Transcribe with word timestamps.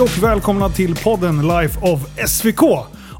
Hej 0.00 0.04
och 0.04 0.22
välkomna 0.22 0.68
till 0.68 0.96
podden 0.96 1.48
Life 1.48 1.80
of 1.80 2.00
SVK. 2.28 2.62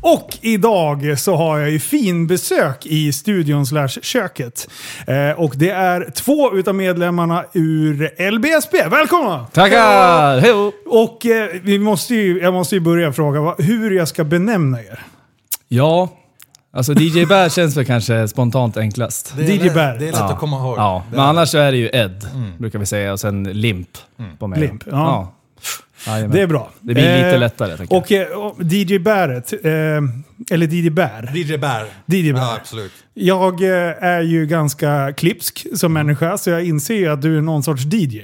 Och 0.00 0.38
idag 0.40 1.18
så 1.18 1.36
har 1.36 1.58
jag 1.58 1.70
ju 1.70 1.78
fin 1.78 2.26
besök 2.26 2.86
i 2.86 3.12
studion 3.12 3.66
slash 3.66 3.88
köket. 3.88 4.68
Eh, 5.06 5.40
och 5.40 5.52
det 5.56 5.70
är 5.70 6.10
två 6.14 6.52
utav 6.54 6.74
medlemmarna 6.74 7.45
ur 7.52 8.30
LBSB. 8.30 8.88
Välkomna! 8.91 9.46
Tackar! 9.52 10.38
Hej! 10.41 10.52
Och 10.86 11.27
eh, 11.27 11.48
vi 11.62 11.78
måste 11.78 12.14
ju, 12.14 12.41
jag 12.42 12.52
måste 12.55 12.74
ju 12.74 12.80
börja 12.80 13.12
fråga 13.12 13.41
vad, 13.41 13.62
hur 13.62 13.91
jag 13.91 14.08
ska 14.08 14.24
benämna 14.24 14.80
er. 14.80 15.02
Ja, 15.69 16.08
alltså 16.72 16.92
DJ 16.92 17.24
Bär 17.27 17.48
känns 17.56 17.77
väl 17.77 17.84
kanske 17.84 18.28
spontant 18.28 18.77
enklast. 18.77 19.34
Det 19.36 19.42
är 19.42 19.50
DJ 19.50 19.58
lätt- 19.58 19.74
Bär. 19.74 19.98
Det 19.98 20.05
är 20.08 20.12
lätt 20.12 20.20
Ja. 20.20 20.33
att 20.33 20.38
komma 20.38 20.56
ihåg. 20.58 20.78
Ja, 20.78 21.02
Det 21.10 21.16
men 21.16 21.24
är- 21.24 21.28
annars 21.28 21.48
så 21.48 21.58
är 21.58 21.72
det 21.72 21.78
ju 21.78 21.88
Ed, 21.92 22.27
brukar 22.58 22.78
vi 22.78 22.86
säga, 22.86 23.12
och 23.12 23.20
sen 23.20 23.44
Limp 23.44 23.88
på 24.38 24.47
mig. 24.47 24.60
Limp, 24.60 24.83
ja. 24.91 25.33
Jajamän. 26.06 26.30
Det 26.36 26.42
är 26.42 26.46
bra. 26.46 26.70
Det 26.80 26.95
blir 26.95 27.16
lite 27.16 27.30
Eh, 27.30 27.38
lättare, 27.38 27.77
tänker 27.77 27.95
jag. 27.95 28.02
Och, 28.02 28.12
eh, 28.12 28.38
och 28.38 28.64
DJ 28.64 28.98
Bäret, 28.98 29.52
eh, 29.52 29.70
eller 30.50 30.66
DJ 30.74 30.91
Bär. 30.91 31.30
DJ 31.36 31.56
Bär. 31.56 31.86
DJ 32.06 32.32
Bär. 32.32 32.41
Ja, 32.41 32.56
absolut. 32.60 32.92
Jag 33.14 33.62
eh, 33.62 34.05
är 34.05 34.20
ju 34.20 34.46
ganska 34.46 35.12
klipsk 35.16 35.66
som 35.74 35.92
människa, 35.92 36.38
så 36.38 36.50
jag 36.50 36.64
inser 36.64 36.94
ju 36.94 37.08
att 37.08 37.22
du 37.22 37.38
är 37.38 37.42
någon 37.42 37.62
sorts 37.62 37.82
DJ. 37.84 38.20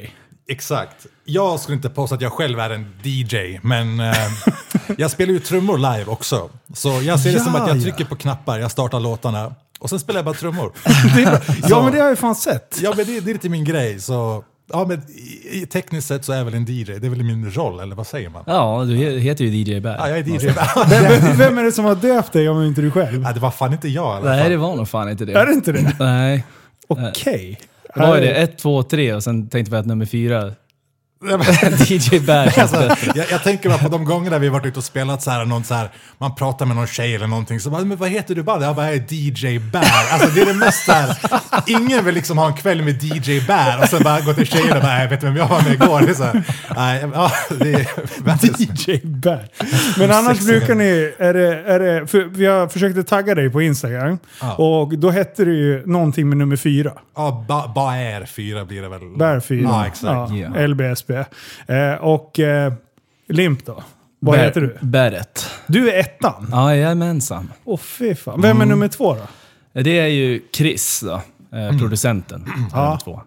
Exakt. 0.48 1.06
Jag 1.24 1.60
skulle 1.60 1.76
inte 1.76 1.90
påstå 1.90 2.14
att 2.14 2.20
jag 2.20 2.32
själv 2.32 2.60
är 2.60 2.70
en 2.70 2.86
DJ, 3.02 3.58
men 3.62 4.00
eh, 4.00 4.14
jag 4.98 5.10
spelar 5.10 5.32
ju 5.32 5.38
trummor 5.38 5.78
live 5.78 6.04
också. 6.06 6.50
Så 6.74 6.88
jag 7.02 7.20
ser 7.20 7.32
det 7.32 7.40
som 7.40 7.54
Ja, 7.54 7.62
att 7.62 7.68
jag 7.68 7.76
ja. 7.76 7.82
trycker 7.82 8.04
på 8.04 8.16
knappar, 8.16 8.58
jag 8.58 8.70
startar 8.70 9.00
låtarna 9.00 9.54
och 9.78 9.90
sen 9.90 10.00
spelar 10.00 10.18
jag 10.18 10.24
bara 10.24 10.34
trummor. 10.34 10.72
Det 11.14 11.22
är 11.22 11.30
bra. 11.30 11.40
Ja, 11.68 11.82
men 11.82 11.92
det 11.92 11.98
har 11.98 12.04
jag 12.04 12.12
ju 12.12 12.16
fan 12.16 12.34
sett. 12.34 12.78
Ja, 12.82 12.92
men 12.96 13.06
det, 13.06 13.20
det 13.20 13.30
är 13.30 13.34
lite 13.34 13.48
min 13.48 13.64
grej. 13.64 14.00
Så, 14.00 14.44
ja, 14.72 14.86
men 14.88 15.02
tekniskt 15.66 16.08
sett 16.08 16.24
så 16.24 16.32
är 16.32 16.36
jag 16.36 16.44
väl 16.44 16.54
en 16.54 16.64
DJ. 16.68 16.84
Det 16.84 17.06
är 17.06 17.10
väl 17.10 17.22
min 17.22 17.50
roll, 17.50 17.80
eller 17.80 17.96
vad 17.96 18.06
säger 18.06 18.30
man? 18.30 18.42
Ja, 18.46 18.84
du 18.88 18.96
he- 18.96 19.18
heter 19.18 19.44
ju 19.44 19.50
DJ 19.74 19.80
Bär. 19.80 19.96
Ja, 19.98 20.08
jag 20.08 20.18
är 20.18 20.22
DJ. 20.22 20.46
Vem, 20.88 21.36
vem 21.38 21.58
är 21.58 21.62
det 21.64 21.72
som 21.72 21.84
har 21.84 21.94
döpt 21.94 22.32
dig 22.32 22.48
om 22.48 22.62
inte 22.62 22.80
du 22.82 22.90
själv? 22.90 23.22
ja, 23.22 23.32
det 23.32 23.40
var 23.40 23.50
fan 23.50 23.72
inte 23.72 23.88
jag 23.88 24.04
i 24.04 24.16
alla 24.16 24.30
Nej, 24.30 24.42
fall. 24.42 24.50
det 24.50 24.56
var 24.56 24.76
nog 24.76 24.88
fan 24.88 25.10
inte 25.10 25.24
det. 25.24 25.32
Är 25.32 25.46
det 25.46 25.52
inte 25.52 25.72
det? 25.72 25.92
Nej. 26.00 26.44
Okej. 26.88 27.60
Det 27.94 28.00
var 28.00 28.16
det, 28.20 28.34
ett, 28.34 28.58
två, 28.58 28.82
tre 28.82 29.12
och 29.14 29.22
sen 29.22 29.48
tänkte 29.48 29.70
vi 29.72 29.76
att 29.78 29.86
nummer 29.86 30.06
fyra, 30.06 30.52
DJ 31.20 32.18
Bär 32.20 32.50
känns 32.50 32.72
Alltså, 32.74 33.08
jag, 33.14 33.26
jag 33.30 33.42
tänker 33.42 33.68
bara 33.68 33.78
på 33.78 33.88
de 33.88 34.04
gångerna 34.04 34.38
vi 34.38 34.48
varit 34.48 34.66
ute 34.66 34.78
och 34.78 34.84
spelat 34.84 35.22
så 35.22 35.30
här, 35.30 35.44
någon 35.44 35.64
så 35.64 35.74
här, 35.74 35.88
man 36.18 36.34
pratar 36.34 36.66
med 36.66 36.76
någon 36.76 36.86
tjej 36.86 37.14
eller 37.14 37.26
någonting, 37.26 37.60
så 37.60 37.70
bara, 37.70 37.84
men 37.84 37.96
vad 37.98 38.08
heter 38.08 38.34
du 38.34 38.42
bara? 38.42 38.62
Jag 38.64 38.76
bara, 38.76 38.86
jag 38.86 38.94
är 38.96 39.14
DJ 39.14 39.58
Bär. 39.58 39.84
Alltså 40.12 40.30
det 40.34 40.40
är 40.40 40.46
det 40.46 40.54
mest 40.54 40.84
så 40.84 40.92
här, 40.92 41.16
ingen 41.66 42.04
vill 42.04 42.14
liksom 42.14 42.38
ha 42.38 42.46
en 42.46 42.54
kväll 42.54 42.82
med 42.82 43.02
DJ 43.02 43.40
Bär 43.40 43.82
och 43.82 43.88
sen 43.88 44.02
bara 44.02 44.20
gå 44.20 44.34
till 44.34 44.46
tjejen 44.46 44.76
och 44.76 44.82
bara, 44.82 45.00
jag 45.02 45.08
vet 45.08 45.22
vem 45.22 45.36
jag 45.36 45.48
var 45.48 45.62
med 45.62 45.72
igår. 45.72 46.00
Det 46.00 46.10
är 46.10 46.14
så 46.14 46.24
här, 46.24 46.42
nej, 46.76 47.04
ja, 47.14 47.32
det 47.58 47.72
är 47.72 48.60
DJ 48.62 49.00
Bär. 49.04 49.48
Men 49.98 50.10
annars 50.12 50.40
brukar 50.40 50.74
ni, 50.74 51.12
är 51.18 51.34
det, 51.34 51.62
är 51.62 51.78
det, 51.80 52.06
för 52.06 52.24
vi 52.24 52.46
har 52.46 52.68
försökt 52.68 53.08
tagga 53.08 53.34
dig 53.34 53.50
på 53.50 53.62
Instagram 53.62 54.18
Ja. 54.40 54.54
och 54.54 54.98
då 54.98 55.10
hette 55.10 55.44
det 55.44 55.52
ju 55.52 55.86
någonting 55.86 56.28
med 56.28 56.38
nummer 56.38 56.56
fyra. 56.56 56.92
Ja, 57.16 57.44
ba, 57.48 57.68
ba 57.74 57.94
är 57.94 58.24
fyra 58.24 58.64
blir 58.64 58.82
det 58.82 58.88
väl. 58.88 59.00
Bär 59.18 59.40
fyra. 59.40 59.68
Ja, 59.68 59.86
exakt. 59.86 60.32
Ja. 60.32 60.66
LBSB. 60.66 61.05
Eh, 61.10 61.94
och 62.00 62.40
eh, 62.40 62.72
Limp 63.28 63.66
då? 63.66 63.82
Vad 64.20 64.38
Bär- 64.38 64.44
heter 64.44 64.60
du? 64.60 64.76
Bäret. 64.80 65.50
Du 65.66 65.90
är 65.90 66.00
ettan. 66.00 66.48
Ja, 66.52 66.74
jajamensan. 66.74 67.52
Åh 67.64 67.78
fy 67.78 68.14
fan. 68.14 68.40
Vem 68.42 68.60
är 68.60 68.66
nummer 68.66 68.88
två 68.88 69.14
då? 69.14 69.82
Det 69.82 69.98
är 69.98 70.06
ju 70.06 70.42
Chris 70.52 71.00
då, 71.06 71.20
eh, 71.58 71.78
producenten. 71.78 72.44
Ja. 72.72 72.82
nummer 72.84 72.96
två. 73.04 73.20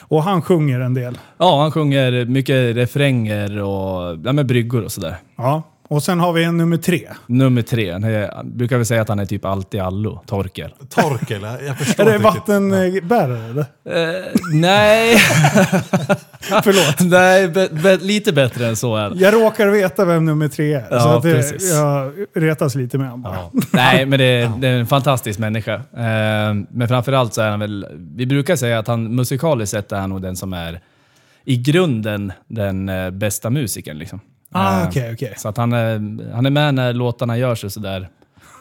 Och 0.00 0.22
han 0.22 0.42
sjunger 0.42 0.80
en 0.80 0.94
del. 0.94 1.18
Ja, 1.38 1.60
han 1.62 1.72
sjunger 1.72 2.24
mycket 2.24 2.76
refränger 2.76 3.62
och 3.62 4.18
ja, 4.24 4.32
med 4.32 4.46
bryggor 4.46 4.82
och 4.84 4.92
sådär. 4.92 5.16
Ja. 5.36 5.62
Och 5.90 6.02
sen 6.02 6.20
har 6.20 6.32
vi 6.32 6.44
en 6.44 6.56
nummer 6.56 6.76
tre. 6.76 7.08
Nummer 7.26 7.62
tre, 7.62 7.90
är- 7.90 8.44
brukar 8.44 8.78
vi 8.78 8.84
säga 8.84 9.02
att 9.02 9.08
han 9.08 9.18
är 9.18 9.24
typ 9.26 9.44
allt 9.44 9.74
i 9.74 9.78
allo, 9.78 10.22
Torkel. 10.26 10.74
Torkel, 10.88 11.42
jag 11.66 11.78
förstår 11.78 12.04
Är 12.08 12.12
det 12.12 12.18
vattenbärare 12.18 13.44
eller? 13.50 13.60
Eh, 13.60 14.24
nej, 14.52 15.16
Förlåt. 16.40 17.10
nej 17.10 17.48
be, 17.48 17.68
be, 17.82 17.96
lite 17.96 18.32
bättre 18.32 18.66
än 18.66 18.76
så 18.76 18.96
är. 18.96 19.12
Jag 19.16 19.34
råkar 19.34 19.66
veta 19.68 20.04
vem 20.04 20.24
nummer 20.24 20.48
tre 20.48 20.74
är. 20.74 20.86
Ja, 20.90 21.00
så 21.00 21.08
att 21.08 21.22
det, 21.22 21.62
jag 21.62 22.12
retas 22.34 22.74
lite 22.74 22.98
med 22.98 23.06
honom 23.06 23.22
bara. 23.22 23.34
Ja. 23.34 23.50
Nej, 23.72 24.06
men 24.06 24.18
det, 24.18 24.24
är- 24.24 24.52
det 24.58 24.68
är 24.68 24.78
en 24.78 24.86
fantastisk 24.86 25.38
människa. 25.38 25.74
Eh, 25.74 26.54
men 26.70 26.88
framförallt 26.88 27.34
så 27.34 27.42
är 27.42 27.50
han 27.50 27.60
väl, 27.60 27.86
vi 28.16 28.26
brukar 28.26 28.56
säga 28.56 28.78
att 28.78 28.86
han 28.86 29.14
musikaliskt 29.14 29.70
sett 29.70 29.92
är 29.92 30.00
han 30.00 30.10
nog 30.10 30.22
den 30.22 30.36
som 30.36 30.52
är 30.52 30.80
i 31.44 31.56
grunden 31.56 32.32
den 32.48 32.88
eh, 32.88 33.10
bästa 33.10 33.50
musikern. 33.50 33.98
Liksom. 33.98 34.20
Ah, 34.52 34.80
Eh, 34.82 34.88
okej, 34.88 35.12
okej. 35.12 35.34
Så 35.36 35.48
att 35.48 35.56
han 35.56 35.72
är, 35.72 36.32
han 36.34 36.46
är 36.46 36.50
med 36.50 36.74
när 36.74 36.92
låtarna 36.92 37.38
görs 37.38 37.64
och 37.64 37.72
sådär. 37.72 38.08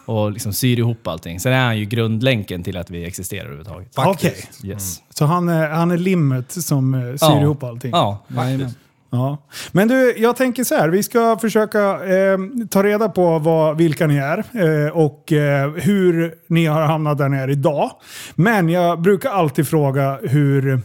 Och 0.05 0.31
liksom 0.31 0.53
syr 0.53 0.79
ihop 0.79 1.07
allting. 1.07 1.39
Sen 1.39 1.53
är 1.53 1.65
han 1.65 1.77
ju 1.77 1.85
grundlänken 1.85 2.63
till 2.63 2.77
att 2.77 2.89
vi 2.89 3.05
existerar 3.05 3.41
överhuvudtaget. 3.45 3.95
Faktiskt. 3.95 4.49
Okej. 4.59 4.69
Yes. 4.71 5.01
Så 5.09 5.25
han 5.25 5.49
är, 5.49 5.69
han 5.69 5.91
är 5.91 5.97
limmet 5.97 6.51
som 6.51 6.93
eh, 6.93 6.99
syr 7.01 7.17
Ja. 7.21 7.41
ihop 7.41 7.63
allting? 7.63 7.91
Ja, 7.91 8.25
jajamän. 8.27 8.71
Ja. 9.09 9.37
Men 9.71 9.87
du, 9.87 10.13
jag 10.17 10.35
tänker 10.35 10.63
så 10.63 10.75
här. 10.75 10.89
Vi 10.89 11.03
ska 11.03 11.37
försöka 11.41 11.79
eh, 12.05 12.37
ta 12.69 12.83
reda 12.83 13.09
på 13.09 13.39
vad, 13.39 13.77
vilka 13.77 14.07
ni 14.07 14.17
är 14.17 14.37
eh, 14.37 14.91
och 14.91 15.31
eh, 15.31 15.71
hur 15.71 16.33
ni 16.47 16.65
har 16.65 16.81
hamnat 16.81 17.17
där 17.17 17.29
ni 17.29 17.37
är 17.37 17.49
idag. 17.49 17.91
Men 18.35 18.69
jag 18.69 19.01
brukar 19.01 19.29
alltid 19.29 19.67
fråga 19.67 20.19
hur, 20.23 20.81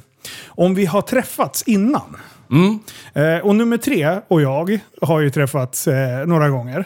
om 0.48 0.74
vi 0.74 0.86
har 0.86 1.02
träffats 1.02 1.62
innan. 1.62 2.16
Mm. 2.52 2.78
Eh, 3.14 3.46
och 3.46 3.56
nummer 3.56 3.76
tre 3.76 4.18
och 4.28 4.42
jag 4.42 4.78
har 5.02 5.20
ju 5.20 5.30
träffats 5.30 5.88
eh, 5.88 6.26
några 6.26 6.48
gånger. 6.48 6.84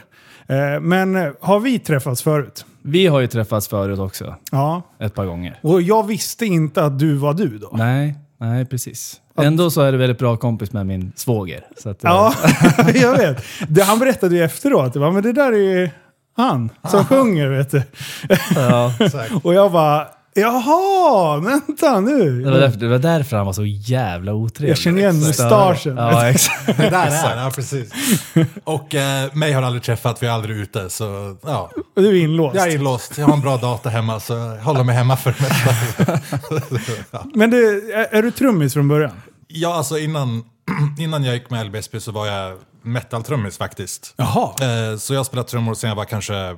Eh, 0.48 0.80
men 0.80 1.32
har 1.40 1.60
vi 1.60 1.78
träffats 1.78 2.22
förut? 2.22 2.64
Vi 2.82 3.06
har 3.06 3.20
ju 3.20 3.26
träffats 3.26 3.68
förut 3.68 3.98
också, 3.98 4.34
Ja. 4.52 4.82
ett 5.00 5.14
par 5.14 5.24
gånger. 5.26 5.58
Och 5.62 5.82
jag 5.82 6.06
visste 6.06 6.46
inte 6.46 6.84
att 6.84 6.98
du 6.98 7.14
var 7.14 7.34
du 7.34 7.58
då. 7.58 7.70
Nej, 7.72 8.14
nej 8.40 8.64
precis. 8.66 9.20
Ändå 9.38 9.70
så 9.70 9.80
är 9.80 9.92
det 9.92 9.98
väldigt 9.98 10.18
bra 10.18 10.36
kompis 10.36 10.72
med 10.72 10.86
min 10.86 11.12
svåger. 11.16 11.64
Så 11.82 11.90
att, 11.90 12.04
eh, 12.04 12.10
Ja, 12.10 12.32
jag 12.94 13.16
vet. 13.16 13.42
Det, 13.68 13.82
han 13.82 13.98
berättade 13.98 14.36
ju 14.36 14.42
efteråt. 14.44 14.92
Det 14.92 14.98
var, 14.98 15.10
men 15.12 15.22
det 15.22 15.32
där 15.32 15.52
är 15.52 15.56
ju 15.80 15.90
han 16.36 16.70
som 16.90 17.04
sjunger, 17.04 17.48
vet 17.48 17.70
du. 17.70 17.82
ja. 18.54 18.94
Exakt. 19.00 19.32
Och 19.42 19.54
jag 19.54 19.72
bara, 19.72 20.08
jaha, 20.36 21.40
vänta 21.40 22.00
nu. 22.00 22.42
Det 22.42 22.50
var, 22.50 22.58
därför, 22.58 22.78
det 22.78 22.88
var 22.88 22.98
därför 22.98 23.36
han 23.36 23.46
var 23.46 23.52
så 23.52 23.64
jävla 23.64 24.32
otrevlig. 24.34 24.70
Jag 24.70 24.78
känner 24.78 24.98
igen 24.98 25.18
mustaschen. 25.20 25.96
Ja, 25.96 26.28
exakt. 26.28 26.66
Det 26.76 26.90
där 26.90 27.06
är 27.06 27.44
ja 27.44 27.50
precis. 27.54 27.90
Och 28.64 28.94
eh, 28.94 29.34
mig 29.34 29.52
har 29.52 29.62
aldrig 29.62 29.82
träffat, 29.82 30.22
jag 30.22 30.30
är 30.30 30.34
aldrig 30.34 30.56
ute. 30.56 30.90
Så 30.90 31.36
ja, 31.42 31.70
Och 31.96 32.02
du 32.02 32.08
är 32.08 32.22
inlåst. 32.24 32.56
jag 32.56 32.68
är 32.68 32.74
inlåst. 32.74 33.18
Jag 33.18 33.26
har 33.26 33.34
en 33.34 33.40
bra 33.40 33.56
data 33.56 33.88
hemma, 33.88 34.20
så 34.20 34.32
jag 34.32 34.56
håller 34.56 34.84
mig 34.84 34.94
hemma 34.94 35.16
för 35.16 35.34
det 35.38 35.42
mesta. 35.42 37.24
Men 37.34 37.50
du, 37.50 37.92
är, 37.92 38.06
är 38.18 38.22
du 38.22 38.30
trummis 38.30 38.72
från 38.74 38.88
början? 38.88 39.12
Ja, 39.48 39.74
alltså 39.74 39.98
innan, 39.98 40.44
innan 40.98 41.24
jag 41.24 41.34
gick 41.34 41.50
med 41.50 41.66
LBSB 41.66 42.00
så 42.00 42.12
var 42.12 42.26
jag 42.26 42.58
metal-trummis 42.82 43.58
faktiskt. 43.58 44.14
Jaha. 44.16 44.50
Eh, 44.60 44.96
så 44.98 45.14
jag 45.14 45.26
spelade 45.26 45.48
trummor 45.48 45.74
sen 45.74 45.88
jag 45.88 45.96
var 45.96 46.04
kanske 46.04 46.56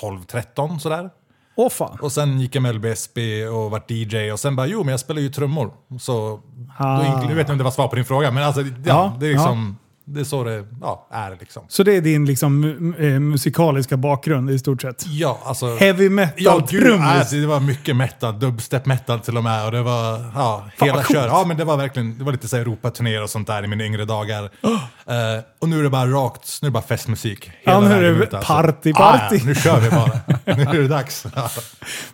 12-13 0.00 0.78
sådär. 0.78 1.10
Åh 1.56 1.68
fan. 1.70 1.98
Och 2.02 2.12
sen 2.12 2.40
gick 2.40 2.54
jag 2.54 2.62
med 2.62 2.74
LBSB 2.74 3.46
och 3.46 3.70
vart 3.70 3.90
DJ 3.90 4.32
och 4.32 4.40
sen 4.40 4.56
bara 4.56 4.66
jo 4.66 4.78
men 4.84 4.88
jag 4.90 5.00
spelar 5.00 5.20
ju 5.20 5.28
trummor. 5.28 5.72
Så 6.00 6.40
Ah. 6.78 6.98
då 6.98 7.04
jag 7.04 7.28
vet 7.34 7.38
inte 7.38 7.52
om 7.52 7.58
det 7.58 7.64
var 7.64 7.70
svar 7.70 7.88
på 7.88 7.96
din 7.96 8.04
fråga 8.04 8.30
men 8.30 8.42
alltså 8.44 8.60
ja, 8.60 8.68
Ja, 8.84 9.16
det 9.20 9.26
är 9.26 9.30
liksom 9.32 9.76
det 10.04 10.20
är 10.20 10.24
så 10.24 10.44
det 10.44 10.64
ja, 10.80 11.08
är 11.10 11.36
liksom. 11.40 11.62
Så 11.68 11.82
det 11.82 11.96
är 11.96 12.00
din 12.00 12.24
liksom, 12.26 12.64
mu- 12.64 13.14
eh, 13.14 13.20
musikaliska 13.20 13.96
bakgrund 13.96 14.50
i 14.50 14.58
stort 14.58 14.82
sett? 14.82 15.04
Ja, 15.06 15.38
alltså. 15.44 15.76
Heavy 15.76 16.04
Ja, 16.04 16.08
gud, 16.08 16.12
metal-trummis? 16.12 17.32
nej, 17.32 17.40
det 17.40 17.46
var 17.46 17.60
mycket 17.60 17.96
metal, 17.96 18.38
dubstep 18.38 18.86
metal 18.86 19.20
till 19.20 19.36
och 19.36 19.44
med. 19.44 19.66
Och 19.66 19.72
det 19.72 19.82
var, 19.82 20.12
ja, 20.34 20.68
Fan, 20.76 20.86
hela 20.86 20.94
vad 20.96 21.04
coolt. 21.06 21.18
kör. 21.18 21.26
Ja, 21.26 21.44
men 21.46 21.56
det 21.56 21.64
var 21.64 21.76
verkligen, 21.76 22.18
det 22.18 22.24
var 22.24 22.32
lite 22.32 22.48
så 22.48 22.56
här 22.56 22.62
Europaturnéer 22.62 23.22
och 23.22 23.30
sånt 23.30 23.46
där 23.46 23.64
i 23.64 23.66
mina 23.66 23.84
yngre 23.84 24.04
dagar. 24.04 24.50
Eh, 25.06 25.42
och 25.60 25.68
nu 25.68 25.78
är 25.78 25.82
det 25.82 25.90
bara 25.90 26.06
rakt, 26.10 26.58
nu 26.62 26.66
är 26.66 26.70
det 26.70 26.72
bara 26.72 26.82
festmusik. 26.82 27.50
Ja, 27.64 27.80
nu 27.80 27.86
är 27.86 27.90
vägen 28.00 28.18
det 28.18 28.24
ut, 28.24 28.34
alltså. 28.34 28.52
party, 28.52 28.92
Ah, 28.94 29.12
party. 29.12 29.36
ja, 29.36 29.44
nu 29.44 29.54
kör 29.54 29.80
vi 29.80 29.90
bara. 29.90 30.20
nu 30.56 30.62
är 30.62 30.82
det 30.82 30.88
dags. 30.88 31.26
Ja. 31.34 31.50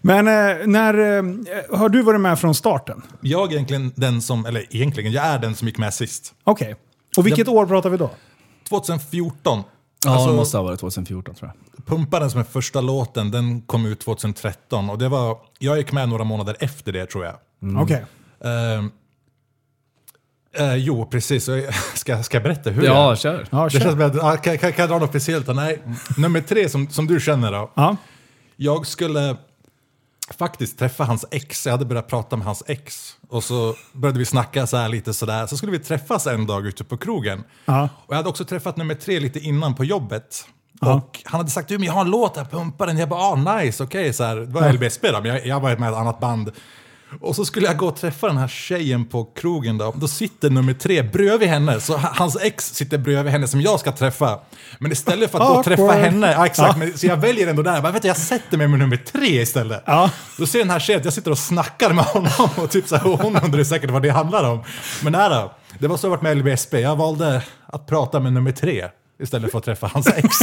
Men 0.00 0.28
eh, 0.28 0.66
när, 0.66 0.94
eh, 1.18 1.78
har 1.78 1.88
du 1.88 2.02
varit 2.02 2.20
med 2.20 2.38
från 2.38 2.54
starten? 2.54 3.02
Jag 3.20 3.48
är 3.48 3.54
egentligen 3.54 3.92
den 3.96 4.22
som, 4.22 4.46
eller 4.46 4.76
egentligen, 4.76 5.12
jag 5.12 5.24
är 5.24 5.38
den 5.38 5.54
som 5.54 5.68
gick 5.68 5.78
med 5.78 5.94
sist. 5.94 6.32
Okej. 6.44 6.74
Och 7.18 7.26
vilket 7.26 7.48
år 7.48 7.66
pratar 7.66 7.90
vi 7.90 7.96
då? 7.96 8.10
2014. 8.68 9.62
Ja, 10.04 10.10
Alltså, 10.10 10.30
det 10.30 10.36
måste 10.36 10.56
ha 10.56 10.64
varit 10.64 10.80
2014 10.80 11.34
tror 11.34 11.52
jag. 11.76 11.86
Pumparen 11.86 12.30
som 12.30 12.40
är 12.40 12.44
första 12.44 12.80
låten, 12.80 13.30
den 13.30 13.60
kom 13.62 13.86
ut 13.86 14.00
2013. 14.00 14.90
Och 14.90 14.98
det 14.98 15.08
var, 15.08 15.38
jag 15.58 15.78
gick 15.78 15.92
med 15.92 16.08
några 16.08 16.24
månader 16.24 16.56
efter 16.60 16.92
det 16.92 17.06
tror 17.06 17.24
jag. 17.24 17.34
Okej. 17.82 18.04
Ehm, 18.44 18.90
eh, 20.56 20.74
jo, 20.76 21.06
precis. 21.06 21.44
Ska, 21.94 22.22
ska 22.22 22.36
jag 22.36 22.42
berätta 22.42 22.70
hur 22.70 22.82
Ja, 22.84 23.08
jag... 23.08 23.18
kör. 23.18 23.46
Ja, 23.50 23.64
Det 23.64 23.70
kör. 23.70 23.80
känns 23.80 23.92
som 23.92 24.02
att, 24.02 24.22
ah, 24.22 24.36
kan, 24.36 24.58
kan, 24.58 24.72
kan 24.72 24.82
jag 24.82 24.88
dra 24.90 24.98
något 24.98 25.10
speciellt? 25.10 25.46
Nej. 25.54 25.82
Nummer 26.16 26.40
tre 26.40 26.68
som, 26.68 26.88
som 26.90 27.06
du 27.06 27.20
känner 27.20 27.52
då. 27.52 27.70
Ja. 27.74 27.96
Jag 28.56 28.86
skulle... 28.86 29.36
faktiskt 30.34 30.78
träffa 30.78 31.04
hans 31.04 31.24
ex. 31.30 31.66
Jag 31.66 31.72
hade 31.72 31.84
börjat 31.84 32.08
prata 32.08 32.36
med 32.36 32.46
hans 32.46 32.62
ex. 32.66 33.16
Och 33.28 33.44
så 33.44 33.74
började 33.92 34.18
vi 34.18 34.24
snacka 34.24 34.66
så 34.66 34.76
här 34.76 34.88
lite 34.88 35.14
sådär. 35.14 35.46
Så 35.46 35.56
skulle 35.56 35.72
vi 35.72 35.78
träffas 35.78 36.26
en 36.26 36.46
dag 36.46 36.66
ute 36.66 36.84
på 36.84 36.96
krogen. 36.96 37.44
Ja. 37.64 37.88
Och 37.96 38.12
jag 38.12 38.16
hade 38.16 38.28
också 38.28 38.44
träffat 38.44 38.76
nummer 38.76 38.94
tre 38.94 39.20
lite 39.20 39.38
innan 39.38 39.74
på 39.74 39.84
jobbet. 39.84 40.44
Och 40.80 41.20
han 41.24 41.40
hade 41.40 41.50
sagt 41.50 41.68
du, 41.68 41.78
men 41.78 41.86
jag 41.86 41.92
har 41.92 42.00
en 42.00 42.10
låt 42.10 42.36
här, 42.36 42.44
pumpa 42.44 42.86
den. 42.86 42.98
Jag 42.98 43.08
bara, 43.08 43.20
ah 43.20 43.56
nice, 43.56 43.84
okej. 43.84 44.12
så 44.12 44.24
här. 44.24 44.36
Det 44.36 44.46
var 44.46 44.72
LBSB 44.72 45.10
då, 45.10 45.20
men 45.20 45.30
jag, 45.30 45.46
jag 45.46 45.60
var 45.60 45.76
med 45.76 45.88
i 45.88 45.92
ett 45.92 45.98
annat 45.98 46.20
band. 46.20 46.52
Och 47.20 47.36
så 47.36 47.44
skulle 47.44 47.66
jag 47.66 47.76
gå 47.76 47.86
och 47.86 47.96
träffa 47.96 48.26
den 48.26 48.36
här 48.36 48.48
tjejen 48.48 49.04
på 49.04 49.24
krogen 49.24 49.78
då. 49.78 49.94
Då 49.96 50.08
sitter 50.08 50.50
nummer 50.50 50.74
tre 50.74 51.02
bredvid 51.02 51.48
henne. 51.48 51.80
Så 51.80 51.96
ha- 51.96 52.12
hans 52.14 52.36
ex 52.40 52.74
sitter 52.74 52.98
bredvid 52.98 53.32
henne 53.32 53.48
som 53.48 53.60
jag 53.60 53.80
ska 53.80 53.92
träffa. 53.92 54.38
Men 54.78 54.92
istället 54.92 55.30
för 55.30 55.40
att 55.40 55.48
gå 55.48 55.54
och 55.54 55.64
träffa 55.64 55.92
henne, 55.92 56.32
ja, 56.32 56.46
exakt, 56.46 56.78
men, 56.78 56.98
så 56.98 57.06
jag 57.06 57.16
väljer 57.16 57.48
ändå 57.48 57.62
där. 57.62 57.74
Jag, 57.74 57.82
bara, 57.82 57.92
vet 57.92 58.02
du, 58.02 58.08
jag 58.08 58.16
sätter 58.16 58.56
mig 58.56 58.68
med 58.68 58.78
nummer 58.78 58.96
tre 58.96 59.42
istället. 59.42 59.82
Ja. 59.86 60.10
Då 60.38 60.46
ser 60.46 60.58
den 60.58 60.70
här 60.70 60.78
tjejen 60.78 61.00
att 61.00 61.04
jag 61.04 61.14
sitter 61.14 61.30
och 61.30 61.38
snackar 61.38 61.92
med 61.92 62.04
honom 62.04 62.48
och 62.56 62.70
typ 62.70 62.88
så 62.88 62.96
här, 62.96 63.06
och 63.06 63.22
hon 63.22 63.36
undrar 63.36 63.64
säkert 63.64 63.90
vad 63.90 64.02
det 64.02 64.10
handlar 64.10 64.44
om. 64.44 64.64
Men 65.02 65.12
då, 65.12 65.52
det 65.78 65.88
var 65.88 65.96
så 65.96 66.06
det 66.06 66.10
varit 66.10 66.22
med 66.22 66.36
LBSB. 66.38 66.80
Jag 66.80 66.96
valde 66.96 67.42
att 67.66 67.86
prata 67.86 68.20
med 68.20 68.32
nummer 68.32 68.52
tre 68.52 68.88
istället 69.22 69.50
för 69.50 69.58
att 69.58 69.64
träffa 69.64 69.86
hans 69.86 70.06
ex. 70.06 70.36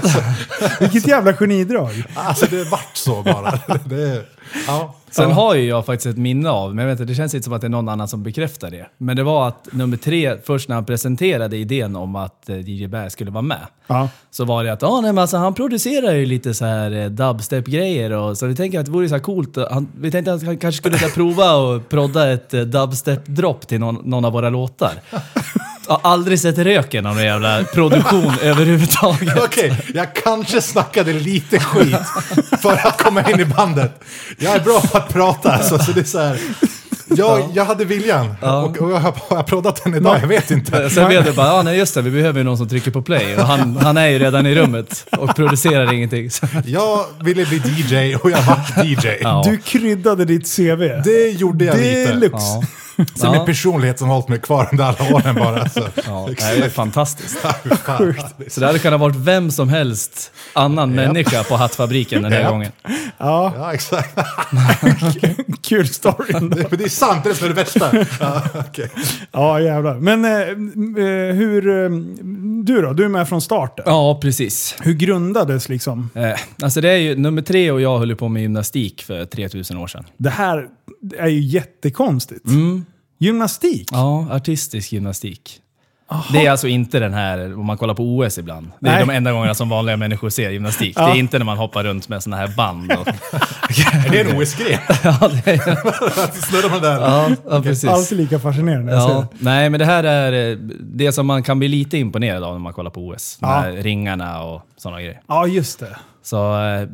Vilket 0.80 1.06
jävla 1.06 1.32
genidrag. 1.32 2.04
alltså 2.14 2.46
det 2.50 2.64
vart 2.64 2.96
så 2.96 3.22
bara. 3.22 3.58
Det, 3.84 4.26
ja. 4.66 4.94
Sen 5.12 5.30
har 5.30 5.54
ju 5.54 5.64
jag 5.68 5.86
faktiskt 5.86 6.06
ett 6.06 6.16
minne 6.16 6.50
av, 6.50 6.74
men 6.74 6.84
jag 6.84 6.92
vet 6.92 7.00
inte, 7.00 7.12
det 7.12 7.16
känns 7.16 7.34
inte 7.34 7.44
som 7.44 7.52
att 7.52 7.60
det 7.60 7.66
är 7.66 7.68
någon 7.68 7.88
annan 7.88 8.08
som 8.08 8.22
bekräftar 8.22 8.70
det. 8.70 8.86
Men 8.98 9.16
det 9.16 9.22
var 9.22 9.48
att 9.48 9.68
nummer 9.72 9.96
tre, 9.96 10.36
först 10.44 10.68
när 10.68 10.74
han 10.76 10.84
presenterade 10.84 11.56
idén 11.56 11.96
om 11.96 12.16
att 12.16 12.48
eh, 12.48 12.56
DJ 12.68 12.86
Bär 12.86 13.08
skulle 13.08 13.30
vara 13.30 13.42
med, 13.42 13.66
Ja. 13.86 14.08
så 14.30 14.44
var 14.44 14.64
det 14.64 14.72
att 14.72 14.82
ah, 14.82 15.00
nej, 15.00 15.12
men 15.12 15.22
alltså, 15.22 15.36
han 15.36 15.54
producerar 15.54 16.12
ju 16.14 16.26
lite 16.26 16.54
så 16.54 16.64
här 16.64 16.90
eh, 16.90 17.06
dubstep-grejer. 17.06 18.10
Och, 18.12 18.38
så 18.38 18.46
vi 18.46 18.56
tänkte 18.56 18.80
att 18.80 18.86
det 18.86 18.92
vore 18.92 19.08
så 19.08 19.14
här 19.14 19.22
coolt. 19.22 19.56
och 19.56 19.66
Han, 19.70 19.88
vi 20.00 20.10
tänkte 20.10 20.32
att 20.32 20.42
han 20.42 20.56
kanske 20.58 20.78
skulle 20.78 20.96
prova 21.14 21.54
och 21.56 21.88
prodda 21.88 22.32
ett 22.32 22.54
eh, 22.54 22.60
dubstep-dropp 22.60 23.66
till 23.66 23.80
någon, 23.80 23.94
någon 24.04 24.24
av 24.24 24.32
våra 24.32 24.50
låtar. 24.50 24.92
Jag 25.88 25.94
har 25.94 26.10
aldrig 26.10 26.40
sett 26.40 26.58
röken 26.58 27.06
av 27.06 27.14
någon 27.14 27.24
jävla 27.24 27.64
produktion 27.64 28.32
överhuvudtaget. 28.42 29.38
Okej, 29.44 29.76
jag 29.94 30.14
kanske 30.14 30.60
snackade 30.60 31.12
lite 31.12 31.58
skit 31.58 31.96
för 32.62 32.72
att 32.72 33.02
komma 33.02 33.30
in 33.30 33.40
i 33.40 33.44
bandet. 33.44 34.00
Jag 34.38 34.54
är 34.54 34.60
bra 34.60 34.80
på 34.80 34.98
att 34.98 35.08
prata, 35.12 35.58
så, 35.62 35.78
så 35.78 35.92
det 35.92 36.00
är 36.00 36.04
så 36.04 36.18
här. 36.18 36.38
Jag, 37.16 37.50
jag 37.54 37.64
hade 37.64 37.84
viljan 37.84 38.34
och, 38.40 38.78
och 38.78 38.90
jag 38.90 38.96
har, 38.98 39.14
har 39.36 39.42
proddat 39.42 39.84
den 39.84 39.94
idag? 39.94 40.18
Jag 40.22 40.28
vet 40.28 40.50
inte. 40.50 40.90
Sen 40.90 41.08
blev 41.08 41.24
det 41.24 41.32
bara, 41.32 41.46
ja 41.46 41.62
nej 41.62 41.78
just 41.78 41.94
det, 41.94 42.02
vi 42.02 42.10
behöver 42.10 42.40
ju 42.40 42.44
någon 42.44 42.58
som 42.58 42.68
trycker 42.68 42.90
på 42.90 43.02
play. 43.02 43.36
Och 43.36 43.46
han, 43.46 43.76
han 43.76 43.96
är 43.96 44.06
ju 44.08 44.18
redan 44.18 44.46
i 44.46 44.54
rummet 44.54 45.06
och 45.18 45.36
producerar 45.36 45.92
ingenting. 45.92 46.30
Så, 46.30 46.46
Jag 46.66 47.04
ville 47.20 47.46
bli 47.46 47.56
DJ 47.66 48.14
och 48.16 48.30
jag 48.30 48.42
var 48.42 48.84
DJ. 48.84 49.08
Ja. 49.20 49.42
Du 49.46 49.58
kryddade 49.58 50.24
ditt 50.24 50.56
CV. 50.56 50.80
Det 51.04 51.28
gjorde 51.30 51.64
jag 51.64 51.76
lite. 51.76 52.12
Deluxe. 52.12 52.36
ja. 52.36 52.62
Sen 53.06 53.06
Ja. 53.22 53.32
min 53.32 53.46
personlighet 53.46 53.98
som 53.98 54.08
hållit 54.08 54.28
mig 54.28 54.38
kvar 54.40 54.68
under 54.72 54.84
alla 54.84 55.14
åren 55.14 55.34
bara. 55.34 55.68
Så. 55.68 55.80
Ja, 56.06 56.28
det 56.38 56.42
är 56.64 56.68
fantastiskt. 56.68 57.38
Fan. 57.84 58.14
Så 58.48 58.60
det 58.60 58.66
hade 58.66 58.78
kunnat 58.78 59.00
varit 59.00 59.16
vem 59.16 59.50
som 59.50 59.68
helst 59.68 60.32
annan 60.52 60.94
människa 60.94 61.44
på 61.44 61.56
hattfabriken 61.56 62.22
den 62.22 62.32
här 62.32 62.40
Japp. 62.40 62.50
gången. 62.50 62.72
Ja, 63.18 63.52
Ja, 63.56 63.74
exakt. 63.74 64.18
kul 65.62 65.88
story. 65.88 66.32
ändå. 66.34 66.56
Det, 66.56 66.70
men 66.70 66.78
det 66.78 66.84
är 66.84 66.88
sant, 66.88 67.24
det 67.24 67.42
är 67.42 67.48
det 67.48 67.54
bästa. 67.54 67.90
Ja, 68.20 68.42
okej. 68.54 68.90
Ja, 69.32 69.60
jävlar. 69.60 69.94
Men 69.94 70.24
eh, 70.24 70.30
eh, 70.30 71.34
hur... 71.34 71.84
Eh, 71.84 71.90
du 72.64 72.82
då? 72.82 72.92
Du 72.92 73.04
är 73.04 73.08
med 73.08 73.28
från 73.28 73.40
starten. 73.42 73.84
Ja, 73.88 74.18
precis. 74.22 74.76
Hur 74.80 74.92
grundades 74.94 75.68
liksom? 75.68 76.10
Eh, 76.14 76.32
alltså 76.62 76.80
det 76.80 76.90
är 76.90 76.96
ju, 76.96 77.16
nummer 77.16 77.42
tre 77.42 77.70
och 77.70 77.80
jag 77.80 77.98
höll 77.98 78.16
på 78.16 78.28
med 78.28 78.42
gymnastik 78.42 79.02
för 79.02 79.24
3000 79.24 79.76
år 79.76 79.86
sedan. 79.86 80.04
Det 80.16 80.30
här 80.30 80.66
är 81.18 81.28
ju 81.28 81.40
jättekonstigt. 81.40 82.44
Gymnastik? 83.22 83.88
Ja, 83.92 84.26
artistisk 84.30 84.92
gymnastik. 84.92 85.58
Det 86.32 86.46
är 86.46 86.50
alltså 86.50 86.68
inte 86.68 86.98
den 86.98 87.14
här, 87.14 87.58
om 87.58 87.66
man 87.66 87.78
kollar 87.78 87.94
på 87.94 88.02
OS 88.02 88.38
ibland. 88.38 88.70
Det 88.80 88.88
är 88.88 88.92
Nej. 88.92 89.06
de 89.06 89.12
enda 89.12 89.32
gångerna 89.32 89.54
som 89.54 89.68
vanliga 89.68 89.96
människor 89.96 90.30
ser 90.30 90.50
gymnastik. 90.50 90.96
Ja. 90.96 91.06
Det 91.06 91.12
är 91.12 91.18
inte 91.18 91.38
när 91.38 91.44
man 91.44 91.58
hoppar 91.58 91.84
runt 91.84 92.08
med 92.08 92.22
såna 92.22 92.36
här 92.36 92.48
band. 92.48 92.92
Och, 92.92 93.08
Är 94.06 94.10
det 94.10 94.20
en 94.20 94.36
OS-gren? 94.36 94.78
ja, 95.04 95.30
det 95.44 95.50
är, 95.50 95.70
Att 96.24 96.36
snurra 96.36 96.68
med 96.68 96.82
den 96.82 97.00
där? 97.00 97.00
ja, 97.00 97.30
ja, 97.50 97.62
precis. 97.62 97.90
Alltid 97.90 98.18
lika 98.18 98.38
fascinerande. 98.38 98.92
Ja, 98.92 99.26
nej, 99.38 99.70
men 99.70 99.80
det 99.80 99.86
här 99.86 100.04
är 100.04 100.50
eh, 100.50 100.56
det 100.80 101.12
som 101.12 101.26
man 101.26 101.42
kan 101.42 101.58
bli 101.58 101.68
lite 101.68 101.98
imponerad 101.98 102.44
av 102.44 102.52
när 102.52 102.60
man 102.60 102.72
kollar 102.72 102.90
på 102.90 103.00
OS. 103.08 103.36
De 103.40 103.46
här 103.46 103.72
ringarna 103.72 104.42
och 104.42 104.62
sådana 104.76 105.00
grejer. 105.00 105.20
ja, 105.26 105.46
just 105.46 105.78
det. 105.78 105.96
Så, 106.24 106.54
eh, 106.64 106.88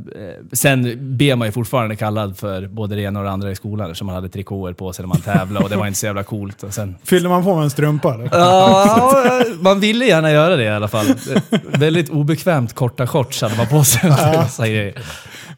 sen 0.53 0.97
blir 1.17 1.37
man 1.37 1.49
ju 1.49 1.53
fortfarande 1.53 1.97
kallad 1.97 2.39
för 2.39 2.67
både 2.67 2.95
det 2.97 3.03
ena 3.03 3.19
och 3.19 3.25
det 3.25 3.31
andra 3.31 3.51
i 3.51 3.55
skolan 3.55 3.87
eftersom 3.87 4.07
man 4.07 4.15
hade 4.15 4.29
trikåer 4.29 4.73
på 4.73 4.93
sig 4.93 5.03
när 5.03 5.09
man 5.09 5.21
tävlade 5.21 5.65
och 5.65 5.71
det 5.71 5.77
var 5.77 5.87
inte 5.87 5.99
så 5.99 6.07
jävla 6.07 6.23
coolt. 6.23 6.63
Och 6.63 6.75
sen, 6.75 6.97
Fyllde 7.05 7.29
man 7.29 7.45
på 7.45 7.55
med 7.55 7.65
en 7.65 7.71
strumpa 7.71 8.15
eller? 8.15 8.29
ja, 8.33 9.43
man 9.61 9.81
ville 9.81 10.05
gärna 10.07 10.31
göra 10.33 10.57
det 10.57 10.65
i 10.65 10.69
alla 10.69 10.89
fall. 10.89 11.07
Väldigt 11.79 12.11
obekvämt 12.11 12.75
korta 12.75 13.07
shorts 13.07 13.43
hade 13.43 13.57
man 13.57 13.67
på 13.67 13.85
sig. 13.85 14.11
Grejer. 14.71 14.95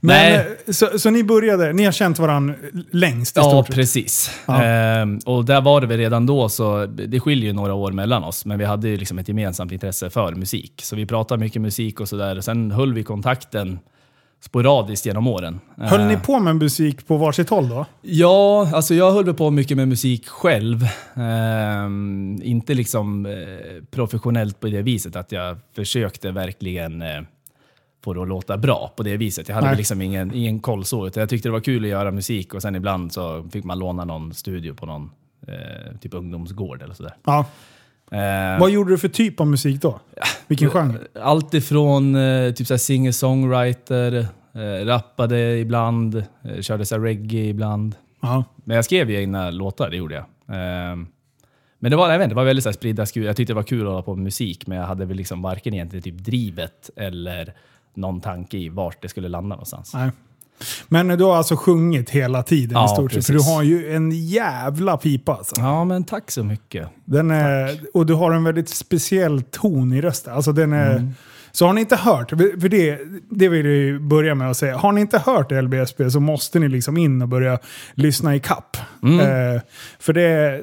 Men, 0.02 0.17
Nej. 0.32 0.56
eh, 0.67 0.73
så, 0.73 0.99
så 0.99 1.11
ni 1.11 1.25
började, 1.25 1.73
ni 1.73 1.85
har 1.85 1.93
känt 1.93 2.19
varandra 2.19 2.55
längst 2.91 3.37
i 3.37 3.41
Ja, 3.41 3.50
stort 3.50 3.67
sett? 3.67 3.75
precis. 3.76 4.31
Ja. 4.47 4.62
Ehm, 4.64 5.19
och 5.26 5.44
där 5.44 5.61
var 5.61 5.81
det 5.81 5.87
väl 5.87 5.99
redan 5.99 6.26
då, 6.26 6.49
så 6.49 6.87
det 6.87 7.20
skiljer 7.20 7.47
ju 7.47 7.52
några 7.52 7.75
år 7.75 7.93
mellan 7.93 8.25
oss, 8.25 8.44
men 8.44 8.58
vi 8.58 8.64
hade 8.64 8.88
ju 8.88 8.97
liksom 8.97 9.19
ett 9.19 9.29
gemensamt 9.29 9.73
intresse 9.73 10.11
för 10.11 10.32
musik. 10.35 10.81
Så 10.85 10.97
vi 10.97 11.06
pratade 11.06 11.41
mycket 11.41 11.62
musik 11.62 12.00
och 12.00 12.08
sådär. 12.08 12.41
Sen 12.41 12.70
höll 12.70 12.94
vi 12.94 13.02
kontakten 13.02 13.79
sporadiskt 14.43 15.06
genom 15.06 15.26
åren. 15.26 15.61
Höll 15.76 16.06
ni 16.06 16.14
Ehm, 16.14 16.20
på 16.20 16.38
med 16.38 16.56
musik 16.56 17.06
på 17.06 17.17
varsitt 17.17 17.50
håll 17.50 17.69
då? 17.69 17.87
Ja, 18.02 18.70
alltså 18.75 18.94
jag 18.94 19.12
höll 19.12 19.25
väl 19.25 19.35
på 19.35 19.50
mycket 19.50 19.76
med 19.76 19.88
musik 19.88 20.29
själv. 20.29 20.85
Ehm, 21.17 22.41
inte 22.43 22.75
liksom 22.75 23.26
eh, 23.26 23.32
professionellt 23.91 24.61
på 24.61 24.67
det 24.67 24.82
viset 24.82 25.17
att 25.17 25.32
jag 25.32 25.56
försökte 25.76 26.31
verkligen 26.31 27.02
eh, 27.02 27.20
få 28.05 28.14
det 28.14 28.23
att 28.23 28.29
låta 28.29 28.56
bra 28.58 28.93
på 28.97 29.02
det 29.02 29.17
viset. 29.17 29.49
Jag 29.49 29.55
hade 29.55 29.67
Nej. 29.67 29.76
liksom 29.76 30.02
ingen, 30.02 30.35
ingen 30.35 30.61
koll 30.61 30.85
så, 30.85 31.06
utan 31.06 31.20
jag 31.20 31.29
tyckte 31.31 31.49
det 31.49 31.52
var 31.52 31.61
kul 31.61 31.85
att 31.85 31.91
göra 31.91 32.11
musik 32.11 32.55
och 32.55 32.62
sen 32.62 32.76
ibland 32.76 33.12
så 33.12 33.49
fick 33.52 33.64
man 33.64 33.79
låna 33.79 34.05
någon 34.05 34.35
studio 34.35 34.75
på 34.75 34.87
någon 34.87 35.11
eh, 35.49 35.97
typ 36.00 36.14
ungdomsgård 36.14 36.83
eller 36.83 36.95
sådär. 36.95 37.14
Ja. 37.25 37.47
Eh, 38.12 38.61
Vad 38.61 38.71
gjorde 38.71 38.90
du 38.90 38.99
för 38.99 39.09
typ 39.09 39.40
av 39.40 39.47
musik 39.47 39.83
då? 39.83 40.00
Vilken 40.47 40.71
genre? 40.71 40.99
allt 41.23 41.54
ifrån 41.54 42.14
eh, 42.16 42.52
typ 42.52 42.66
singer-songwriter, 42.80 44.26
eh, 44.54 44.87
rappade 44.87 45.59
ibland, 45.59 46.14
eh, 46.45 46.61
körde 46.61 46.87
såhär 46.87 47.02
reggae 47.02 47.45
ibland. 47.49 47.97
Ja. 48.21 48.45
Men 48.64 48.75
jag 48.76 48.85
skrev 48.85 49.11
ju 49.11 49.16
egna 49.16 49.50
låtar, 49.50 49.90
det 49.90 49.97
gjorde 49.97 50.14
jag. 50.14 50.25
Ehm, 50.57 51.07
Men 51.78 51.90
det 51.90 51.97
var, 51.97 52.11
jag 52.11 52.19
vet 52.19 52.25
inte, 52.25 52.35
det 52.35 52.37
var 52.37 52.45
väldigt 52.45 52.62
så 52.62 52.69
här 52.69 52.75
spridda 52.75 53.07
skur. 53.07 53.25
Jag 53.25 53.37
tyckte 53.37 53.52
det 53.52 53.57
var 53.57 53.62
kul 53.62 53.80
att 53.80 53.87
hålla 53.88 54.02
på 54.02 54.14
med 54.14 54.25
musik, 54.25 54.66
men 54.66 54.78
jag 54.78 54.87
hade 54.87 55.04
väl 55.04 55.16
liksom 55.16 55.42
varken 55.42 55.75
egentligen 55.75 56.02
typ 56.02 56.19
drivet 56.19 56.90
eller 56.97 57.54
någon 57.94 58.20
tanke 58.20 58.56
i 58.59 58.68
vart 58.68 59.02
det 59.02 59.09
skulle 59.09 59.28
landa 59.28 59.49
någonstans. 59.49 59.94
Nej. 59.94 60.11
Men 60.88 61.09
du 61.09 61.25
har 61.25 61.37
alltså 61.37 61.56
sjungit 61.56 62.11
hela 62.11 62.42
tiden 62.42 62.78
Ja, 62.78 62.85
i 62.85 62.88
stort 62.88 63.12
sett. 63.12 63.26
För 63.26 63.32
du 63.32 63.40
har 63.42 63.62
ju 63.62 63.94
en 63.94 64.11
jävla 64.26 64.97
pipa 64.97 65.35
alltså. 65.35 65.54
Ja, 65.61 65.85
men 65.85 66.04
tack 66.04 66.30
så 66.30 66.44
mycket. 66.44 66.88
Den 67.04 67.30
är, 67.30 67.80
och 67.94 68.06
du 68.06 68.14
har 68.14 68.32
en 68.32 68.44
väldigt 68.44 68.68
speciell 68.68 69.42
ton 69.42 69.92
i 69.92 70.00
rösten. 70.00 70.35
Alltså 70.35 70.52
den 70.52 70.73
är, 70.73 70.97
Mm. 70.97 71.14
Så 71.52 71.66
har 71.66 71.73
ni 71.73 71.80
inte 71.80 71.97
hört, 71.97 72.30
för 72.30 72.69
det, 72.69 72.99
det 73.30 73.49
vill 73.49 73.66
jag 73.66 73.75
ju 73.75 73.99
börja 73.99 74.35
med 74.35 74.50
att 74.50 74.57
säga. 74.57 74.76
Har 74.76 74.92
ni 74.92 75.00
inte 75.00 75.19
hört 75.19 75.52
LBSB 75.52 76.11
så 76.11 76.21
måste 76.21 76.59
ni 76.59 76.69
liksom 76.69 76.97
in 76.97 77.23
och 77.23 77.28
börja 77.28 77.59
lyssna 77.95 78.35
i 78.37 78.40
kapp. 78.40 78.76
Mm. 79.02 79.21
Eh, 79.57 79.62
för 79.99 80.12
det, 80.12 80.61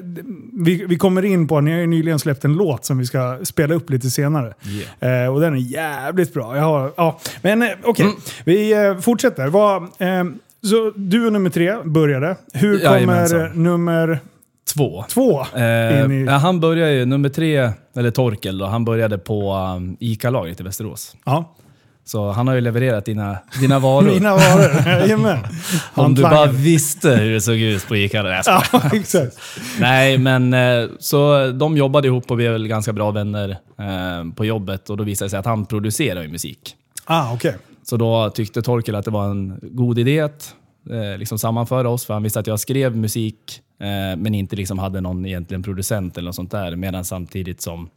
vi, 0.64 0.84
vi 0.88 0.96
kommer 0.98 1.24
in 1.24 1.48
på, 1.48 1.60
ni 1.60 1.72
har 1.72 1.78
ju 1.78 1.86
nyligen 1.86 2.18
släppt 2.18 2.44
en 2.44 2.52
låt 2.52 2.84
som 2.84 2.98
vi 2.98 3.06
ska 3.06 3.38
spela 3.42 3.74
upp 3.74 3.90
lite 3.90 4.10
senare. 4.10 4.54
Eh, 5.00 5.34
och 5.34 5.40
den 5.40 5.54
är 5.54 5.58
jävligt 5.58 6.34
bra. 6.34 6.56
Jag 6.56 6.62
har, 6.64 6.92
ja. 6.96 7.20
Men 7.42 7.62
eh, 7.62 7.68
okej, 7.84 8.04
Mm. 8.06 8.16
vi 8.44 8.72
eh, 8.86 8.98
fortsätter. 8.98 9.46
Vad, 9.48 9.82
eh, 9.82 10.24
så 10.62 10.92
du 10.96 11.26
och 11.26 11.32
nummer 11.32 11.50
tre 11.50 11.76
började. 11.84 12.36
Hur 12.52 12.78
kommer 12.78 12.94
Jajamensan. 12.94 13.62
nummer 13.62 14.18
Två. 14.74 15.04
två 15.08 15.46
Eh, 15.56 15.62
i... 15.62 16.26
han 16.26 16.60
började 16.60 16.92
ju, 16.92 17.04
nummer 17.04 17.28
tre, 17.28 17.70
eller 17.96 18.10
Torkel 18.10 18.58
då, 18.58 18.66
han 18.66 18.84
började 18.84 19.18
på 19.18 19.54
um, 19.54 19.96
ICA-lagret 20.00 20.60
i 20.60 20.62
Västerås. 20.62 21.16
Ja. 21.24 21.54
Så 22.04 22.30
han 22.30 22.48
har 22.48 22.54
ju 22.54 22.60
levererat 22.60 23.04
dina, 23.04 23.38
dina 23.60 23.78
varor. 23.78 24.02
Mina 24.14 24.34
varor, 24.34 24.86
jajamän. 24.86 25.38
Om 25.94 26.14
du 26.14 26.22
bara 26.22 26.46
visste 26.46 27.10
hur 27.10 27.32
det 27.32 27.40
såg 27.40 27.56
ut 27.56 27.88
på 27.88 27.96
ICA. 27.96 28.42
Skojar. 28.42 28.42
Ja, 28.72 28.82
exakt. 28.92 29.38
Nej, 29.80 30.18
men 30.18 30.54
eh, 30.54 30.88
så 30.98 31.46
de 31.50 31.76
jobbade 31.76 32.08
ihop 32.08 32.30
och 32.30 32.36
blev 32.36 32.52
väl 32.52 32.68
ganska 32.68 32.92
bra 32.92 33.10
vänner 33.10 33.50
eh, 33.78 34.32
på 34.36 34.44
jobbet 34.44 34.90
och 34.90 34.96
då 34.96 35.04
visade 35.04 35.26
det 35.26 35.30
sig 35.30 35.38
att 35.38 35.46
han 35.46 35.66
producerar 35.66 36.22
ju 36.22 36.28
musik. 36.28 36.76
Ah, 37.04 37.32
okej. 37.32 37.56
Så 37.82 37.96
då 37.96 38.30
tyckte 38.30 38.62
Torkel 38.62 38.94
att 38.94 39.04
det 39.04 39.10
var 39.10 39.30
en 39.30 39.58
god 39.62 39.98
idé 39.98 40.20
att 40.20 40.54
eh, 40.90 41.18
liksom 41.18 41.38
sammanföra 41.38 41.88
oss, 41.88 42.04
för 42.04 42.14
han 42.14 42.22
visste 42.22 42.40
att 42.40 42.46
jag 42.46 42.60
skrev 42.60 42.96
musik 42.96 43.60
men 44.18 44.34
inte 44.34 44.56
liksom 44.56 44.78
hade 44.78 45.00
någon 45.00 45.26
egentligen 45.26 45.62
producent 45.62 46.18
eller 46.18 46.28
något 46.28 46.34
sånt 46.34 46.50
där, 46.50 46.76
medan 46.76 47.04
samtidigt 47.04 47.60
som 47.60 47.88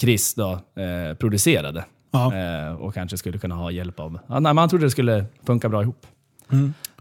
Chris 0.00 0.34
då, 0.34 0.50
eh, 0.52 1.14
producerade 1.18 1.84
eh, 2.32 2.74
och 2.74 2.94
kanske 2.94 3.16
skulle 3.16 3.38
kunna 3.38 3.54
ha 3.54 3.70
hjälp 3.70 4.00
av... 4.00 4.18
Ja, 4.26 4.34
nej, 4.34 4.40
men 4.54 4.58
han 4.58 4.68
trodde 4.68 4.86
det 4.86 4.90
skulle 4.90 5.24
funka 5.46 5.68
bra 5.68 5.82
ihop. 5.82 6.06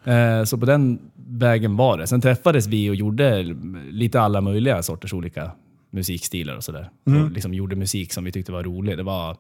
Eh, 0.04 0.44
Så 0.44 0.58
på 0.58 0.66
den 0.66 1.00
vägen 1.16 1.78
var 1.78 1.98
det. 1.98 2.08
Sen 2.08 2.22
träffades 2.22 2.68
vi 2.68 2.90
och 2.90 2.96
gjorde 2.96 3.44
lite 3.90 4.22
alla 4.22 4.42
möjliga 4.42 4.84
sorters 4.84 5.14
olika 5.14 5.52
musikstilar 5.92 6.56
och 6.56 6.64
sådär. 6.64 6.90
Och 7.26 7.32
liksom 7.32 7.54
gjorde 7.54 7.76
musik 7.76 8.14
som 8.14 8.24
vi 8.24 8.32
tyckte 8.32 8.52
var 8.52 8.64
rolig. 8.64 8.98
Det 8.98 9.04
var 9.04 9.38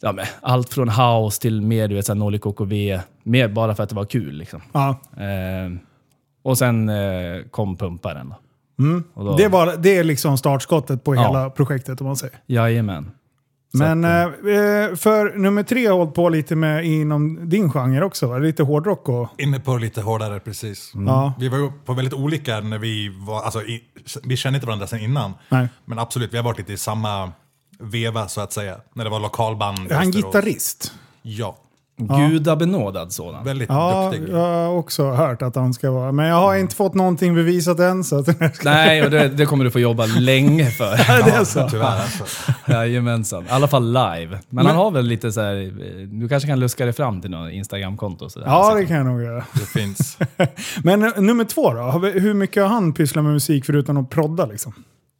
ja, 0.00 0.12
men, 0.12 0.26
allt 0.40 0.74
från 0.74 0.88
house 0.88 1.40
till 1.40 1.60
mer 1.62 1.88
du 1.88 1.94
vet, 1.94 2.06
så 2.06 2.12
här 2.12 2.18
Nolly 2.18 2.38
KKV. 2.38 3.00
Mer 3.22 3.48
bara 3.48 3.74
för 3.74 3.82
att 3.82 3.88
det 3.88 3.94
var 3.94 4.04
kul. 4.04 4.34
Liksom. 4.36 4.60
Eh, 6.44 6.50
och 6.50 6.58
sen 6.58 6.88
eh, 6.88 7.42
kom 7.50 7.76
pumparen. 7.76 8.28
Då. 8.28 9.00
Och 9.14 9.24
då, 9.24 9.36
Det, 9.36 9.48
var, 9.48 9.76
det 9.76 9.96
är 9.96 10.04
liksom 10.04 10.38
startskottet 10.38 11.04
på 11.04 11.14
Ja. 11.14 11.22
hela 11.26 11.50
projektet 11.50 12.00
om 12.00 12.06
man 12.06 12.16
säger. 12.16 12.36
Jajamän. 12.46 13.10
Så 13.72 13.78
Men 13.78 14.04
att, 14.04 14.10
eh, 14.44 14.52
eh, 14.54 14.94
för 14.96 15.38
nummer 15.38 15.62
tre 15.62 15.86
har 15.86 15.96
hållit 15.96 16.14
på 16.14 16.28
lite 16.28 16.56
med 16.56 16.84
inom 16.86 17.48
din 17.48 17.70
genre 17.72 18.02
också, 18.04 18.26
va? 18.26 18.38
lite 18.38 18.62
hårdrock 18.62 19.08
och... 19.08 19.28
Inne 19.38 19.60
på 19.60 19.76
lite 19.76 20.00
hårdare, 20.00 20.40
precis. 20.40 20.92
Ja. 20.94 21.32
Vi 21.38 21.48
var 21.48 21.58
ju 21.58 21.70
på 21.84 21.92
väldigt 21.92 22.14
olika 22.14 22.60
när 22.60 22.78
vi 22.78 23.08
var, 23.18 23.42
alltså 23.42 23.62
i, 23.62 23.82
vi 24.24 24.36
kände 24.36 24.56
inte 24.56 24.66
varandra 24.66 24.86
sedan 24.86 25.00
innan. 25.00 25.32
Nej. 25.48 25.68
Men 25.84 25.98
absolut, 25.98 26.32
vi 26.32 26.36
har 26.36 26.44
varit 26.44 26.58
lite 26.58 26.72
i 26.72 26.76
samma 26.76 27.32
veva 27.78 28.28
så 28.28 28.40
att 28.40 28.52
säga. 28.52 28.76
När 28.94 29.04
det 29.04 29.10
var 29.10 29.20
lokalband. 29.20 29.78
i 29.78 29.80
Är 29.90 29.94
han 29.94 30.06
Västerås. 30.06 30.24
gitarrist? 30.34 30.92
Ja, 31.22 31.56
Gudabenådad 32.08 33.12
sådan. 33.12 33.44
väldigt 33.44 33.68
Ja, 33.68 34.10
duktig. 34.12 34.34
jag 34.34 34.38
har 34.38 34.68
också 34.68 35.10
hört 35.10 35.42
att 35.42 35.56
han 35.56 35.74
ska 35.74 35.90
vara. 35.90 36.12
Men 36.12 36.26
jag 36.26 36.36
har 36.36 36.56
inte 36.56 36.76
fått 36.76 36.94
någonting 36.94 37.34
bevisat 37.34 37.78
än. 37.80 38.04
Så 38.04 38.18
att, 38.18 38.28
Nej, 38.64 39.04
och 39.04 39.10
det, 39.10 39.28
det 39.28 39.46
kommer 39.46 39.64
du 39.64 39.70
få 39.70 39.80
jobba 39.80 40.06
länge 40.06 40.66
för. 40.70 40.90
det 41.24 41.30
är 41.30 41.44
så. 41.44 41.68
Tyvärr 41.68 41.86
alltså. 42.02 42.24
Jajamensan. 42.66 43.44
I 43.44 43.48
alla 43.50 43.68
fall 43.68 43.86
live. 43.92 44.38
Men, 44.48 44.66
han 44.66 44.76
har 44.76 44.90
väl 44.90 45.06
lite 45.06 45.32
så 45.32 45.40
här, 45.40 45.72
du 46.20 46.28
kanske 46.28 46.48
kan 46.48 46.60
luska 46.60 46.84
dig 46.84 46.92
fram 46.94 47.20
till 47.20 47.30
något 47.30 47.52
Instagramkonto. 47.52 48.28
Så 48.30 48.38
där. 48.38 48.46
Ja, 48.46 48.74
det 48.74 48.86
kan 48.86 48.96
jag 48.96 49.06
nog 49.06 49.22
göra. 49.22 49.44
Det 49.52 49.66
finns. 49.80 50.18
Men 50.84 51.02
eh, 51.04 51.20
nummer 51.20 51.44
två 51.44 51.72
då? 51.74 51.82
Hur 52.08 52.34
mycket 52.34 52.62
har 52.62 52.70
han 52.70 52.92
pysslat 52.92 53.24
med 53.24 53.32
musik 53.32 53.64
förutom 53.64 53.96
att 53.96 54.10
prodda 54.10 54.46
liksom? 54.46 54.72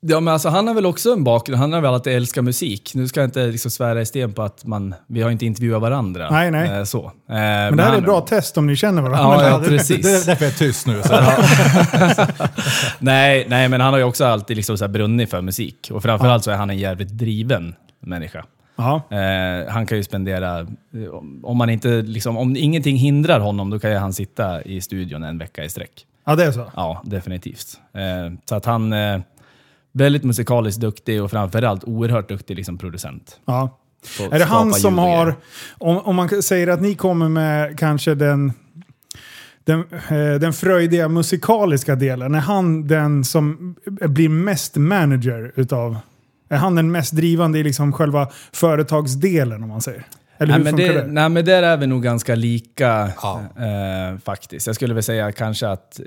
Ja, 0.06 0.20
men 0.20 0.32
alltså, 0.32 0.48
han 0.48 0.66
har 0.66 0.74
väl 0.74 0.86
också 0.86 1.12
en 1.12 1.24
bakgrund. 1.24 1.60
Han 1.60 1.72
har 1.72 1.80
väl 1.80 1.94
alltid 1.94 2.12
älskat 2.12 2.44
musik. 2.44 2.92
Nu 2.94 3.08
ska 3.08 3.20
jag 3.20 3.26
inte 3.26 3.46
liksom 3.46 3.70
svära 3.70 4.00
i 4.00 4.06
sten 4.06 4.32
på 4.32 4.42
att 4.42 4.64
man, 4.64 4.94
vi 5.06 5.22
har 5.22 5.30
inte 5.30 5.46
intervjuat 5.46 5.82
varandra. 5.82 6.28
Nej, 6.30 6.50
nej. 6.50 6.78
Eh, 6.78 6.84
så. 6.84 7.04
Eh, 7.04 7.12
Men 7.26 7.76
det 7.76 7.82
här 7.82 7.88
är 7.88 7.92
han- 7.92 7.98
ett 7.98 8.04
bra 8.04 8.20
test 8.20 8.58
om 8.58 8.66
ni 8.66 8.76
känner 8.76 9.02
varandra. 9.02 9.42
Ja, 9.42 9.48
ja, 9.48 9.62
precis. 9.68 10.02
det 10.02 10.10
är 10.10 10.26
därför 10.26 10.44
jag 10.44 10.52
är 10.52 10.58
tyst 10.58 10.86
nu. 10.86 11.02
Nej, 12.98 13.46
nej, 13.48 13.68
men 13.68 13.80
han 13.80 13.92
har 13.92 13.98
ju 13.98 14.04
också 14.04 14.24
alltid 14.24 14.56
liksom 14.56 14.78
så 14.78 14.84
här 14.84 14.88
brunnit 14.92 15.30
för 15.30 15.40
musik. 15.40 15.88
Och 15.92 16.02
framförallt 16.02 16.44
så 16.44 16.50
är 16.50 16.56
han 16.56 16.70
en 16.70 16.78
jävligt 16.78 17.08
driven 17.08 17.74
människa. 18.00 18.44
Ja. 18.76 19.02
Eh, 19.10 19.72
han 19.72 19.86
kan 19.86 19.98
ju 19.98 20.04
spendera, 20.04 20.58
eh, 20.60 20.66
om, 21.42 21.56
man 21.56 21.70
inte, 21.70 21.88
liksom, 21.88 22.36
om 22.36 22.56
ingenting 22.56 22.96
hindrar 22.96 23.40
honom, 23.40 23.70
då 23.70 23.78
kan 23.78 23.90
ju 23.90 23.96
han 23.96 24.12
sitta 24.12 24.62
i 24.62 24.80
studion 24.80 25.22
en 25.22 25.38
vecka 25.38 25.64
i 25.64 25.68
sträck. 25.68 26.06
ja, 26.26 26.36
det 26.36 26.44
är 26.44 26.52
så. 26.52 26.70
Ja, 26.76 27.02
definitivt. 27.04 27.80
Eh, 27.94 28.32
så 28.44 28.54
att 28.54 28.64
han 28.64 28.92
är 28.92 29.22
väldigt 29.92 30.24
musikaliskt 30.24 30.80
duktig 30.80 31.22
och 31.22 31.30
framförallt 31.30 31.84
oerhört 31.84 32.28
duktig 32.28 32.56
liksom, 32.56 32.78
producent. 32.78 33.40
Ja. 33.44 33.78
Är 34.30 34.38
det 34.38 34.44
han 34.44 34.72
som 34.72 34.98
har, 34.98 35.34
om, 35.78 35.98
om 35.98 36.16
man 36.16 36.42
säger 36.42 36.68
att 36.68 36.82
ni 36.82 36.94
kommer 36.94 37.28
med 37.28 37.78
kanske 37.78 38.14
den, 38.14 38.52
den, 39.64 39.78
eh, 40.08 40.40
den 40.40 40.52
fröjdiga 40.52 41.08
musikaliska 41.08 41.94
delen, 41.94 42.34
är 42.34 42.40
han 42.40 42.86
den 42.86 43.24
som 43.24 43.74
blir 43.86 44.28
mest 44.28 44.76
manager 44.76 45.52
utav, 45.56 45.96
är 46.48 46.56
han 46.56 46.74
den 46.74 46.92
mest 46.92 47.12
drivande 47.12 47.58
i 47.58 47.62
liksom 47.62 47.92
själva 47.92 48.28
företagsdelen 48.52 49.62
om 49.62 49.68
man 49.68 49.80
säger? 49.80 50.06
Eller 50.42 50.58
Nej 50.58 50.58
hur 50.58 50.64
men, 50.64 50.76
funkar 50.78 50.94
det, 50.94 51.00
det? 51.06 51.12
nej, 51.12 51.28
men 51.28 51.44
där 51.44 51.62
är 51.62 51.76
vi 51.76 51.86
nog 51.86 52.02
ganska 52.02 52.34
lika 52.34 53.10
Ja. 53.22 53.40
eh, 53.56 54.18
faktiskt. 54.18 54.66
Jag 54.66 54.76
skulle 54.76 54.94
väl 54.94 55.02
säga 55.02 55.32
kanske 55.32 55.68
att 55.68 56.00
eh, 56.00 56.06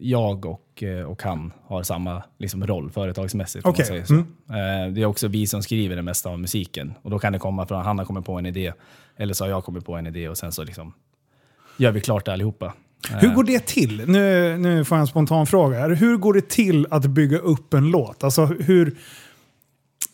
jag 0.00 0.46
och, 0.46 0.82
eh, 0.82 1.02
och 1.04 1.22
han 1.22 1.52
har 1.66 1.82
samma 1.82 2.22
liksom, 2.38 2.66
roll 2.66 2.90
företagsmässigt. 2.90 3.64
man 3.64 3.74
säger 3.74 4.04
så. 4.04 4.14
mm. 4.14 4.26
Eh, 4.86 4.92
det 4.94 5.02
är 5.02 5.06
också 5.06 5.28
vi 5.28 5.46
som 5.46 5.62
skriver 5.62 5.96
det 5.96 6.02
mesta 6.02 6.28
av 6.28 6.38
musiken. 6.40 6.94
Och 7.02 7.10
då 7.10 7.18
kan 7.18 7.32
det 7.32 7.38
komma 7.38 7.66
från 7.66 7.78
att 7.80 7.86
han 7.86 7.98
har 7.98 8.04
kommit 8.04 8.24
på 8.24 8.32
en 8.38 8.46
idé, 8.46 8.72
eller 9.16 9.34
så 9.34 9.44
har 9.44 9.48
jag 9.50 9.64
kommit 9.64 9.84
på 9.84 9.94
en 9.96 10.06
idé 10.06 10.28
och 10.28 10.38
sen 10.38 10.52
så 10.52 10.64
liksom 10.64 10.92
gör 11.76 11.90
vi 11.92 12.00
klart 12.00 12.24
det 12.26 12.32
allihopa. 12.32 12.72
Eh, 13.10 13.16
Hur 13.18 13.34
går 13.34 13.44
det 13.44 13.66
till? 13.66 14.02
Nu, 14.06 14.56
nu 14.58 14.84
får 14.84 14.96
jag 14.96 15.00
en 15.00 15.06
spontan 15.06 15.46
fråga 15.46 15.78
här. 15.78 15.90
Hur 15.90 16.16
går 16.16 16.34
det 16.34 16.48
till 16.48 16.86
att 16.90 17.06
bygga 17.06 17.38
upp 17.38 17.74
en 17.74 17.90
låt? 17.90 18.24
Alltså 18.24 18.44
hur, 18.46 18.96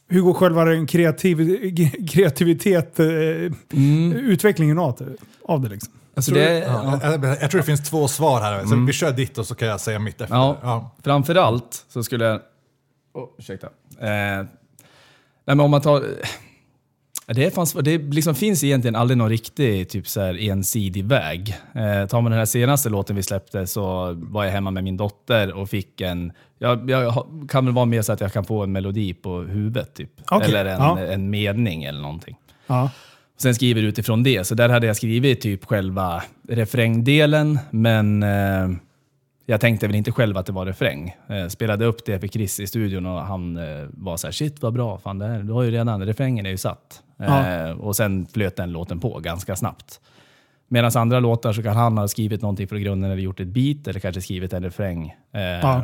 hur 0.08 0.20
går 0.20 0.34
själva 0.34 0.64
den 0.64 0.86
kreativ, 0.86 1.36
kreativitet, 2.08 3.00
eh, 3.00 3.06
utvecklingen 4.14 4.78
av 4.78 4.94
det? 4.98 5.06
Av 5.44 5.60
det 5.60 5.68
liksom? 5.68 5.92
alltså 6.14 6.30
Tror 6.32 6.42
det, 6.42 6.54
du- 6.54 6.58
ja, 6.66 6.98
jag, 7.02 7.24
jag 7.42 7.50
tror 7.50 7.58
det 7.60 7.66
finns 7.66 7.88
två 7.90 8.08
svar 8.08 8.40
här. 8.40 8.64
Så 8.66 8.76
Vi 8.86 8.92
kör 8.92 9.12
ditt 9.12 9.38
och 9.38 9.46
så 9.46 9.54
kan 9.54 9.68
jag 9.68 9.80
säga 9.80 9.98
mitt 9.98 10.20
efter. 10.20 10.36
Ja. 10.36 10.56
Ja. 10.62 10.90
Framförallt 11.04 11.84
så 11.88 12.02
skulle 12.02 12.24
jag... 12.24 12.40
Oh, 13.14 13.28
ursäkta. 13.38 13.66
Eh, 14.00 14.06
nej 14.08 14.46
men 15.44 15.60
om 15.60 15.70
man 15.70 15.80
tar... 15.80 16.02
Det, 17.34 17.44
är 17.44 17.50
fan, 17.50 17.66
svårt. 17.66 17.84
det 17.84 17.98
liksom 17.98 18.34
finns 18.34 18.64
egentligen 18.64 18.96
aldrig 18.96 19.18
någon 19.18 19.28
riktig 19.28 19.88
typ 19.88 20.08
så 20.08 20.20
här, 20.20 20.38
ensidig 20.40 21.04
väg. 21.04 21.56
Eh, 21.74 22.06
tar 22.06 22.20
man 22.20 22.32
den 22.32 22.38
här 22.38 22.46
senaste 22.46 22.88
låten 22.88 23.16
vi 23.16 23.22
släppte 23.22 23.66
så 23.66 24.14
var 24.16 24.44
jag 24.44 24.52
hemma 24.52 24.70
med 24.70 24.84
min 24.84 24.96
dotter 24.96 25.52
och 25.52 25.70
fick 25.70 26.00
en... 26.00 26.32
Jag, 26.58 26.90
jag 26.90 27.26
kan 27.48 27.64
väl 27.64 27.74
vara 27.74 27.84
mer 27.84 28.02
så 28.02 28.12
att 28.12 28.20
jag 28.20 28.32
kan 28.32 28.44
få 28.44 28.62
en 28.62 28.72
melodi 28.72 29.14
på 29.14 29.38
huvudet 29.38 29.94
typ. 29.94 30.10
Okej, 30.30 30.48
Eller 30.48 30.64
en, 30.64 30.80
ja. 30.80 31.00
en 31.00 31.30
mening 31.30 31.84
eller 31.84 32.00
någonting. 32.00 32.36
Ja. 32.66 32.90
Sen 33.38 33.54
skriver 33.54 33.82
du 33.82 33.88
utifrån 33.88 34.22
det. 34.22 34.46
Så 34.46 34.54
där 34.54 34.68
hade 34.68 34.86
jag 34.86 34.96
skrivit 34.96 35.40
typ 35.40 35.64
själva 35.64 36.22
refrängdelen, 36.48 37.58
men 37.70 38.22
eh, 38.22 38.68
jag 39.46 39.60
tänkte 39.60 39.86
väl 39.86 39.96
inte 39.96 40.12
själv 40.12 40.36
att 40.36 40.46
det 40.46 40.52
var 40.52 40.66
refräng. 40.66 41.16
Eh, 41.28 41.48
spelade 41.48 41.84
upp 41.84 42.04
det 42.06 42.20
för 42.20 42.28
Chris 42.28 42.60
i 42.60 42.66
studion 42.66 43.06
och 43.06 43.20
han 43.20 43.56
eh, 43.56 43.86
var 43.90 44.16
så 44.16 44.26
här: 44.26 44.32
shit 44.32 44.62
vad 44.62 44.72
bra, 44.72 44.98
fan 44.98 45.18
det 45.18 45.26
här, 45.26 45.42
du 45.42 45.52
har 45.52 45.62
ju 45.62 45.70
redan, 45.70 46.06
refrängen 46.06 46.46
är 46.46 46.50
ju 46.50 46.56
satt. 46.56 47.02
Eh, 47.20 47.70
och 47.70 47.96
sen 47.96 48.26
flöt 48.26 48.56
den 48.56 48.72
låten 48.72 49.00
på 49.00 49.18
ganska 49.20 49.56
snabbt. 49.56 50.00
Medan 50.68 50.90
andra 50.94 51.20
låtar 51.20 51.52
så 51.52 51.62
kan 51.62 51.76
han 51.76 51.98
ha 51.98 52.08
skrivit 52.08 52.42
någonting 52.42 52.68
från 52.68 52.80
grunden 52.82 53.10
eller 53.10 53.22
gjort 53.22 53.40
ett 53.40 53.48
beat 53.48 53.88
eller 53.88 54.00
kanske 54.00 54.20
skrivit 54.22 54.52
en 54.52 54.62
refräng. 54.62 55.14
Eh, 55.34 55.40
Ja. 55.42 55.82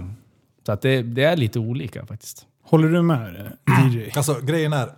Så 0.66 0.72
att 0.72 0.82
det, 0.82 1.02
det 1.02 1.24
är 1.24 1.36
lite 1.36 1.58
olika 1.58 2.06
faktiskt. 2.06 2.46
Håller 2.64 2.88
du 2.88 3.02
med 3.02 3.36
eh, 3.68 3.86
DJ? 3.94 4.10
Alltså 4.16 4.40
grejen 4.42 4.72
är, 4.72 4.88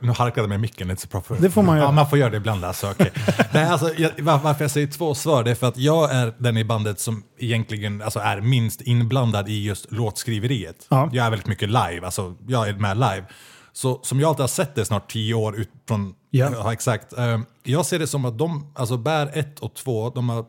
nu 0.00 0.12
harklade 0.12 0.40
jag 0.40 0.48
med 0.48 0.60
micken 0.60 0.88
lite 0.88 1.02
så 1.02 1.08
proper. 1.08 1.36
Det 1.40 1.50
får 1.50 1.62
man 1.62 1.76
göra. 1.76 1.86
Ja, 1.86 1.92
man 1.92 2.10
får 2.10 2.18
göra 2.18 2.30
det 2.30 2.36
ibland 2.36 2.64
alltså. 2.64 2.90
okej. 2.90 3.10
Nej, 3.54 3.64
alltså 3.64 3.90
jag, 3.98 4.10
var- 4.18 4.38
varför 4.38 4.64
jag 4.64 4.70
säger 4.70 4.86
två 4.86 5.14
svar, 5.14 5.44
det 5.44 5.50
är 5.50 5.54
för 5.54 5.66
att 5.68 5.78
jag 5.78 6.14
är 6.14 6.32
den 6.38 6.56
i 6.56 6.64
bandet 6.64 7.00
som 7.00 7.22
egentligen 7.38 8.02
alltså, 8.02 8.18
är 8.18 8.40
minst 8.40 8.80
inblandad 8.80 9.48
i 9.48 9.64
just 9.64 9.92
låtskriveriet. 9.92 10.86
Ja. 10.88 11.10
Jag 11.12 11.26
är 11.26 11.30
väldigt 11.30 11.48
mycket 11.48 11.68
live, 11.68 12.00
alltså 12.04 12.34
jag 12.46 12.68
är 12.68 12.72
med 12.74 12.96
live. 12.96 13.24
Så 13.72 14.00
som 14.02 14.20
jag 14.20 14.28
alltid 14.28 14.40
har 14.40 14.48
sett 14.48 14.74
det 14.74 14.84
snart 14.84 15.10
tio 15.12 15.34
år 15.34 15.56
ut 15.56 15.70
från, 15.88 16.14
Ja. 16.30 16.50
ja 16.52 16.72
exakt. 16.72 17.12
Eh, 17.12 17.40
jag 17.62 17.86
ser 17.86 17.98
det 17.98 18.06
som 18.06 18.24
att 18.24 18.38
de, 18.38 18.72
alltså 18.74 18.96
bär 18.96 19.30
ett 19.38 19.58
och 19.58 19.74
två, 19.74 20.10
de 20.10 20.28
har 20.28 20.44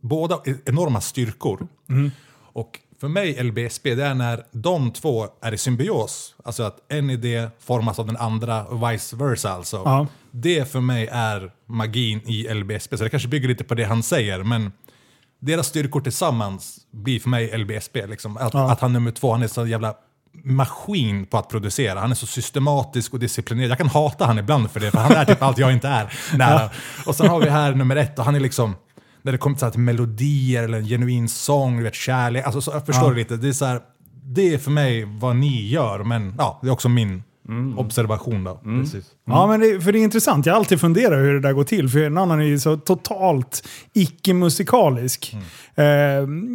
båda 0.00 0.38
enorma 0.64 1.00
styrkor. 1.00 1.66
Och 2.52 2.80
för 3.00 3.08
mig, 3.08 3.42
LBSB, 3.42 3.94
det 3.94 4.04
är 4.04 4.14
när 4.14 4.44
de 4.52 4.90
två 4.90 5.26
är 5.40 5.52
i 5.54 5.58
symbios. 5.58 6.34
Alltså 6.44 6.62
att 6.62 6.92
en 6.92 7.10
idé 7.10 7.48
formas 7.60 7.98
av 7.98 8.06
den 8.06 8.16
andra 8.16 8.64
och 8.66 8.92
vice 8.92 9.16
versa. 9.16 9.50
Alltså. 9.50 9.76
Ja. 9.84 10.06
Det 10.30 10.72
för 10.72 10.80
mig 10.80 11.08
är 11.12 11.52
magin 11.66 12.20
i 12.26 12.54
LBSB. 12.54 12.96
Så 12.96 13.04
det 13.04 13.10
kanske 13.10 13.28
bygger 13.28 13.48
lite 13.48 13.64
på 13.64 13.74
det 13.74 13.84
han 13.84 14.02
säger, 14.02 14.42
men 14.42 14.72
deras 15.38 15.66
styrkor 15.66 16.00
tillsammans 16.00 16.78
blir 16.90 17.20
för 17.20 17.28
mig 17.28 17.58
LBSB. 17.58 18.06
Liksom. 18.06 18.36
Att, 18.36 18.54
Ja. 18.54 18.72
att 18.72 18.80
han 18.80 18.92
nummer 18.92 19.10
två, 19.10 19.32
han 19.32 19.42
är 19.42 19.48
så 19.48 19.66
jävla 19.66 19.94
maskin 20.44 21.26
på 21.26 21.38
att 21.38 21.48
producera. 21.48 22.00
Han 22.00 22.10
är 22.10 22.14
så 22.14 22.26
systematisk 22.26 23.12
och 23.12 23.18
disciplinerad. 23.18 23.70
Jag 23.70 23.78
kan 23.78 23.88
hata 23.88 24.26
han 24.26 24.38
ibland 24.38 24.70
för 24.70 24.80
det, 24.80 24.90
för 24.90 24.98
han 24.98 25.12
är 25.12 25.24
typ 25.24 25.42
allt 25.42 25.58
jag 25.58 25.72
inte 25.72 25.88
är. 25.88 26.12
Nära. 26.36 26.70
Och 27.06 27.14
sen 27.14 27.28
har 27.28 27.40
vi 27.40 27.48
här 27.50 27.74
nummer 27.74 27.96
ett, 27.96 28.18
och 28.18 28.24
han 28.24 28.34
är 28.34 28.40
liksom, 28.40 28.76
när 29.22 29.32
det 29.32 29.38
kommer 29.38 29.56
till 29.56 29.60
så 29.60 29.66
här 29.66 29.70
till 29.70 29.80
melodier 29.80 30.62
eller 30.62 30.78
en 30.78 30.84
genuin 30.86 31.28
sång, 31.28 31.76
du 31.76 31.82
vet, 31.82 31.94
kärlek. 31.94 32.44
Alltså, 32.44 32.60
så, 32.60 32.70
jag 32.70 32.86
förstår 32.86 33.10
Ja. 33.12 33.16
lite. 33.18 33.36
Det 33.36 33.48
är, 33.48 33.52
så 33.52 33.64
här, 33.64 33.80
det 34.24 34.54
är 34.54 34.58
för 34.58 34.70
mig 34.70 35.04
vad 35.04 35.36
ni 35.36 35.68
gör, 35.68 36.04
men 36.04 36.34
ja, 36.38 36.58
det 36.62 36.68
är 36.68 36.72
också 36.72 36.88
min 36.88 37.22
observation. 37.76 38.44
Då. 38.44 38.60
Precis. 38.64 39.04
Ja, 39.26 39.46
men 39.46 39.60
det, 39.60 39.80
för 39.80 39.92
det 39.92 39.98
är 39.98 40.02
intressant. 40.04 40.46
Jag 40.46 40.52
har 40.52 40.58
alltid 40.58 40.80
funderat 40.80 41.18
hur 41.18 41.34
det 41.34 41.40
där 41.40 41.52
går 41.52 41.64
till. 41.64 41.88
För 41.88 41.98
en 41.98 42.18
annan 42.18 42.40
är 42.40 42.44
ju 42.44 42.58
så 42.58 42.76
totalt 42.76 43.68
icke-musikalisk. 43.94 45.36
Eh, 45.74 45.84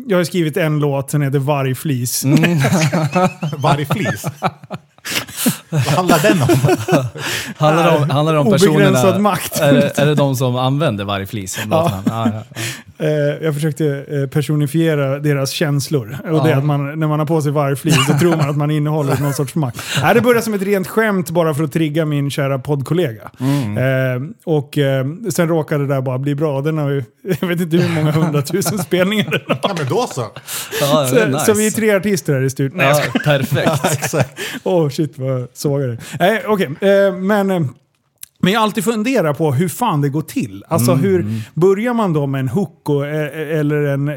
jag 0.08 0.18
har 0.18 0.24
skrivit 0.24 0.58
en 0.58 0.80
låt 0.80 1.12
som 1.12 1.22
heter 1.22 1.40
Vargflis. 1.40 2.26
Vargflis. 3.58 4.26
Vad 5.70 5.82
handlar 5.82 6.20
den 6.20 6.42
om? 6.42 6.50
Handlar 7.58 7.92
det 7.92 7.98
om, 7.98 8.10
handlar 8.10 8.34
det 8.34 8.40
om 8.40 8.48
Obegränsad 8.48 9.02
personerna... 9.02 9.20
makt. 9.20 9.60
Är, 9.60 9.74
det- 9.74 10.00
är 10.00 10.06
det 10.06 10.16
de 10.16 10.36
som 10.36 10.56
använder 10.56 11.06
vargflis? 11.06 11.60
Ja, 11.72 11.92
ja, 12.06 12.30
ja. 12.34 12.44
Eh, 13.06 13.10
jag 13.46 13.54
försökte 13.54 14.06
eh, 14.10 14.30
personifiera 14.30 15.20
deras 15.20 15.52
känslor. 15.52 16.18
Och 16.32 16.48
det 16.48 16.56
att 16.56 16.66
man, 16.66 17.00
när 17.00 17.08
man 17.08 17.20
har 17.20 17.26
på 17.26 17.42
sig 17.42 17.52
vargflis 17.52 18.06
så 18.08 18.18
tror 18.20 18.36
man 18.38 18.50
att 18.50 18.58
man 18.58 18.72
innehåller 18.72 19.18
någon 19.22 19.34
sorts 19.34 19.56
makt. 19.56 19.80
Det 20.14 20.22
började 20.22 20.42
som 20.42 20.54
ett 20.54 20.62
rent 20.62 20.88
skämt 20.88 21.30
bara 21.30 21.54
för 21.54 21.64
att 21.64 21.72
trigga 21.74 22.06
min 22.06 22.32
kära 22.32 22.60
poddkollega. 22.60 23.32
Mm. 23.40 23.78
Eh, 23.78 24.30
och 24.46 24.78
eh, 24.78 25.06
sen 25.34 25.48
råkade 25.48 25.88
det 25.88 25.94
där 25.94 26.02
bara 26.02 26.18
bli 26.18 26.36
bra. 26.36 26.62
Den 26.62 26.78
har 26.78 26.90
ju, 26.90 27.04
jag 27.42 27.48
vet 27.48 27.60
inte 27.62 27.78
hur 27.78 27.90
många 27.96 28.12
hundratusen 28.12 28.78
spelningar 28.84 29.32
den 29.32 29.42
har. 29.48 29.60
Ja, 29.64 29.76
men 29.78 29.88
då 29.90 30.08
så. 30.08 30.28
Så, 30.80 31.04
nice. 31.28 31.40
så 31.46 31.54
vi 31.54 31.68
är 31.68 31.72
tre 31.72 31.96
artister 31.96 32.34
här 32.34 32.42
i 32.42 32.50
studion. 32.50 32.78
Nej, 32.78 32.96
perfekt. 33.24 33.86
Exakt. 33.94 34.40
Åh 34.64 34.90
shit 34.94 35.18
vad 35.18 35.48
sågade. 35.54 35.98
Nej, 36.20 36.44
okej. 36.48 36.66
Eh, 36.82 37.16
men, 37.16 37.52
eh, 37.52 37.62
men 38.40 38.54
jag 38.54 38.60
har 38.60 38.64
alltid 38.66 38.84
funderat 38.84 39.38
på 39.38 39.52
hur 39.52 39.68
fan 39.70 40.02
det 40.02 40.10
går 40.10 40.22
till. 40.22 40.64
Alltså 40.68 40.92
Mm, 40.92 41.04
hur 41.04 41.42
börjar 41.54 41.94
man 41.94 42.14
då 42.14 42.28
med 42.28 42.40
en 42.40 42.48
hook 42.48 42.90
och, 42.90 43.06
eh, 43.08 43.60
eller 43.60 43.76
en, 43.84 44.08
eh, 44.10 44.16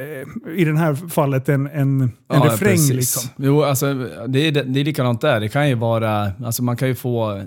i 0.56 0.64
det 0.64 0.78
här 0.78 0.94
fallet 1.08 1.48
en, 1.48 1.66
en, 1.66 2.00
en 2.02 2.10
Ja, 2.28 2.36
refräng 2.44 2.58
precis. 2.70 2.90
liksom? 2.92 3.30
Jo, 3.36 3.62
alltså, 3.62 3.94
det, 4.28 4.38
är, 4.48 4.52
det 4.52 4.80
är 4.80 4.84
likadant 4.84 5.20
där. 5.20 5.40
Det 5.40 5.48
kan 5.48 5.68
ju 5.68 5.74
vara, 5.74 6.32
alltså 6.44 6.62
man 6.62 6.76
kan 6.76 6.88
ju 6.88 6.94
få, 6.94 7.32
eh, 7.36 7.42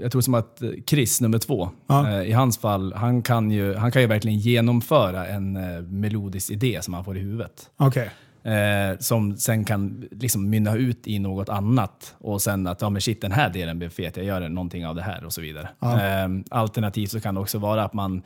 jag 0.00 0.12
tror 0.12 0.22
som 0.22 0.34
att 0.34 0.62
eh, 0.62 0.68
Chris, 0.86 1.20
nummer 1.20 1.38
två, 1.38 1.70
Ja. 1.88 2.08
eh, 2.20 2.28
i 2.28 2.32
hans 2.32 2.58
fall, 2.58 2.92
han 2.96 3.22
kan, 3.22 3.50
ju, 3.50 3.74
han 3.74 3.92
kan 3.92 4.02
ju 4.02 4.08
verkligen 4.08 4.38
genomföra 4.38 5.26
en 5.26 5.56
eh, 5.56 5.82
melodisk 5.82 6.50
idé 6.50 6.78
som 6.82 6.94
han 6.94 7.04
får 7.04 7.16
i 7.16 7.20
huvudet. 7.20 7.52
Okej. 7.76 8.10
Eh, 8.42 8.98
som 8.98 9.36
sen 9.36 9.64
kan 9.64 10.08
liksom 10.10 10.50
mynna 10.50 10.76
ut 10.76 11.06
i 11.06 11.18
något 11.18 11.48
annat. 11.48 12.14
Och 12.18 12.42
sen 12.42 12.66
att, 12.66 12.80
ja 12.80 12.90
men 12.90 13.00
shit 13.02 13.20
den 13.20 13.32
här 13.32 13.50
delen 13.50 13.78
blev 13.78 13.88
fet, 13.88 14.16
jag 14.16 14.26
gör 14.26 14.48
någonting 14.48 14.86
av 14.86 14.94
det 14.94 15.02
här 15.02 15.24
och 15.24 15.32
så 15.32 15.40
vidare. 15.40 15.68
Ja. 15.80 16.00
Eh, 16.00 16.28
alternativt 16.50 17.10
så 17.10 17.20
kan 17.20 17.34
det 17.34 17.40
också 17.40 17.58
vara 17.58 17.84
att 17.84 17.92
man 17.92 18.22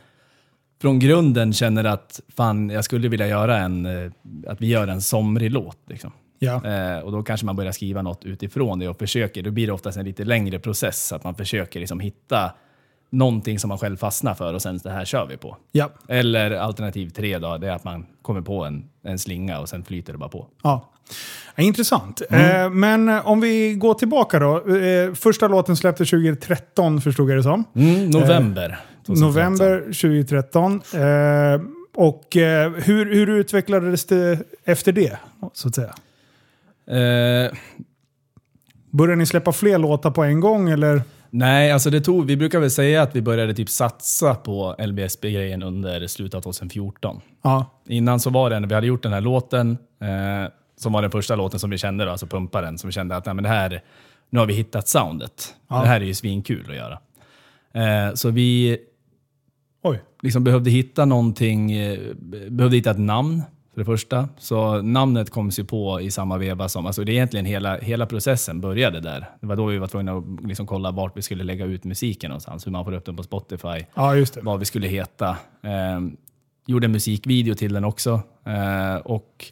från 0.80 0.99
grunden 0.99 1.52
känner 1.52 1.85
att 1.85 2.21
fan, 2.37 2.71
jag 2.71 2.85
skulle 2.85 3.09
vilja 3.09 3.26
göra 3.26 3.59
en, 3.59 3.87
eh, 3.87 4.11
att 4.47 4.61
vi 4.61 4.66
gör 4.66 4.88
en 4.88 5.02
somrig 5.02 5.50
låt. 5.50 5.78
Liksom. 5.87 6.12
Ja. 6.38 6.64
Eh, 6.64 6.99
och 6.99 7.12
då 7.12 7.23
kanske 7.23 7.47
man 7.47 7.56
börjar 7.56 7.73
skriva 7.73 8.02
något 8.02 8.25
utifrån 8.25 8.78
det 8.78 8.88
och 8.88 8.99
försöker, 8.99 9.42
då 9.42 9.50
blir 9.50 9.66
det 9.66 9.73
oftast 9.73 9.99
en 9.99 10.04
lite 10.04 10.25
längre 10.25 10.59
process, 10.59 11.12
att 11.12 11.25
man 11.25 11.35
försöker 11.35 11.80
liksom 11.80 12.00
hitta 12.00 12.52
någonting 13.14 13.59
som 13.59 13.68
man 13.68 13.78
själv 13.78 13.97
fastnar 13.97 14.35
för 14.35 14.54
och 14.54 14.62
sen 14.62 14.78
det 14.78 14.90
här 14.90 15.04
kör 15.04 15.26
vi 15.26 15.37
på. 15.37 15.56
Ja. 15.73 15.90
Eller 16.09 16.50
alternativ 16.50 17.09
tre 17.11 17.38
då, 17.38 17.59
det 17.59 17.68
är 17.68 17.73
att 17.73 17.85
man 17.85 18.06
kommer 18.23 18.40
på 18.40 18.64
en, 18.64 18.85
en 19.04 19.18
slinga 19.18 19.61
och 19.61 19.68
sen 19.68 19.85
flyter 19.85 20.12
det 20.12 20.18
bara 20.18 20.28
på. 20.28 20.47
Ja. 20.62 20.90
Intressant. 21.56 22.23
Mm. 22.30 22.64
Eh, 22.64 22.71
men 22.71 23.09
eh, 23.09 23.28
om 23.28 23.40
vi 23.40 23.75
går 23.75 23.94
tillbaka 23.94 24.38
då. 24.38 24.76
Eh, 24.76 25.14
första 25.14 25.49
låten 25.49 25.76
släpptes 25.76 26.11
2013 26.11 27.00
förstod 27.00 27.30
jag 27.30 27.38
det 27.38 27.42
som. 27.42 27.64
Mm, 27.75 28.11
november. 28.11 28.80
2013. 29.06 29.28
November 29.28 29.80
2013. 29.80 30.80
Eh, 30.94 31.61
och 31.94 32.37
eh, 32.37 32.71
hur, 32.73 33.14
hur 33.14 33.30
utvecklades 33.30 34.04
det 34.04 34.38
efter 34.64 34.92
det? 34.92 35.18
Så 35.52 35.68
att 35.68 35.75
säga? 35.75 35.94
Eh, 36.87 37.52
Började 38.90 39.16
ni 39.16 39.26
släppa 39.26 39.52
fler 39.52 39.78
låtar 39.78 40.11
på 40.11 40.25
en 40.25 40.40
gång 40.40 40.71
eller? 40.71 41.02
Nej, 41.34 41.72
alltså 41.72 41.90
det 41.90 42.00
tog, 42.00 42.26
vi 42.26 42.36
brukar 42.36 42.60
väl 42.60 42.70
säga 42.70 43.02
att 43.02 43.16
vi 43.16 43.22
började 43.22 43.54
typ 43.54 43.68
satsa 43.68 44.34
på 44.34 44.76
LBSB-grejen 44.78 45.62
under 45.62 46.06
slutet 46.06 46.34
av 46.34 46.40
2014. 46.40 47.20
Ja. 47.42 47.66
Innan 47.88 48.20
så 48.20 48.30
var 48.30 48.50
det, 48.50 48.60
när 48.60 48.68
vi 48.68 48.74
hade 48.74 48.86
gjort 48.86 49.02
den 49.02 49.12
här 49.12 49.20
låten, 49.20 49.78
eh, 50.00 50.50
som 50.76 50.92
var 50.92 51.02
den 51.02 51.10
första 51.10 51.36
låten 51.36 51.60
som 51.60 51.70
vi 51.70 51.78
kände, 51.78 52.04
då, 52.04 52.10
alltså 52.10 52.26
pumparen, 52.26 52.78
som 52.78 52.88
vi 52.88 52.92
kände 52.92 53.16
att 53.16 53.26
nej, 53.26 53.34
men 53.34 53.44
det 53.44 53.50
här, 53.50 53.82
nu 54.30 54.38
har 54.38 54.46
vi 54.46 54.54
hittat 54.54 54.88
soundet. 54.88 55.54
Ja. 55.68 55.80
Det 55.80 55.86
här 55.86 56.00
är 56.00 56.04
ju 56.04 56.14
svinkul 56.14 56.70
att 56.70 56.76
göra. 56.76 56.98
Eh, 57.74 58.14
så 58.14 58.30
vi 58.30 58.78
Oj. 59.82 60.02
liksom 60.22 60.44
behövde 60.44 60.70
hitta 60.70 61.04
någonting, 61.04 61.72
eh, 61.72 61.98
behövde 62.48 62.76
hitta 62.76 62.90
ett 62.90 62.98
namn 62.98 63.42
för 63.75 63.81
det 63.81 63.85
första. 63.85 64.28
Så 64.38 64.83
namnet 64.83 65.31
kom 65.31 65.50
sig 65.50 65.64
på 65.64 66.00
i 66.00 66.11
samma 66.11 66.38
veva 66.38 66.69
som, 66.69 66.87
alltså 66.87 67.04
det 67.04 67.12
är 67.12 67.14
egentligen 67.14 67.47
hela, 67.47 67.76
hela 67.78 68.07
processen 68.07 68.61
började 68.61 69.00
där. 69.00 69.28
Det 69.40 69.47
var 69.47 69.56
då 69.56 69.67
vi 69.67 69.78
var 69.78 69.87
tvungna 69.87 70.13
att 70.13 70.25
liksom 70.47 70.67
kolla 70.67 70.91
vart 70.91 71.17
vi 71.17 71.23
skulle 71.23 71.45
lägga 71.45 71.65
ut 71.65 71.84
musiken 71.84 72.28
någonstans, 72.28 72.67
hur 72.67 72.73
man 72.73 72.84
får 72.84 72.93
upp 72.93 73.04
den 73.06 73.17
på 73.17 73.23
Spotify, 73.23 73.84
Ja, 73.95 74.17
just 74.17 74.34
det. 74.34 74.41
vad 74.41 74.58
vi 74.58 74.65
skulle 74.65 74.87
heta. 74.89 75.28
Eh, 75.63 76.00
gjorde 76.67 76.87
en 76.87 76.93
musikvideo 76.93 77.54
till 77.54 77.73
den 77.73 77.84
också. 77.84 78.21
Eh, 78.47 78.97
och 79.04 79.45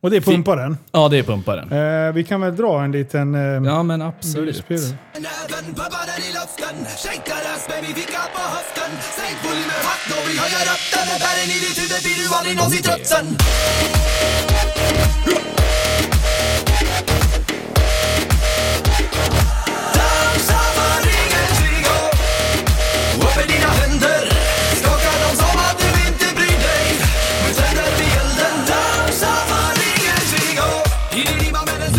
Och 0.00 0.10
det 0.10 0.16
är 0.16 0.20
pumparen. 0.20 0.76
ja, 0.92 1.08
det 1.08 1.18
är 1.18 1.22
pumparen. 1.22 1.72
Eh, 2.08 2.12
vi 2.14 2.24
kan 2.24 2.40
väl 2.40 2.56
dra 2.56 2.84
en 2.84 2.92
liten... 2.92 3.34
Eh, 3.34 3.40
Ja, 3.40 3.82
men 3.82 4.02
absolut. 4.02 4.64
Bär 11.18 11.36
den 11.40 11.50
i 11.50 11.58
ditt 11.60 11.78
huvud 11.78 12.02
blir 12.02 12.28
du 12.28 12.34
aldrig 12.34 12.56
någonsin 12.56 12.82
trött 12.82 13.06
sen. 13.06 13.36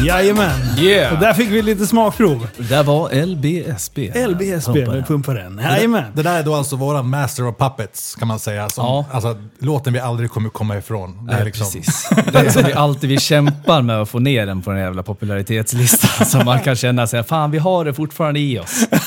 Jajamän. 0.08 0.60
Yeah. 0.80 1.13
Och 1.13 1.20
där 1.20 1.34
fick 1.34 1.50
vi 1.50 1.62
lite 1.62 1.88
smakprov. 1.88 2.48
Det 2.58 2.84
var 2.84 3.26
LBSB. 3.26 4.12
LBSB 4.28 4.74
Pumparen. 4.74 4.98
med 4.98 5.08
pumparen. 5.08 5.62
Jajamän. 5.63 6.04
Det 6.13 6.24
där 6.24 6.39
är 6.39 6.43
då 6.43 6.56
alltså 6.56 6.76
våran 6.76 7.10
Master 7.10 7.48
of 7.48 7.58
Puppets 7.58 8.15
kan 8.15 8.28
man 8.28 8.39
säga. 8.39 8.70
Som, 8.70 8.86
Ja. 8.86 9.06
Alltså 9.12 9.38
låten 9.60 9.93
vi 9.93 10.00
aldrig 10.00 10.32
kommer 10.32 10.50
komma 10.50 10.78
ifrån. 10.78 11.26
Det 11.28 11.34
är 11.34 11.36
Nej, 11.36 11.46
liksom, 11.46 11.65
precis. 11.65 12.10
Det 12.32 12.39
är 12.39 12.50
som 12.50 12.63
vi 12.63 12.74
alltid 12.74 13.10
vi 13.10 13.17
kämpar 13.17 13.82
med 13.82 14.02
att 14.02 14.10
få 14.10 14.20
ner 14.20 14.46
den 14.46 14.62
på 14.62 14.72
den 14.72 14.80
jävla 14.80 15.04
popularitetslistan. 15.04 16.26
Så 16.28 16.38
man 16.43 16.60
kan 16.60 16.76
känna 16.76 17.08
sig 17.08 17.24
fan 17.24 17.52
vi 17.52 17.58
har 17.58 17.86
det 17.86 17.93
fortfarande 17.93 18.39
i 18.39 18.60
oss. 18.60 18.88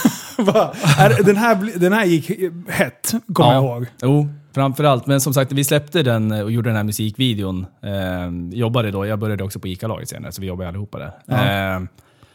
Den, 1.24 1.36
här, 1.36 1.78
den 1.78 1.92
här 1.92 2.04
gick 2.04 2.30
hett, 2.68 3.12
kommer 3.34 3.52
jag 3.52 3.64
ihåg. 3.64 3.86
Jo, 4.02 4.28
framförallt. 4.54 5.06
Men 5.06 5.20
som 5.20 5.34
sagt, 5.34 5.52
vi 5.52 5.64
släppte 5.64 6.02
den 6.02 6.32
och 6.32 6.50
gjorde 6.52 6.68
den 6.68 6.76
här 6.76 6.84
musikvideon. 6.84 7.66
Eh, 7.82 8.58
jobbade 8.58 8.90
då, 8.90 9.06
jag 9.06 9.18
började 9.18 9.44
också 9.44 9.58
på 9.60 9.68
ICA-laget 9.68 10.08
senare, 10.08 10.32
så 10.32 10.40
vi 10.40 10.46
jobbade 10.46 10.68
allihopa 10.68 10.98
där. 10.98 11.76
Eh, 11.76 11.82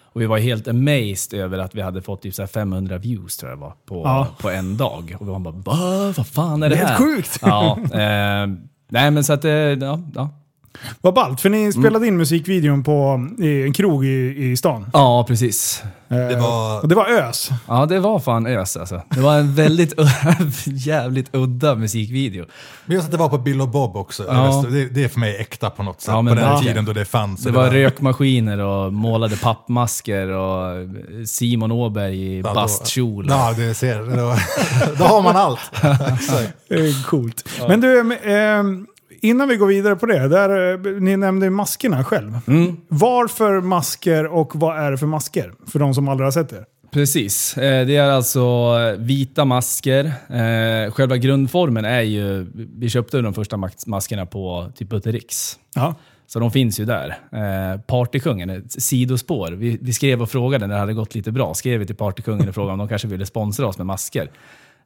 och 0.04 0.22
vi 0.22 0.26
var 0.26 0.38
helt 0.38 0.68
amazed 0.68 1.34
över 1.40 1.58
att 1.58 1.76
vi 1.76 1.82
hade 1.82 2.02
fått 2.02 2.22
typ 2.22 2.34
så 2.36 2.42
här 2.42 2.48
500 2.48 2.98
views 2.98 3.38
tror 3.38 3.52
jag 3.52 3.58
var, 3.58 3.74
på, 3.86 4.02
Ja. 4.04 4.28
på 4.42 4.50
en 4.50 4.78
dag. 4.78 5.16
Och 5.20 5.28
vi 5.28 5.32
var 5.32 5.40
bara 5.40 5.54
Va? 5.56 6.14
vad 6.18 6.28
fan 6.28 6.64
är 6.64 6.70
det, 6.70 6.76
Det 6.76 6.82
är 6.82 6.86
här? 6.86 6.98
helt 6.98 7.16
sjukt. 7.16 7.40
Ja, 7.42 7.78
eh, 7.94 8.48
nej 8.90 9.12
men 9.12 9.24
så 9.24 9.34
att 9.34 9.42
det, 9.42 9.78
ja, 9.82 10.00
ja. 10.16 10.30
Vad 11.02 11.14
ballt, 11.14 11.42
för 11.42 11.50
Mm. 11.50 11.66
ni 11.66 11.72
spelade 11.74 12.08
in 12.08 12.18
musikvideon 12.18 12.84
på 12.84 13.28
i 13.40 13.64
en 13.64 13.74
krog 13.74 14.06
i, 14.06 14.36
i 14.52 14.58
stan. 14.58 14.86
ja 14.94 15.26
precis. 15.28 15.84
Eh, 16.10 16.18
Det 16.18 16.36
var- 16.36 16.82
Och 16.82 16.88
det 16.88 16.96
var 16.96 17.06
ös. 17.08 17.50
Ja, 17.68 17.86
det 17.86 18.00
var 18.00 18.20
fan 18.20 18.48
ös 18.48 18.78
alltså. 18.78 19.02
Det 19.10 19.20
var 19.20 19.38
en 19.38 19.56
väldigt 19.56 19.94
jävligt 20.66 21.36
udda 21.36 21.76
musikvideo. 21.76 22.46
Men 22.86 22.96
just 22.96 23.06
att 23.06 23.12
det 23.12 23.18
var 23.18 23.30
på 23.30 23.38
Bill 23.38 23.62
och 23.62 23.70
Bob 23.70 23.96
också. 23.96 24.24
Ja. 24.28 24.66
Det, 24.72 24.86
det 24.86 25.04
är 25.04 25.08
för 25.08 25.20
mig 25.20 25.36
äkta 25.40 25.70
på 25.70 25.84
något 25.84 26.02
sätt. 26.02 26.08
Ja, 26.14 26.18
på 26.24 26.28
den 26.28 26.36
verkligen. 26.36 26.62
tiden 26.74 26.86
då 26.86 26.94
det 26.94 27.06
fanns. 27.06 27.44
Det 27.44 27.52
var 27.52 27.70
rökmaskiner 27.70 28.60
och 28.60 28.94
målade 28.94 29.38
pappmasker 29.38 30.28
och 30.28 30.88
Simon 31.28 31.72
Åberg 31.72 32.16
i 32.22 32.42
Ja, 32.42 32.54
bastkjol. 32.54 33.26
Ja, 33.30 33.54
det 33.58 33.74
ser. 33.74 34.00
Då, 34.18 34.36
då 34.98 35.04
har 35.04 35.22
man 35.22 35.36
allt. 35.36 35.60
Exakt. 36.14 37.06
Coolt. 37.06 37.50
Men 37.68 37.82
du, 37.82 38.00
eh, 38.00 38.64
innan 39.22 39.48
vi 39.50 39.56
går 39.56 39.68
vidare 39.68 39.96
på 39.96 40.06
det. 40.06 40.28
Där, 40.28 40.74
eh, 40.74 41.02
ni 41.02 41.18
nämnde 41.18 41.50
maskerna 41.50 42.04
själv. 42.04 42.38
Mm. 42.48 42.78
Varför 42.88 43.62
masker 43.62 44.26
och 44.28 44.52
vad 44.56 44.78
är 44.80 44.92
det 44.92 44.98
för 44.98 45.08
masker? 45.08 45.54
För 45.68 45.80
de 45.80 45.94
som 45.94 46.08
aldrig 46.10 46.26
har 46.26 46.32
sett 46.32 46.50
det. 46.50 46.66
Precis. 46.92 47.58
Eh, 47.58 47.86
Det 47.88 47.96
är 47.96 48.10
alltså 48.12 48.76
vita 48.98 49.46
masker. 49.46 50.06
Eh, 50.30 50.92
Själva 50.92 51.18
grundformen 51.18 51.86
är 51.86 52.02
ju... 52.02 52.48
Vi 52.78 52.90
köpte 52.90 53.22
de 53.22 53.34
första 53.34 53.58
mas- 53.58 53.88
maskerna 53.88 54.26
på 54.26 54.72
typ 54.76 54.90
Buttericks. 54.90 55.60
Ja. 55.76 55.96
Så 56.28 56.40
de 56.40 56.52
finns 56.52 56.80
ju 56.80 56.86
där. 56.86 57.10
Eh, 57.32 57.80
Partykungen, 57.82 58.50
ett 58.50 58.72
sidospår. 58.84 59.52
Vi, 59.52 59.78
vi 59.82 59.94
skrev 59.94 60.22
och 60.22 60.30
frågade 60.30 60.68
när 60.68 60.74
det 60.76 60.80
hade 60.80 60.94
gått 60.94 61.16
lite 61.16 61.32
bra. 61.32 61.54
Skrev 61.54 61.80
vi 61.80 61.86
till 61.86 61.96
Partykungen 61.96 62.50
och 62.50 62.56
frågade 62.56 62.74
om 62.74 62.80
de 62.80 62.88
kanske 62.88 63.08
ville 63.08 63.26
sponsra 63.26 63.68
oss 63.68 63.78
med 63.78 63.88
masker. 63.88 64.30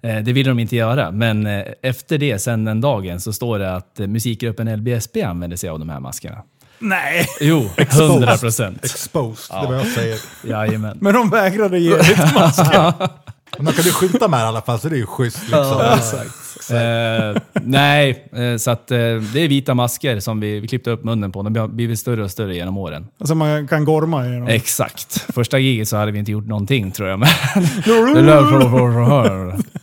Eh, 0.04 0.18
det 0.18 0.34
ville 0.34 0.50
de 0.50 0.60
inte 0.60 0.76
göra, 0.76 1.12
men 1.12 1.48
eh, 1.48 1.66
efter 1.82 2.18
det, 2.18 2.40
sen 2.40 2.66
den 2.66 2.82
dagen, 2.82 3.20
så 3.22 3.34
står 3.34 3.60
det 3.60 3.76
att 3.76 4.00
eh, 4.00 4.08
musikgruppen 4.08 4.76
LBSB 4.78 5.22
använder 5.24 5.58
sig 5.58 5.70
av 5.70 5.80
de 5.80 5.90
här 5.90 6.00
maskerna. 6.00 6.38
Nej, 6.80 7.26
Jo, 7.42 7.70
100 7.78 8.38
procent. 8.38 8.86
Exposed, 8.86 9.58
det 9.58 9.64
är 9.66 9.68
vad 9.68 9.78
jag 9.80 9.88
säger. 9.88 10.18
Jajamän. 10.44 10.98
men 11.02 11.14
de 11.14 11.30
vägrade 11.30 11.80
ge 11.80 11.98
lite 11.98 12.32
masker. 12.34 12.94
Men 13.58 13.66
då 13.66 13.72
kan 13.72 13.84
du 13.84 13.92
skjuta 13.92 14.28
med 14.28 14.40
det 14.40 14.44
i 14.44 14.48
alla 14.48 14.62
fall, 14.62 14.80
så 14.80 14.90
det 14.90 14.96
är 14.96 15.00
ju 15.00 15.06
schysst. 15.06 15.42
Liksom. 15.42 15.60
Ja, 15.60 15.96
exakt. 15.98 16.72
Eh, 16.72 17.42
nej, 17.64 18.30
eh, 18.34 18.58
så 18.58 18.72
att 18.72 18.92
eh, 18.92 18.98
det 18.98 19.44
är 19.44 19.48
vita 19.48 19.74
masker 19.74 20.20
som 20.20 20.40
vi, 20.40 20.60
vi 20.60 20.68
klippte 20.68 20.92
upp 20.92 21.04
munnen 21.04 21.32
på. 21.32 21.42
De 21.42 21.56
har 21.56 21.68
blivit 21.68 22.00
större 22.00 22.24
och 22.24 22.32
större 22.32 22.56
genom 22.56 22.78
åren. 22.78 23.08
Alltså 23.20 23.36
man 23.36 23.68
kan 23.68 23.86
gorma 23.86 24.28
i 24.28 24.32
dem. 24.32 24.48
Exakt. 24.48 25.26
Första 25.34 25.60
giget 25.60 25.88
så 25.88 25.98
hade 25.98 26.12
vi 26.12 26.20
inte 26.20 26.32
gjort 26.32 26.48
någonting 26.48 26.92
tror 26.92 27.10
jag. 27.10 27.20
Men. 27.20 27.30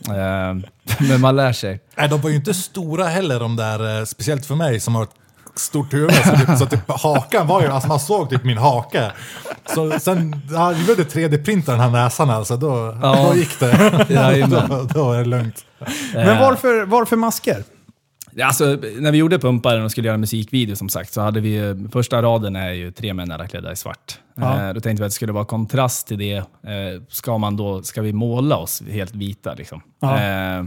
Eh, 0.07 0.55
men 1.09 1.21
man 1.21 1.35
lär 1.35 1.53
sig. 1.53 1.79
Nej, 1.97 2.09
de 2.09 2.21
var 2.21 2.29
ju 2.29 2.35
inte 2.35 2.53
stora 2.53 3.05
heller 3.05 3.39
de 3.39 3.55
där, 3.55 3.99
eh, 3.99 4.05
speciellt 4.05 4.45
för 4.45 4.55
mig 4.55 4.79
som 4.79 4.95
har 4.95 5.07
stort 5.59 5.93
huvud. 5.93 6.13
Så, 6.13 6.31
typ, 6.37 6.57
så 6.57 6.65
typ, 6.65 6.91
hakan 6.91 7.47
var 7.47 7.61
ju, 7.61 7.67
alltså 7.67 7.87
man 7.89 7.99
såg 7.99 8.29
typ 8.29 8.43
min 8.43 8.57
haka. 8.57 9.11
Så 9.75 9.99
sen, 9.99 10.41
ja, 10.51 10.69
vi 10.77 10.83
behövde 10.83 11.03
3D-printa 11.03 11.71
den 11.71 11.79
här 11.79 11.89
näsan 11.89 12.29
alltså, 12.29 12.57
då, 12.57 12.97
Ja. 13.01 13.27
då 13.29 13.35
gick 13.35 13.59
det. 13.59 14.05
Jajamän. 14.09 14.69
då, 14.69 14.83
då 14.93 15.11
är 15.11 15.17
det 15.19 15.25
lugnt. 15.25 15.65
Men 16.13 16.39
varför, 16.39 16.85
varför 16.85 17.15
masker? 17.15 17.63
Alltså, 18.43 18.65
när 18.99 19.11
vi 19.11 19.17
gjorde 19.17 19.39
Pumparen 19.39 19.83
och 19.83 19.91
skulle 19.91 20.07
göra 20.07 20.17
musikvideo 20.17 20.75
som 20.75 20.89
sagt, 20.89 21.13
så 21.13 21.21
hade 21.21 21.39
vi 21.39 21.57
eh, 21.57 21.75
första 21.91 22.21
raden 22.21 22.55
är 22.55 22.71
ju 22.71 22.91
tre 22.91 23.13
män 23.13 23.31
alla 23.31 23.47
klädda 23.47 23.71
i 23.71 23.75
svart. 23.75 24.19
Ja. 24.35 24.67
Eh, 24.67 24.73
då 24.73 24.79
tänkte 24.81 25.01
vi 25.03 25.05
att 25.05 25.11
det 25.11 25.15
skulle 25.15 25.31
vara 25.31 25.45
kontrast 25.45 26.07
till 26.07 26.17
det. 26.17 26.35
Eh, 26.35 26.43
ska, 27.09 27.37
man 27.37 27.57
då, 27.57 27.83
ska 27.83 28.01
vi 28.01 28.13
måla 28.13 28.57
oss 28.57 28.83
helt 28.89 29.15
vita? 29.15 29.53
Liksom? 29.53 29.81
Ja. 29.99 30.17
Eh, 30.23 30.63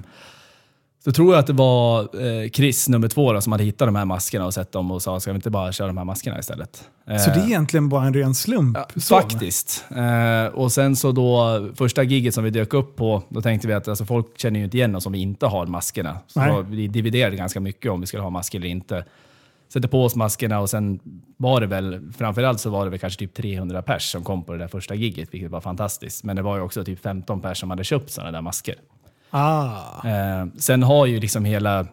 så 1.04 1.12
tror 1.12 1.32
jag 1.32 1.40
att 1.40 1.46
det 1.46 1.52
var 1.52 2.00
eh, 2.02 2.50
Chris, 2.50 2.88
nummer 2.88 3.08
två, 3.08 3.32
då, 3.32 3.40
som 3.40 3.52
hade 3.52 3.64
hittat 3.64 3.88
de 3.88 3.96
här 3.96 4.04
maskerna 4.04 4.46
och 4.46 4.54
sett 4.54 4.72
dem 4.72 4.90
och 4.90 5.02
sa, 5.02 5.20
ska 5.20 5.32
vi 5.32 5.36
inte 5.36 5.50
bara 5.50 5.72
köra 5.72 5.86
de 5.86 5.96
här 5.98 6.04
maskerna 6.04 6.38
istället? 6.38 6.88
Eh, 7.06 7.16
Så 7.16 7.30
det 7.30 7.36
är 7.40 7.46
egentligen 7.46 7.88
bara 7.88 8.06
en 8.06 8.14
ren 8.14 8.34
slump? 8.34 8.78
så? 8.96 9.14
Faktiskt. 9.14 9.84
Eh, 9.96 10.54
och 10.54 10.72
sen 10.72 10.96
så 10.96 11.12
då, 11.12 11.68
första 11.74 12.02
giget 12.02 12.34
som 12.34 12.44
vi 12.44 12.50
dök 12.50 12.74
upp 12.74 12.96
på, 12.96 13.22
då 13.28 13.42
tänkte 13.42 13.68
vi 13.68 13.74
att 13.74 13.88
alltså, 13.88 14.04
folk 14.04 14.38
känner 14.38 14.58
ju 14.60 14.64
inte 14.64 14.76
igen 14.76 14.96
oss 14.96 15.06
om 15.06 15.12
vi 15.12 15.18
inte 15.18 15.46
har 15.46 15.66
maskerna. 15.66 16.18
Så 16.26 16.40
då, 16.40 16.62
vi 16.62 16.88
dividerade 16.88 17.36
ganska 17.36 17.60
mycket 17.60 17.90
om 17.92 18.00
vi 18.00 18.06
skulle 18.06 18.22
ha 18.22 18.30
masker 18.30 18.58
eller 18.58 18.68
inte. 18.68 19.04
Sätter 19.72 19.88
på 19.88 20.04
oss 20.04 20.16
maskerna 20.16 20.60
och 20.60 20.70
sen 20.70 21.00
var 21.36 21.60
det 21.60 21.66
väl, 21.66 22.12
framförallt 22.18 22.60
så 22.60 22.70
var 22.70 22.84
det 22.84 22.90
väl 22.90 22.98
kanske 22.98 23.18
typ 23.18 23.34
300 23.34 23.82
pers 23.82 24.12
som 24.12 24.24
kom 24.24 24.44
på 24.44 24.52
det 24.52 24.58
där 24.58 24.68
första 24.68 24.94
giget, 24.94 25.34
vilket 25.34 25.50
var 25.50 25.60
fantastiskt. 25.60 26.24
Men 26.24 26.36
det 26.36 26.42
var 26.42 26.56
ju 26.56 26.62
också 26.62 26.84
typ 26.84 27.02
15 27.02 27.40
pers 27.40 27.58
som 27.60 27.70
hade 27.70 27.84
köpt 27.84 28.10
sådana 28.10 28.32
där 28.32 28.40
masker. 28.40 28.74
Ah. 29.31 30.09
Eh, 30.09 30.47
sen 30.59 30.83
har 30.83 31.07
ju 31.07 31.21
liksom 31.21 31.45
hela... 31.45 31.87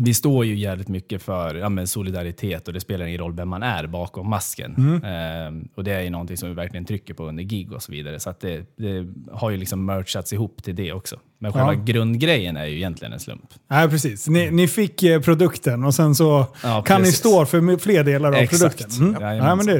Vi 0.00 0.14
står 0.14 0.44
ju 0.44 0.54
jävligt 0.56 0.88
mycket 0.88 1.22
för 1.22 1.54
ja, 1.54 1.86
solidaritet 1.86 2.68
och 2.68 2.74
det 2.74 2.80
spelar 2.80 3.06
ingen 3.06 3.20
roll 3.20 3.32
vem 3.34 3.48
man 3.48 3.62
är 3.62 3.86
bakom 3.86 4.30
masken. 4.30 5.02
Eh, 5.04 5.68
och 5.76 5.84
det 5.84 5.92
är 5.92 6.00
ju 6.00 6.10
någonting 6.10 6.36
som 6.36 6.48
vi 6.48 6.54
verkligen 6.54 6.84
trycker 6.84 7.14
på 7.14 7.24
under 7.24 7.42
gig 7.42 7.72
och 7.72 7.82
så 7.82 7.92
vidare. 7.92 8.20
Så 8.20 8.34
det, 8.40 8.76
det 8.76 9.06
har 9.32 9.50
ju 9.50 9.56
liksom 9.56 9.84
merchats 9.84 10.32
ihop 10.32 10.62
till 10.62 10.76
det 10.76 10.92
också. 10.92 11.16
Men 11.38 11.52
själva 11.52 11.74
Ja. 11.74 11.80
grundgrejen 11.84 12.56
är 12.56 12.64
ju 12.66 12.76
egentligen 12.76 13.12
en 13.12 13.20
slump. 13.20 13.44
Nej, 13.70 13.88
precis. 13.88 14.28
Ni, 14.28 14.50
ni 14.50 14.68
fick 14.68 15.02
eh, 15.02 15.20
produkten 15.20 15.84
och 15.84 15.94
sen 15.94 16.14
så 16.14 16.46
Ja, 16.62 16.82
kan 16.82 17.02
ni 17.02 17.12
stå 17.12 17.46
för 17.46 17.78
fler 17.78 18.04
delar 18.04 18.28
av 18.28 18.34
Exakt. 18.34 18.78
produkten. 18.78 19.08
Mm. 19.16 19.36
Ja, 19.36 19.54
men 19.54 19.66
det, 19.66 19.76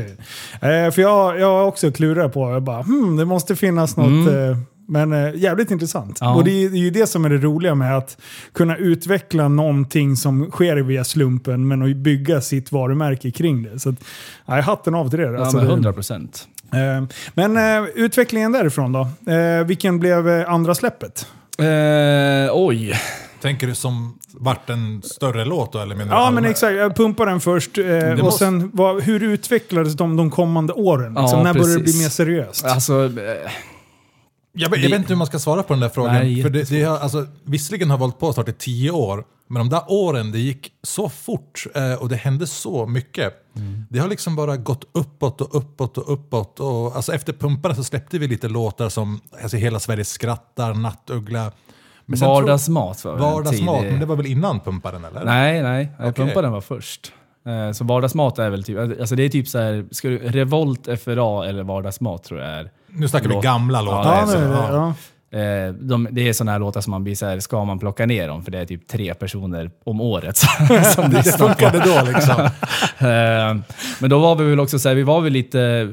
eh, 0.84 0.90
för 0.90 1.02
jag, 1.02 1.40
jag 1.40 1.68
också 1.68 1.92
klurat 1.92 2.32
på, 2.32 2.50
jag 2.50 2.62
bara, 2.62 2.82
hmm, 2.82 3.16
det 3.16 3.24
måste 3.24 3.56
finnas 3.56 3.96
något. 3.96 4.28
Eh, 4.28 4.58
men 4.88 5.12
eh, 5.12 5.34
jävligt 5.34 5.70
intressant. 5.70 6.18
Ja. 6.20 6.34
Och 6.34 6.44
det 6.44 6.50
är, 6.64 6.68
det 6.68 6.76
är 6.76 6.80
ju 6.80 6.90
det 6.90 7.06
som 7.06 7.24
är 7.24 7.28
det 7.28 7.36
roliga 7.38 7.74
med 7.74 7.96
att 7.96 8.16
kunna 8.54 8.76
utveckla 8.76 9.48
någonting 9.48 10.16
som 10.16 10.50
sker 10.50 10.76
via 10.76 11.04
slumpen, 11.04 11.68
men 11.68 11.82
att 11.90 11.96
bygga 11.96 12.40
sitt 12.40 12.72
varumärke 12.72 13.30
kring 13.30 13.62
det. 13.62 13.78
Så 13.78 13.88
att, 13.88 13.96
nej, 14.46 14.62
hatten 14.62 14.94
av 14.94 15.10
till 15.10 15.18
det. 15.18 15.24
Ja, 15.32 15.38
Alltså, 15.40 15.56
men 15.56 15.66
det- 15.66 15.72
100 15.72 15.92
procent. 15.92 16.48
Eh, 16.72 17.04
Men 17.34 17.56
eh, 17.56 17.88
utvecklingen 17.94 18.52
därifrån 18.52 18.92
då? 18.92 19.32
Eh, 19.32 19.64
vilken 19.66 19.98
blev 19.98 20.28
eh, 20.28 20.50
andra 20.50 20.74
släppet? 20.74 21.26
Eh, 21.58 22.50
oj. 22.52 22.94
Tänker 23.42 23.66
du 23.66 23.74
som 23.74 24.18
vart 24.32 24.70
en 24.70 25.02
större 25.02 25.44
låt 25.44 25.72
då? 25.72 25.78
Eller 25.78 25.94
menar 25.96 26.14
du 26.16 26.20
Ja, 26.20 26.30
men 26.30 26.44
exakt. 26.44 26.76
Jag 26.76 26.96
pumpade 26.96 27.30
den 27.30 27.40
först. 27.40 27.78
Eh, 27.78 27.84
och 28.12 28.18
måste- 28.18 28.44
sen, 28.44 28.70
vad, 28.74 29.02
hur 29.02 29.22
utvecklades 29.22 29.94
de 29.94 30.16
de 30.16 30.30
kommande 30.30 30.72
åren? 30.72 31.14
Liksom, 31.14 31.38
Ja, 31.38 31.42
när 31.44 31.52
började 31.54 31.72
det 31.72 31.76
bli 31.78 31.84
precis. 31.84 32.02
mer 32.02 32.08
seriöst? 32.08 32.64
Alltså, 32.64 33.04
eh, 33.04 33.50
Jag, 34.58 34.70
vet- 34.70 34.80
jag 34.82 34.90
vet 34.90 34.98
inte 34.98 35.08
hur 35.12 35.16
man 35.18 35.26
ska 35.26 35.38
svara 35.38 35.62
på 35.62 35.72
den 35.72 35.80
där 35.80 35.88
frågan. 35.88 36.14
Nej, 36.14 36.42
för 36.42 36.50
det, 36.50 36.68
det 36.70 36.82
har, 36.82 36.98
alltså, 36.98 37.26
visserligen 37.44 37.90
har 37.90 37.98
hållit 37.98 38.18
på 38.18 38.32
snart 38.32 38.48
i 38.48 38.52
tio 38.52 38.90
år, 38.90 39.24
men 39.48 39.60
de 39.60 39.68
där 39.68 39.82
åren 39.88 40.32
det 40.32 40.38
gick 40.38 40.72
så 40.82 41.08
fort 41.08 41.66
eh, 41.74 41.92
och 41.94 42.08
det 42.08 42.16
hände 42.16 42.46
så 42.46 42.86
mycket. 42.86 43.34
Det 43.90 43.98
har 43.98 44.08
liksom 44.08 44.36
bara 44.36 44.56
gått 44.56 44.84
uppåt 44.92 45.40
och 45.40 45.54
uppåt 45.56 45.98
och 45.98 46.12
uppåt. 46.12 46.60
Och, 46.60 46.96
alltså, 46.96 47.12
efter 47.14 47.32
Pumparna 47.32 47.74
så 47.74 47.84
släppte 47.84 48.18
vi 48.18 48.26
lite 48.28 48.48
låtar 48.48 48.88
som 48.88 49.20
alltså, 49.42 49.56
Hela 49.56 49.80
Sverige 49.80 50.04
skrattar, 50.04 50.74
Nattuggla. 50.74 51.52
Men 52.06 52.18
vardagsmat 52.20 53.04
var 53.04 53.12
en 53.12 53.18
Vardagsmat, 53.20 53.76
tidig- 53.80 53.90
men 53.90 54.00
det 54.00 54.06
var 54.06 54.16
väl 54.16 54.26
innan 54.26 54.60
Pumparen 54.60 55.04
eller? 55.04 55.24
Nej, 55.24 55.62
nej. 55.62 55.88
Okej. 55.98 56.12
Pumparen 56.12 56.52
var 56.52 56.60
först. 56.60 57.12
Eh, 57.46 57.72
Så 57.72 57.84
vardagsmat 57.84 58.38
är 58.38 58.50
väl 58.50 58.64
typ, 58.64 58.78
alltså 59.00 59.16
det 59.16 59.22
är 59.22 59.28
typ 59.28 59.48
så 59.48 59.58
här, 59.58 59.84
ska 59.90 60.08
du, 60.08 60.18
Revolt, 60.18 60.88
FRA 61.04 61.46
eller 61.48 61.62
vardagsmat 61.62 62.24
tror 62.24 62.40
jag 62.40 62.48
är. 62.50 62.70
Nu 62.88 63.08
snackar 63.08 63.28
vi 63.28 63.34
gamla 63.34 63.82
låtar. 63.82 64.02
ja, 64.04 64.20
alltså. 64.20 64.38
nu, 64.40 64.44
Ja. 64.46 64.68
ja. 64.72 64.94
Eh, 65.30 65.72
de, 65.72 66.08
det 66.10 66.28
är 66.28 66.32
sådana 66.32 66.52
här 66.52 66.58
låtar 66.58 66.80
som 66.80 66.90
man 66.90 67.04
blir 67.04 67.14
så 67.14 67.26
här, 67.26 67.40
ska 67.40 67.64
man 67.64 67.78
plocka 67.78 68.06
ner 68.06 68.28
dem? 68.28 68.44
För 68.44 68.50
det 68.50 68.58
är 68.58 68.64
typ 68.64 68.88
tre 68.88 69.14
personer 69.14 69.70
om 69.84 70.00
året 70.00 70.36
som 70.94 71.10
Det 71.10 71.16
lyssnar 71.16 71.38
på. 71.38 71.54
funkade 71.54 71.78
då 71.78 72.12
liksom. 72.12 72.34
Eh, 73.08 73.56
Men 74.00 74.10
då 74.10 74.18
var 74.18 74.36
vi 74.36 74.44
väl 74.50 74.60
också 74.60 74.78
så 74.78 74.88
här, 74.88 74.96
vi 74.96 75.02
var 75.02 75.20
väl 75.20 75.32
lite 75.32 75.88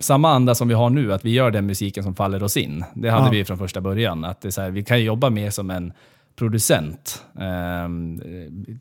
samma 0.00 0.30
anda 0.32 0.54
som 0.54 0.68
vi 0.68 0.74
har 0.74 0.90
nu, 0.90 1.12
att 1.12 1.24
vi 1.24 1.30
gör 1.30 1.50
den 1.50 1.66
musiken 1.66 2.04
som 2.04 2.14
faller 2.14 2.42
oss 2.42 2.56
in. 2.56 2.84
Det 2.94 3.10
hade 3.10 3.24
Ja. 3.26 3.30
vi 3.30 3.44
från 3.44 3.58
första 3.58 3.80
början. 3.80 4.24
Att 4.24 4.40
det 4.42 4.48
är 4.48 4.52
så 4.52 4.60
här, 4.62 4.70
vi 4.70 4.82
kan 4.84 5.02
jobba 5.02 5.30
mer 5.30 5.50
som 5.50 5.70
en 5.70 5.92
producent. 6.36 7.24
Ehm, 7.40 8.20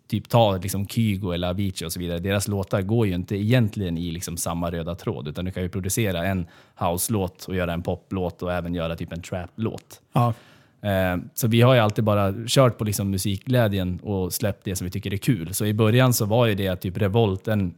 typ 0.07 0.29
ta 0.29 0.57
liksom 0.57 0.87
Kygo 0.87 1.31
eller 1.31 1.47
Avicii 1.49 1.87
och 1.87 1.91
så 1.91 1.99
vidare. 1.99 2.19
Deras 2.19 2.47
låtar 2.47 2.81
går 2.81 3.07
ju 3.07 3.13
inte 3.15 3.35
egentligen 3.35 3.97
i 3.97 4.11
liksom 4.11 4.37
samma 4.37 4.71
röda 4.71 4.95
tråd, 4.95 5.27
utan 5.27 5.45
du 5.45 5.51
kan 5.51 5.63
ju 5.63 5.69
producera 5.69 6.25
en 6.25 6.47
house-låt 6.79 7.45
och 7.45 7.55
göra 7.55 7.73
en 7.73 7.81
poplåt 7.81 8.41
och 8.43 8.53
även 8.53 8.73
göra 8.73 8.95
typ 8.95 9.13
en 9.13 9.21
trap-låt. 9.21 10.01
Ja. 10.13 10.33
Eh, 10.81 11.17
Så 11.33 11.47
vi 11.47 11.61
har 11.61 11.73
ju 11.73 11.79
alltid 11.79 12.03
bara 12.03 12.33
kört 12.47 12.77
på 12.77 12.83
liksom 12.83 13.09
musikglädjen 13.11 13.99
och 14.03 14.33
släppt 14.33 14.63
det 14.65 14.75
som 14.75 14.85
vi 14.85 14.91
tycker 14.91 15.13
är 15.13 15.17
kul. 15.17 15.53
Så 15.53 15.65
i 15.65 15.73
början 15.73 16.13
så 16.13 16.25
var 16.25 16.45
ju 16.45 16.55
det 16.55 16.67
att 16.67 16.81
typ 16.81 16.97
Revolten 16.97 17.73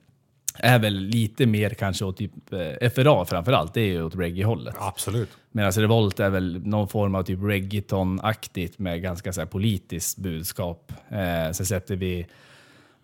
är 0.63 0.80
väl 0.80 0.93
lite 1.00 1.45
mer 1.45 1.69
kanske 1.69 2.06
åt 2.06 2.17
typ 2.17 2.32
eh, 2.82 2.89
FRA 2.89 3.26
framförallt, 3.26 3.74
det 3.74 3.82
är 3.82 3.86
ju 3.86 4.04
åt 4.04 4.15
reggae-hållet. 4.15 4.76
Absolut. 4.80 5.30
Medan 5.52 5.71
Revolt 5.71 6.19
är 6.19 6.30
väl 6.30 6.62
någon 6.67 6.88
form 6.88 7.15
av 7.15 7.24
typ 7.24 7.39
reggaeton-aktigt 7.39 8.74
med 8.78 9.02
ganska 9.02 9.34
så 9.34 9.41
här 9.41 9.45
politiskt 9.47 10.17
budskap. 10.17 10.91
Eh, 11.10 11.52
sen 11.54 11.65
släppte 11.65 11.95
vi 11.95 12.26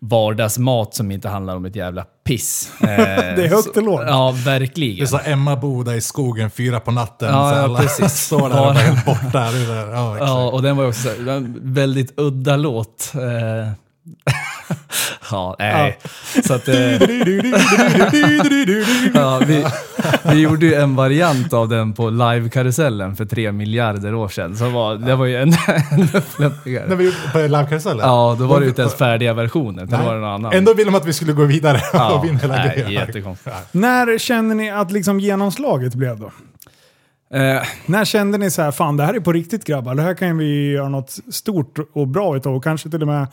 vardagsmat 0.00 0.94
som 0.94 1.10
inte 1.10 1.28
handlar 1.28 1.56
om 1.56 1.64
ett 1.64 1.76
jävla 1.76 2.04
piss. 2.24 2.72
Eh, 2.80 2.86
Det 2.86 3.44
är 3.44 3.48
högt 3.48 3.76
och 3.76 3.82
lågt. 3.82 4.02
Ja, 4.06 4.32
Det 4.36 4.50
verkligen. 4.50 5.02
är 5.02 5.06
så 5.06 5.18
Emma 5.24 5.56
Boda 5.56 5.96
i 5.96 6.00
skogen 6.00 6.50
fyra 6.50 6.80
på 6.80 6.90
natten. 6.90 7.28
Ja, 7.28 7.50
så 7.50 7.56
ja, 7.56 7.62
alla 7.62 7.78
precis. 7.78 8.12
står 8.26 8.38
där 8.38 8.44
och 8.48 8.50
bara 8.50 8.72
helt 8.72 9.04
borta. 9.04 9.50
Det. 9.50 9.64
Ja. 9.92 10.18
Ja, 10.18 10.50
och 10.50 10.62
den 10.62 10.76
var 10.76 10.86
också 10.88 11.02
så 11.02 11.08
här, 11.08 11.52
väldigt 11.60 12.12
udda 12.20 12.56
låt. 12.56 13.12
Eh, 13.14 13.72
ja, 15.30 15.56
nej. 15.58 15.98
Så 16.44 16.54
att, 16.54 16.68
eh, 16.68 16.76
ja, 19.14 19.40
vi, 19.46 19.66
vi 20.24 20.40
gjorde 20.40 20.66
ju 20.66 20.74
en 20.74 20.96
variant 20.96 21.52
av 21.52 21.68
den 21.68 21.92
på 21.92 22.10
live-karusellen 22.10 23.16
för 23.16 23.24
tre 23.24 23.52
miljarder 23.52 24.14
år 24.14 24.28
sedan. 24.28 24.56
Så 24.56 24.68
var, 24.68 24.94
det 24.94 25.16
var 25.16 25.26
ju 25.26 25.36
ännu 25.36 25.56
ännu 25.90 26.06
När 26.88 26.96
vi 26.96 27.04
gjorde 27.04 27.16
på 27.32 27.38
livekarusellen? 27.38 28.06
Ja, 28.06 28.36
då 28.38 28.46
var 28.46 28.58
det 28.58 28.64
ju 28.64 28.68
inte 28.68 28.82
ens 28.82 28.94
färdiga 28.94 29.34
versioner, 29.34 29.86
då 29.86 29.96
var 29.96 30.14
det 30.14 30.20
någon 30.20 30.30
annan. 30.30 30.52
Ändå 30.52 30.74
ville 30.74 30.90
de 30.90 30.96
att 30.96 31.06
vi 31.06 31.12
skulle 31.12 31.32
gå 31.32 31.44
vidare 31.44 31.80
ja, 31.92 32.12
och 32.12 32.24
vinna 32.24 32.38
hela 32.38 32.54
nej, 32.54 32.72
grejen. 32.76 32.92
jättekonstigt. 32.92 33.56
När 33.72 34.18
känner 34.18 34.54
ni 34.54 34.70
att 34.70 34.92
liksom 34.92 35.20
genomslaget 35.20 35.94
blev 35.94 36.20
då? 36.20 36.30
Eh, 37.30 37.62
När 37.86 38.04
kände 38.04 38.38
ni 38.38 38.50
så 38.50 38.62
här, 38.62 38.70
fan 38.70 38.96
det 38.96 39.04
här 39.04 39.14
är 39.14 39.20
på 39.20 39.32
riktigt 39.32 39.64
grabbar, 39.64 39.94
det 39.94 40.02
här 40.02 40.14
kan 40.14 40.38
vi 40.38 40.70
göra 40.70 40.88
något 40.88 41.10
stort 41.30 41.78
och 41.92 42.08
bra 42.08 42.36
utav 42.36 42.56
och 42.56 42.64
kanske 42.64 42.90
till 42.90 43.02
och 43.02 43.08
med 43.08 43.26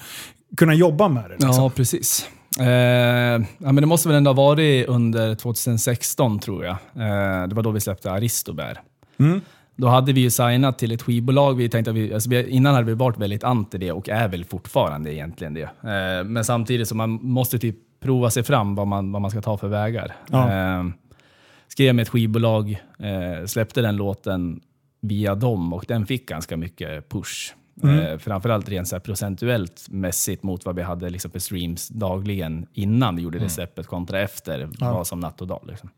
kunna 0.58 0.74
jobba 0.74 1.08
med 1.08 1.24
det? 1.24 1.30
Liksom. 1.30 1.50
Ja, 1.50 1.70
precis. 1.76 2.30
Eh, 2.60 2.66
ja, 2.68 3.42
men 3.58 3.76
det 3.76 3.86
måste 3.86 4.08
väl 4.08 4.18
ändå 4.18 4.30
ha 4.30 4.48
varit 4.48 4.88
under 4.88 5.36
2016 5.36 6.40
tror 6.40 6.66
jag. 6.66 6.74
Eh, 6.74 7.48
det 7.48 7.56
var 7.56 7.64
då 7.64 7.72
vi 7.72 7.80
släppte 7.80 8.12
Aristobär. 8.12 8.82
Mm. 9.20 9.42
Då 9.76 9.88
hade 9.88 10.14
vi 10.14 10.22
ju 10.22 10.30
signat 10.30 10.80
till 10.80 10.92
ett 10.92 11.02
skivbolag. 11.02 11.54
Vi 11.54 11.70
tänkte 11.70 11.92
att 11.92 11.98
vi, 11.98 12.14
alltså 12.14 12.34
innan 12.34 12.74
hade 12.74 12.88
vi 12.88 12.94
varit 12.94 13.18
väldigt 13.18 13.44
anti 13.44 13.78
det 13.78 13.92
och 13.92 14.10
är 14.10 14.28
väl 14.28 14.46
fortfarande 14.46 15.14
egentligen 15.14 15.54
det. 15.54 15.62
Eh, 15.64 16.24
men 16.26 16.46
samtidigt 16.46 16.88
så 16.88 16.96
man 16.96 17.10
måste 17.10 17.60
typ 17.60 17.76
prova 18.04 18.30
sig 18.30 18.44
fram 18.44 18.76
vad 18.76 18.88
man, 18.88 19.12
vad 19.12 19.22
man 19.22 19.32
ska 19.32 19.42
ta 19.42 19.58
för 19.58 19.68
vägar. 19.68 20.16
Ja. 20.32 20.86
Skrev 21.76 21.96
med 21.96 22.04
ett 22.04 22.10
skivbolag, 22.10 22.84
eh, 23.00 23.46
släppte 23.46 23.82
den 23.82 23.96
låten 23.96 24.62
via 25.02 25.36
dem 25.36 25.74
och 25.74 25.86
den 25.88 26.06
fick 26.06 26.28
ganska 26.28 26.58
mycket 26.58 27.10
push. 27.10 27.54
Eh, 27.84 28.18
framförallt 28.18 28.70
rent 28.70 28.88
så 28.88 29.00
procentuellt 29.00 29.86
mässigt 29.90 30.44
mot 30.44 30.66
vad 30.66 30.76
vi 30.76 30.82
hade 30.82 31.10
liksom 31.10 31.32
för 31.32 31.40
streams 31.40 31.88
dagligen 31.88 32.66
innan 32.74 33.16
vi 33.16 33.22
gjorde 33.22 33.40
det 33.40 33.50
släppet 33.50 33.88
kontra 33.88 34.20
efter. 34.20 34.70
Ja. 34.80 34.94
var 34.94 35.04
som 35.04 35.20
natt 35.20 35.42
och 35.42 35.48
dag. 35.48 35.64
Liksom. 35.68 35.90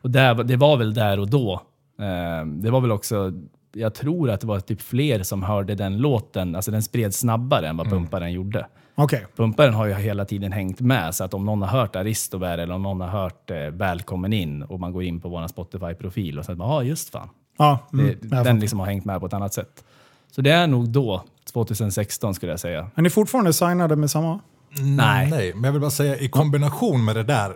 Och 0.00 0.10
där, 0.10 0.44
det 0.44 0.56
var 0.56 0.76
väl 0.76 0.94
där 0.94 1.20
och 1.20 1.30
då. 1.30 1.52
Eh, 1.98 2.46
det 2.46 2.70
var 2.70 2.80
väl 2.80 2.92
också 2.92 3.32
jag 3.72 3.94
tror 3.94 4.30
att 4.30 4.40
det 4.40 4.46
var 4.46 4.60
typ 4.60 4.80
fler 4.80 5.22
som 5.22 5.42
hörde 5.42 5.74
den 5.74 5.98
låten, 5.98 6.56
alltså 6.56 6.70
den 6.70 6.82
spreds 6.82 7.18
snabbare 7.18 7.68
än 7.68 7.76
vad 7.76 7.90
Pumparen 7.90 8.32
gjorde. 8.32 8.66
Okej. 8.94 9.26
Pumparen 9.36 9.74
har 9.74 9.86
ju 9.86 9.94
hela 9.94 10.24
tiden 10.24 10.52
hängt 10.52 10.80
med, 10.80 11.14
så 11.14 11.24
att 11.24 11.34
om 11.34 11.44
någon 11.44 11.62
har 11.62 11.68
hört 11.68 11.96
Aristobär 11.96 12.58
eller 12.58 12.74
om 12.74 12.82
någon 12.82 13.00
har 13.00 13.08
hört 13.08 13.50
eh, 13.50 13.56
Välkommen 13.56 14.32
in 14.32 14.62
och 14.62 14.80
man 14.80 14.92
går 14.92 15.02
in 15.02 15.20
på 15.20 15.28
vår 15.28 15.48
Spotify-profil 15.48 16.38
och 16.38 16.44
säger 16.44 16.58
ja 16.58 16.82
just 16.82 17.10
fan. 17.10 17.28
Ja, 17.58 17.78
mm, 17.92 18.16
Det, 18.20 18.42
den 18.44 18.60
liksom 18.60 18.78
har 18.80 18.86
hängt 18.86 19.04
med 19.04 19.20
på 19.20 19.26
ett 19.26 19.32
annat 19.32 19.54
sätt. 19.54 19.84
Så 20.30 20.40
det 20.40 20.50
är 20.50 20.66
nog 20.66 20.88
då, 20.88 21.24
2016 21.52 22.34
skulle 22.34 22.52
jag 22.52 22.60
säga. 22.60 22.90
Är 22.94 23.02
ni 23.02 23.10
fortfarande 23.10 23.52
signade 23.52 23.96
med 23.96 24.10
samma? 24.10 24.40
Nej. 24.80 25.30
Nej, 25.30 25.52
men 25.54 25.64
jag 25.64 25.72
vill 25.72 25.80
bara 25.80 25.90
säga 25.90 26.18
i 26.18 26.28
kombination 26.28 27.04
med 27.04 27.16
det 27.16 27.22
där, 27.22 27.50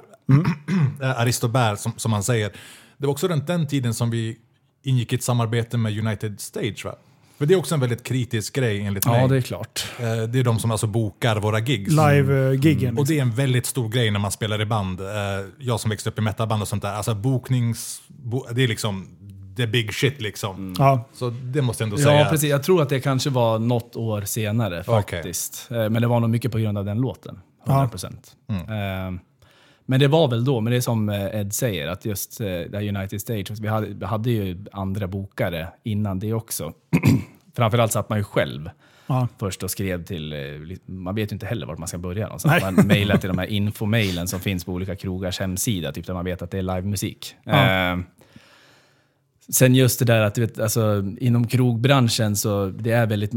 eh, 1.03 1.21
Aristobär 1.21 1.77
som, 1.77 1.93
som 1.97 2.11
man 2.11 2.23
säger, 2.23 2.53
det 2.97 3.07
var 3.07 3.13
också 3.13 3.29
den, 3.29 3.45
den 3.47 3.67
tiden 3.67 3.95
som 3.95 4.11
vi 4.11 4.37
ingick 4.83 5.13
i 5.13 5.17
ett 5.17 5.23
samarbete 5.23 5.77
med 5.77 5.99
United 5.99 6.41
Stage 6.41 6.85
va? 6.85 6.95
För 7.39 7.47
det 7.47 7.55
är 7.55 7.59
också 7.59 7.75
en 7.75 7.81
väldigt 7.81 8.03
kritisk 8.03 8.55
grej 8.55 8.81
enligt 8.81 9.07
mig. 9.07 9.21
Ja, 9.21 9.29
det 9.29 9.37
är 9.37 9.41
klart. 9.41 9.87
Eh, 9.99 10.23
det 10.23 10.39
är 10.39 10.45
de 10.45 10.59
som 10.59 10.71
alltså 10.71 10.87
bokar 10.87 11.37
våra 11.37 11.59
gigs. 11.59 11.91
Live-giggen. 11.91 12.99
Och 12.99 13.07
det 13.07 13.19
är 13.19 13.23
en 13.23 13.31
väldigt 13.31 13.67
stor 13.67 13.89
grej 13.89 14.11
när 14.11 14.19
man 14.21 14.31
spelar 14.33 14.61
i 14.61 14.67
band. 14.67 15.01
Eh, 15.01 15.07
Jag 15.59 15.81
som 15.81 15.91
växte 15.91 16.11
upp 16.11 16.19
i 16.19 16.23
metalband 16.23 16.63
och 16.63 16.69
sånt 16.69 16.83
där. 16.83 16.93
Alltså 16.93 17.15
boknings... 17.15 18.03
Bo, 18.09 18.47
det 18.53 18.65
är 18.65 18.69
liksom 18.69 19.07
the 19.57 19.67
big 19.67 19.95
shit 19.95 20.21
liksom. 20.21 20.75
Ja. 20.79 21.09
Så 21.13 21.31
det 21.31 21.63
måste 21.63 21.83
jag 21.83 21.87
ändå 21.87 21.97
säga. 22.03 22.21
Ja, 22.21 22.27
precis. 22.31 22.51
Jag 22.51 22.63
tror 22.63 22.83
att 22.83 22.89
det 22.89 23.01
kanske 23.01 23.31
var 23.31 23.59
något 23.59 23.97
år 23.97 24.23
senare 24.23 24.85
faktiskt. 24.85 25.69
Eh, 25.71 25.77
Men 25.91 26.03
det 26.03 26.07
var 26.09 26.21
nog 26.21 26.31
mycket 26.31 26.53
på 26.53 26.59
grund 26.59 26.79
av 26.79 26.85
den 26.85 27.01
låten. 27.01 27.41
100 27.67 27.89
procent. 27.89 28.33
Mm. 28.49 28.63
Eh, 29.15 29.21
Men 29.87 30.01
det 30.01 30.09
var 30.09 30.29
väl 30.29 30.45
då, 30.45 30.61
men 30.61 30.71
det 30.71 30.77
är 30.77 30.81
som 30.81 31.09
eh, 31.09 31.41
Ed 31.41 31.53
säger, 31.53 31.89
att 31.89 32.05
just 32.05 32.41
eh, 32.41 32.47
det 32.47 32.71
här 32.73 32.89
United 32.97 33.21
vi 33.61 33.69
hade, 33.69 33.87
vi 33.87 34.07
hade 34.07 34.31
ju 34.31 34.65
andra 34.73 35.07
bokare 35.09 35.69
innan 35.85 36.19
det 36.19 36.33
också. 36.33 36.73
Framförallt 37.57 37.93
satt 37.93 38.09
man 38.09 38.19
ju 38.19 38.25
själv 38.25 38.71
Ja. 39.07 39.29
först 39.39 39.63
och 39.63 39.71
skrev 39.71 40.05
till, 40.05 40.33
eh, 40.33 40.39
man 40.87 41.15
vet 41.15 41.33
ju 41.33 41.35
inte 41.35 41.47
heller 41.47 41.67
vart 41.67 41.79
man 41.79 41.89
ska 41.89 41.99
börja 41.99 42.25
någonstans. 42.27 42.63
Nej. 42.63 42.73
Man 42.73 42.87
mejlar 42.87 43.17
till 43.17 43.29
de 43.29 43.39
här 43.39 43.47
infomailen 43.47 44.29
som 44.29 44.41
finns 44.41 44.65
på 44.65 44.73
olika 44.73 44.97
krogars 44.97 45.41
hemsida, 45.41 45.93
typ 45.93 46.07
där 46.07 46.15
man 46.15 46.25
vet 46.25 46.43
att 46.43 46.51
det 46.51 46.59
är 46.59 46.63
livemusik. 46.63 47.35
Ja. 47.45 47.93
Eh, 47.93 47.99
Sen 49.53 49.75
just 49.75 49.99
det 49.99 50.05
där 50.05 50.21
att 50.21 50.35
du 50.35 50.41
vet, 50.41 50.59
alltså, 50.59 51.05
inom 51.21 51.47
krogbranschen 51.47 52.37
så 52.37 52.67
det 52.67 52.91
är 52.93 53.07
väldigt 53.07 53.31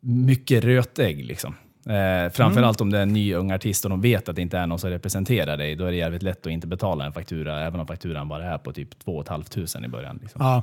mycket 0.00 0.64
rötägg. 0.64 1.24
Liksom. 1.24 1.54
Eh, 1.88 2.32
framförallt 2.32 2.80
om 2.80 2.90
det 2.90 2.98
är 2.98 3.02
en 3.02 3.12
ny 3.12 3.34
ung 3.34 3.52
artist 3.52 3.84
och 3.84 3.90
de 3.90 4.00
vet 4.00 4.28
att 4.28 4.36
det 4.36 4.42
inte 4.42 4.58
är 4.58 4.66
någon 4.66 4.78
som 4.78 4.90
representerar 4.90 5.56
dig, 5.56 5.74
då 5.76 5.84
är 5.84 5.90
det 5.90 5.96
jävligt 5.96 6.22
lätt 6.22 6.46
att 6.46 6.52
inte 6.52 6.66
betala 6.66 7.04
en 7.06 7.12
faktura, 7.12 7.66
även 7.66 7.80
om 7.80 7.86
fakturan 7.86 8.28
bara 8.28 8.44
är 8.44 8.58
på 8.58 8.72
typ 8.72 8.98
2 8.98 9.24
500 9.28 9.84
i 9.84 9.88
början. 9.88 10.18
Liksom. 10.22 10.40
Ja. 10.44 10.62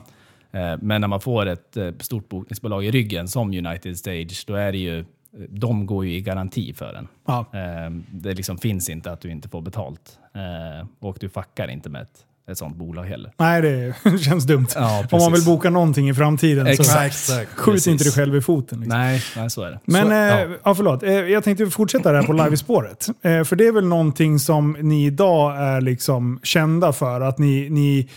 Eh, 0.51 0.77
Men 0.81 1.01
när 1.01 1.07
man 1.07 1.21
får 1.21 1.45
ett 1.45 1.77
eh, 1.77 1.89
stort 1.99 2.29
bokningsbolag 2.29 2.85
i 2.85 2.91
ryggen 2.91 3.27
som 3.27 3.47
United 3.53 3.97
Stage, 3.97 4.43
då 4.47 4.53
är 4.55 4.71
det 4.71 4.77
ju, 4.77 5.05
de 5.49 5.85
går 5.85 6.05
ju 6.05 6.13
i 6.15 6.21
garanti 6.21 6.73
för 6.73 6.93
en. 6.93 7.07
Ja. 7.27 7.45
Eh, 7.53 7.91
Det 8.11 8.33
liksom 8.33 8.57
finns 8.57 8.89
inte 8.89 9.11
att 9.11 9.21
du 9.21 9.31
inte 9.31 9.49
får 9.49 9.61
betalt. 9.61 10.19
Eh, 10.35 10.87
Och 10.99 11.17
du 11.19 11.29
fuckar 11.29 11.67
inte 11.67 11.89
med 11.89 12.01
ett, 12.01 12.25
ett 12.51 12.57
sånt 12.57 12.75
bolag 12.75 13.03
heller. 13.03 13.31
Nej, 13.37 13.61
det 13.61 13.93
känns 14.25 14.43
dumt. 14.45 14.67
Ja, 14.75 15.05
Om 15.11 15.19
man 15.19 15.33
vill 15.33 15.45
boka 15.45 15.69
någonting 15.69 16.09
i 16.09 16.13
framtiden 16.13 16.65
så 16.65 16.71
Exakt. 16.71 17.05
Exakt. 17.05 17.51
skjut 17.51 17.73
Precis. 17.75 17.87
inte 17.87 18.03
dig 18.03 18.13
själv 18.13 18.35
i 18.35 18.41
foten. 18.41 18.79
Liksom. 18.79 18.97
Nej, 18.99 19.21
nej, 19.35 19.49
så 19.49 19.61
är 19.63 19.71
det. 19.71 19.79
Men, 19.85 20.07
så, 20.07 20.11
eh, 20.13 20.17
ja. 20.51 20.57
ja. 20.63 20.75
förlåt. 20.75 21.03
Eh, 21.03 21.11
jag 21.13 21.43
tänkte 21.43 21.67
fortsätta 21.67 22.11
där 22.11 22.23
på 22.23 22.33
livespåret. 22.33 23.07
Eh, 23.21 23.43
för 23.43 23.55
det 23.55 23.67
är 23.67 23.71
väl 23.71 23.87
någonting 23.87 24.39
som 24.39 24.77
ni 24.81 25.05
idag 25.05 25.57
är 25.57 25.81
liksom 25.81 26.39
kända 26.43 26.93
för. 26.93 27.21
Att 27.21 27.37
ni, 27.37 27.69
ni 27.69 28.09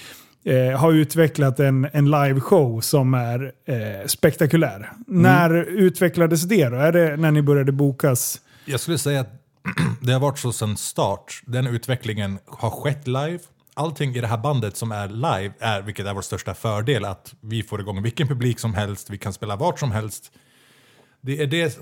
eh, 0.44 0.78
har 0.80 0.92
utvecklat 0.92 1.61
en, 1.61 1.88
en 1.92 2.11
liveshow 2.11 2.80
som 2.80 3.14
är 3.14 3.52
eh, 3.64 4.07
spektakulär. 4.07 4.76
Mm. 4.76 5.22
När 5.22 5.54
utvecklades 5.54 6.42
det 6.42 6.68
då? 6.68 6.76
Är 6.76 6.92
det 6.92 7.16
när 7.16 7.30
ni 7.30 7.42
började 7.42 7.72
bokas? 7.72 8.40
Jag 8.64 8.80
skulle 8.80 8.98
säga 8.98 9.20
att 9.20 9.33
det 10.00 10.12
har 10.12 10.20
varit 10.20 10.38
så 10.38 10.52
sedan 10.52 10.76
start. 10.76 11.42
Den 11.46 11.66
utvecklingen 11.66 12.38
har 12.46 12.70
skett 12.70 13.07
live. 13.07 13.38
Allting 13.74 14.14
i 14.14 14.20
det 14.20 14.26
här 14.26 14.38
bandet 14.38 14.76
som 14.76 14.92
är 14.92 15.09
live 15.09 15.54
är, 15.59 15.83
vilket 15.83 16.07
är 16.07 16.14
vår 16.14 16.22
största 16.22 16.54
fördel, 16.54 17.04
att 17.04 17.35
vi 17.40 17.62
får 17.62 17.80
igång 17.80 18.02
vilken 18.02 18.28
publik 18.28 18.59
som 18.59 18.74
helst, 18.74 19.11
vi 19.11 19.18
kan 19.18 19.33
spela 19.33 19.57
vart 19.57 19.78
som 19.78 19.92
helst. 19.92 20.33
Det 21.24 21.42
är 21.42 21.46
det... 21.46 21.78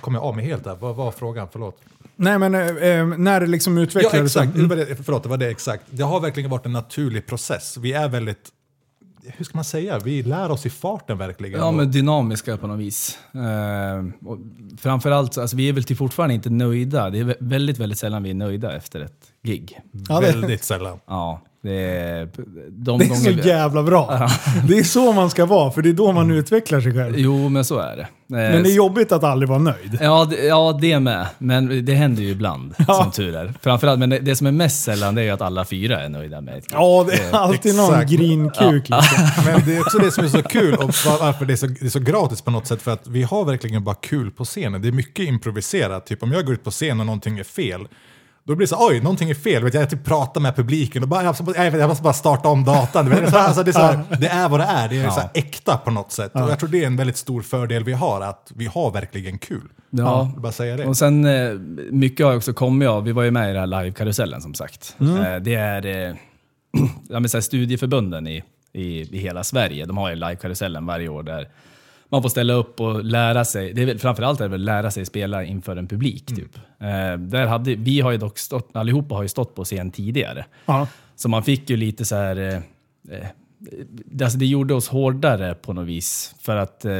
Kommer 0.00 0.18
jag 0.18 0.24
av 0.24 0.36
mig 0.36 0.44
helt 0.44 0.64
där. 0.64 0.76
Vad 0.76 0.96
var 0.96 1.10
frågan? 1.12 1.48
Förlåt. 1.52 1.80
Nej, 2.16 2.38
men 2.38 2.54
eh, 2.54 2.60
eh, 2.68 3.06
när 3.06 3.40
det 3.40 3.46
liksom 3.46 3.76
Ja, 3.76 3.82
utvecklades. 3.82 4.36
exakt. 4.36 4.54
Mm. 4.56 4.68
Det 4.68 4.76
var 4.76 4.84
det, 4.86 4.96
förlåt, 5.04 5.22
det 5.22 5.28
var 5.28 5.36
det 5.36 5.50
exakt. 5.50 5.84
Det 5.90 6.02
har 6.02 6.20
verkligen 6.20 6.50
varit 6.50 6.66
en 6.66 6.72
naturlig 6.72 7.26
process. 7.26 7.76
Vi 7.76 7.92
är 7.92 8.08
väldigt... 8.08 8.48
Hur 9.26 9.44
ska 9.44 9.58
man 9.58 9.64
säga? 9.64 9.98
Vi 9.98 10.22
lär 10.22 10.50
oss 10.50 10.66
i 10.66 10.70
farten 10.70 11.18
verkligen. 11.18 11.60
Ja, 11.60 11.70
men 11.72 11.90
dynamiska 11.90 12.56
på 12.56 12.66
något 12.66 12.78
vis. 12.80 13.18
Eh, 13.34 14.28
och 14.28 14.38
framförallt, 14.78 15.34
så- 15.34 15.40
alltså, 15.40 15.56
vi 15.56 15.68
är 15.68 15.72
väl 15.72 15.84
till 15.84 15.96
fortfarande 15.96 16.34
inte 16.34 16.50
nöjda. 16.50 17.10
Det 17.10 17.18
är 17.18 17.24
vä- 17.24 17.36
väldigt, 17.40 17.78
väldigt 17.78 17.98
sällan 17.98 18.22
vi 18.22 18.30
är 18.30 18.34
nöjda 18.34 18.76
efter 18.76 19.00
ett 19.00 19.32
gig. 19.42 19.80
Ja, 20.08 20.20
väldigt 20.20 20.64
sällan. 20.64 20.98
Ja. 21.06 21.40
De 21.64 22.98
Det 22.98 23.04
är 23.04 23.14
så 23.14 23.30
vi- 23.30 23.48
jävla 23.48 23.82
bra. 23.82 24.28
Det 24.68 24.78
är 24.78 24.82
så 24.84 25.12
man 25.12 25.30
ska 25.30 25.46
vara, 25.46 25.70
för 25.70 25.82
det 25.82 25.88
är 25.88 25.92
då 25.92 26.12
man 26.12 26.30
utvecklar 26.30 26.80
sig 26.80 26.92
själv. 26.94 27.14
Jo, 27.18 27.48
men 27.48 27.64
så 27.64 27.78
är 27.78 27.96
det. 27.96 28.02
Eh, 28.02 28.06
Men 28.28 28.62
det 28.62 28.70
är 28.70 28.74
jobbigt 28.74 29.12
att 29.12 29.24
aldrig 29.24 29.48
vara 29.48 29.58
nöjd. 29.58 29.98
Ja 30.00 30.24
det, 30.30 30.36
ja, 30.44 30.78
det 30.80 31.00
med. 31.00 31.26
Men 31.38 31.84
det 31.84 31.94
händer 31.94 32.22
ju 32.22 32.28
ibland, 32.28 32.74
som 32.86 33.10
tur 33.10 33.36
är. 33.36 33.54
Framförallt, 33.62 33.98
men 33.98 34.10
det, 34.10 34.18
det 34.18 34.36
som 34.36 34.46
är 34.46 34.52
mest 34.52 34.84
sällan 34.84 35.14
det 35.14 35.20
är 35.20 35.24
ju 35.24 35.30
att 35.30 35.40
alla 35.42 35.64
fyra 35.64 36.00
är 36.00 36.08
nöjda 36.08 36.40
med 36.40 36.58
ett. 36.58 36.64
Ja, 36.72 37.06
det 37.08 37.14
är 37.22 37.32
alltid 37.34 37.74
någon 37.76 37.94
exakt. 37.94 38.10
grinkuk. 38.10 38.88
Liksom. 38.88 39.26
Men 39.46 39.60
det 39.66 39.76
är 39.76 39.80
också 39.80 39.98
det 39.98 40.10
som 40.10 40.24
är 40.24 40.28
så 40.28 40.42
kul 40.42 40.74
och 40.74 40.82
var- 40.84 41.18
varför 41.26 41.44
det 41.44 41.52
är 41.52 41.56
så, 41.56 41.66
det 41.66 41.82
är 41.86 41.88
så 41.88 42.00
gratis 42.00 42.42
på 42.42 42.50
något 42.50 42.66
sätt. 42.66 42.82
För 42.82 42.90
att 42.92 43.06
vi 43.06 43.22
har 43.22 43.44
verkligen 43.44 43.84
bara 43.84 43.94
kul 43.94 44.30
på 44.30 44.44
scenen. 44.44 44.82
Det 44.82 44.88
är 44.88 44.92
mycket 44.92 45.28
improviserat. 45.28 46.06
Typ 46.06 46.22
om 46.22 46.32
jag 46.32 46.44
går 46.44 46.54
ut 46.54 46.64
på 46.64 46.70
scen 46.70 47.00
och 47.00 47.06
någonting 47.06 47.38
är 47.38 47.44
fel. 47.44 47.80
Då 48.46 48.54
blir 48.54 48.66
det 48.66 48.68
så 48.68 48.88
oj, 48.88 49.00
någonting 49.00 49.30
är 49.30 49.34
fel. 49.34 49.64
Vet 49.64 49.74
jag, 49.74 49.90
typ 49.90 50.04
pratar 50.04 50.40
med 50.40 50.56
publiken 50.56 51.02
och 51.02 51.08
bara, 51.08 51.22
jag, 51.24 51.44
måste, 51.44 51.62
jag, 51.62 51.70
vet, 51.70 51.88
måste 51.88 52.02
bara 52.02 52.12
starta 52.12 52.48
om 52.48 52.64
datan. 52.64 53.10
Det 53.10 53.16
är, 53.16 53.30
så, 53.30 53.38
alltså, 53.38 53.62
det, 53.62 53.70
är 53.70 53.72
så 53.72 53.78
här, 53.78 54.00
det 54.18 54.26
är 54.26 54.48
vad 54.48 54.60
det 54.60 54.64
är. 54.64 54.88
Det 54.88 54.96
är 54.96 55.10
så 55.10 55.20
här 55.20 55.30
äkta 55.34 55.76
på 55.76 55.90
något 55.90 56.12
sätt. 56.12 56.34
Och 56.34 56.40
jag 56.40 56.58
tror 56.58 56.68
det 56.68 56.82
är 56.82 56.86
en 56.86 56.96
väldigt 56.96 57.16
stor 57.16 57.42
fördel 57.42 57.84
vi 57.84 57.92
har, 57.92 58.20
att 58.20 58.52
vi 58.54 58.66
har 58.66 58.90
verkligen 58.90 59.38
kul. 59.38 59.68
Ja. 59.90 60.32
Bara 60.36 60.52
säga 60.52 60.76
det. 60.76 60.84
Och 60.86 60.96
sen, 60.96 61.24
eh, 61.24 61.52
mycket 61.90 62.26
har 62.26 62.36
också 62.36 62.52
kommit 62.52 62.88
av, 62.88 63.04
vi 63.04 63.12
var 63.12 63.22
ju 63.22 63.30
med 63.30 63.50
i 63.50 63.52
den 63.52 63.60
här 63.72 63.82
live-karusellen 63.82 64.40
som 64.40 64.54
sagt. 64.54 64.96
Eh, 65.00 65.36
Det 65.42 65.54
är 65.54 65.86
eh, 65.86 66.14
ja, 67.08 67.20
men 67.20 67.28
så 67.28 67.36
här 67.36 67.42
studieförbunden 67.42 68.26
i, 68.26 68.42
i, 68.72 69.16
i 69.16 69.18
hela 69.18 69.44
Sverige, 69.44 69.84
de 69.86 69.96
har 69.96 70.10
ju 70.10 70.16
live-karusellen 70.16 70.86
varje 70.86 71.08
år 71.08 71.22
där 71.22 71.48
man 72.14 72.22
får 72.22 72.28
ställa 72.28 72.52
upp 72.52 72.80
och 72.80 73.04
lära 73.04 73.44
sig, 73.44 73.72
det 73.72 73.82
är 73.82 73.86
väl, 73.86 73.98
framförallt 73.98 74.40
är 74.40 74.44
det 74.44 74.50
väl 74.50 74.64
lära 74.64 74.90
sig 74.90 75.04
spela 75.04 75.44
inför 75.44 75.76
en 75.76 75.88
publik. 75.88 76.26
Typ. 76.26 76.56
Eh, 76.56 77.18
där 77.18 77.46
hade, 77.46 77.74
vi 77.74 78.00
har 78.00 78.10
ju 78.10 78.18
dock 78.18 78.38
stått, 78.38 78.76
allihopa 78.76 79.14
har 79.14 79.22
ju 79.22 79.28
stått 79.28 79.54
på 79.54 79.64
scen 79.64 79.90
tidigare. 79.90 80.46
Ja. 80.66 80.88
Så 81.16 81.28
man 81.28 81.42
fick 81.42 81.70
ju 81.70 81.76
lite 81.76 82.04
så 82.04 82.16
här... 82.16 82.36
Eh, 82.36 83.16
eh, 83.16 83.26
alltså 84.22 84.38
det 84.38 84.46
gjorde 84.46 84.74
oss 84.74 84.88
hårdare 84.88 85.54
på 85.54 85.72
något 85.72 85.86
vis. 85.86 86.34
För 86.40 86.56
att 86.56 86.84
eh, 86.84 86.92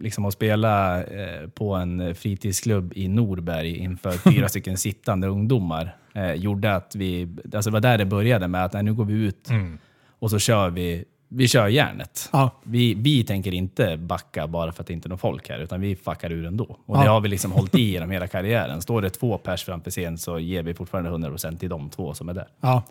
liksom 0.00 0.24
att 0.24 0.32
spela 0.32 1.04
eh, 1.04 1.48
på 1.48 1.74
en 1.74 2.14
fritidsklubb 2.14 2.92
i 2.96 3.08
Norberg 3.08 3.76
inför 3.76 4.12
fyra 4.32 4.48
stycken 4.48 4.78
sittande 4.78 5.26
ungdomar 5.26 5.96
eh, 6.14 6.32
gjorde 6.32 6.74
att 6.74 6.94
vi... 6.96 7.36
Alltså 7.54 7.70
det 7.70 7.74
var 7.74 7.80
där 7.80 7.98
det 7.98 8.06
började 8.06 8.48
med 8.48 8.64
att 8.64 8.72
nej, 8.72 8.82
nu 8.82 8.94
går 8.94 9.04
vi 9.04 9.14
ut 9.14 9.48
och 10.18 10.30
så 10.30 10.38
kör 10.38 10.70
vi 10.70 11.04
vi 11.34 11.48
kör 11.48 11.68
järnet. 11.68 12.28
Ja. 12.32 12.50
Vi, 12.62 12.94
vi 12.94 13.24
tänker 13.24 13.54
inte 13.54 13.96
backa 13.96 14.46
bara 14.46 14.72
för 14.72 14.82
att 14.82 14.86
det 14.86 14.92
inte 14.92 15.06
är 15.06 15.10
någon 15.10 15.18
folk 15.18 15.48
här, 15.48 15.58
utan 15.58 15.80
vi 15.80 15.96
fuckar 15.96 16.32
ur 16.32 16.46
ändå. 16.46 16.76
Och 16.86 16.98
det 16.98 17.04
Ja. 17.04 17.10
har 17.12 17.20
vi 17.20 17.28
liksom 17.28 17.52
hållit 17.52 17.74
i 17.74 17.80
genom 17.92 18.10
hela 18.10 18.26
karriären. 18.26 18.82
Står 18.82 19.02
det 19.02 19.10
två 19.10 19.38
pers 19.38 19.64
framför 19.64 19.90
scen 19.90 20.18
så 20.18 20.38
ger 20.38 20.62
vi 20.62 20.74
fortfarande 20.74 21.10
100% 21.10 21.58
till 21.58 21.68
de 21.68 21.90
två 21.90 22.14
som 22.14 22.28
är 22.28 22.34
där. 22.34 22.46
ja, 22.60 22.82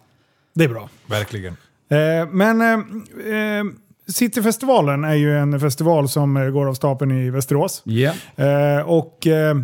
det 0.54 0.64
är 0.64 0.70
bra. 0.70 0.90
Verkligen. 1.08 1.54
Eh, 1.90 2.28
men 2.32 2.62
eh, 2.62 2.74
eh, 3.36 3.64
Cityfestivalen 4.08 5.04
är 5.04 5.14
ju 5.14 5.38
en 5.38 5.60
festival 5.60 6.10
som 6.10 6.38
eh, 6.38 6.50
går 6.50 6.66
av 6.68 6.74
stapeln 6.74 7.12
i 7.12 7.30
Västerås. 7.30 7.84
Yeah. 7.86 8.16
Eh, 8.80 8.82
och 8.90 9.28
eh, 9.28 9.56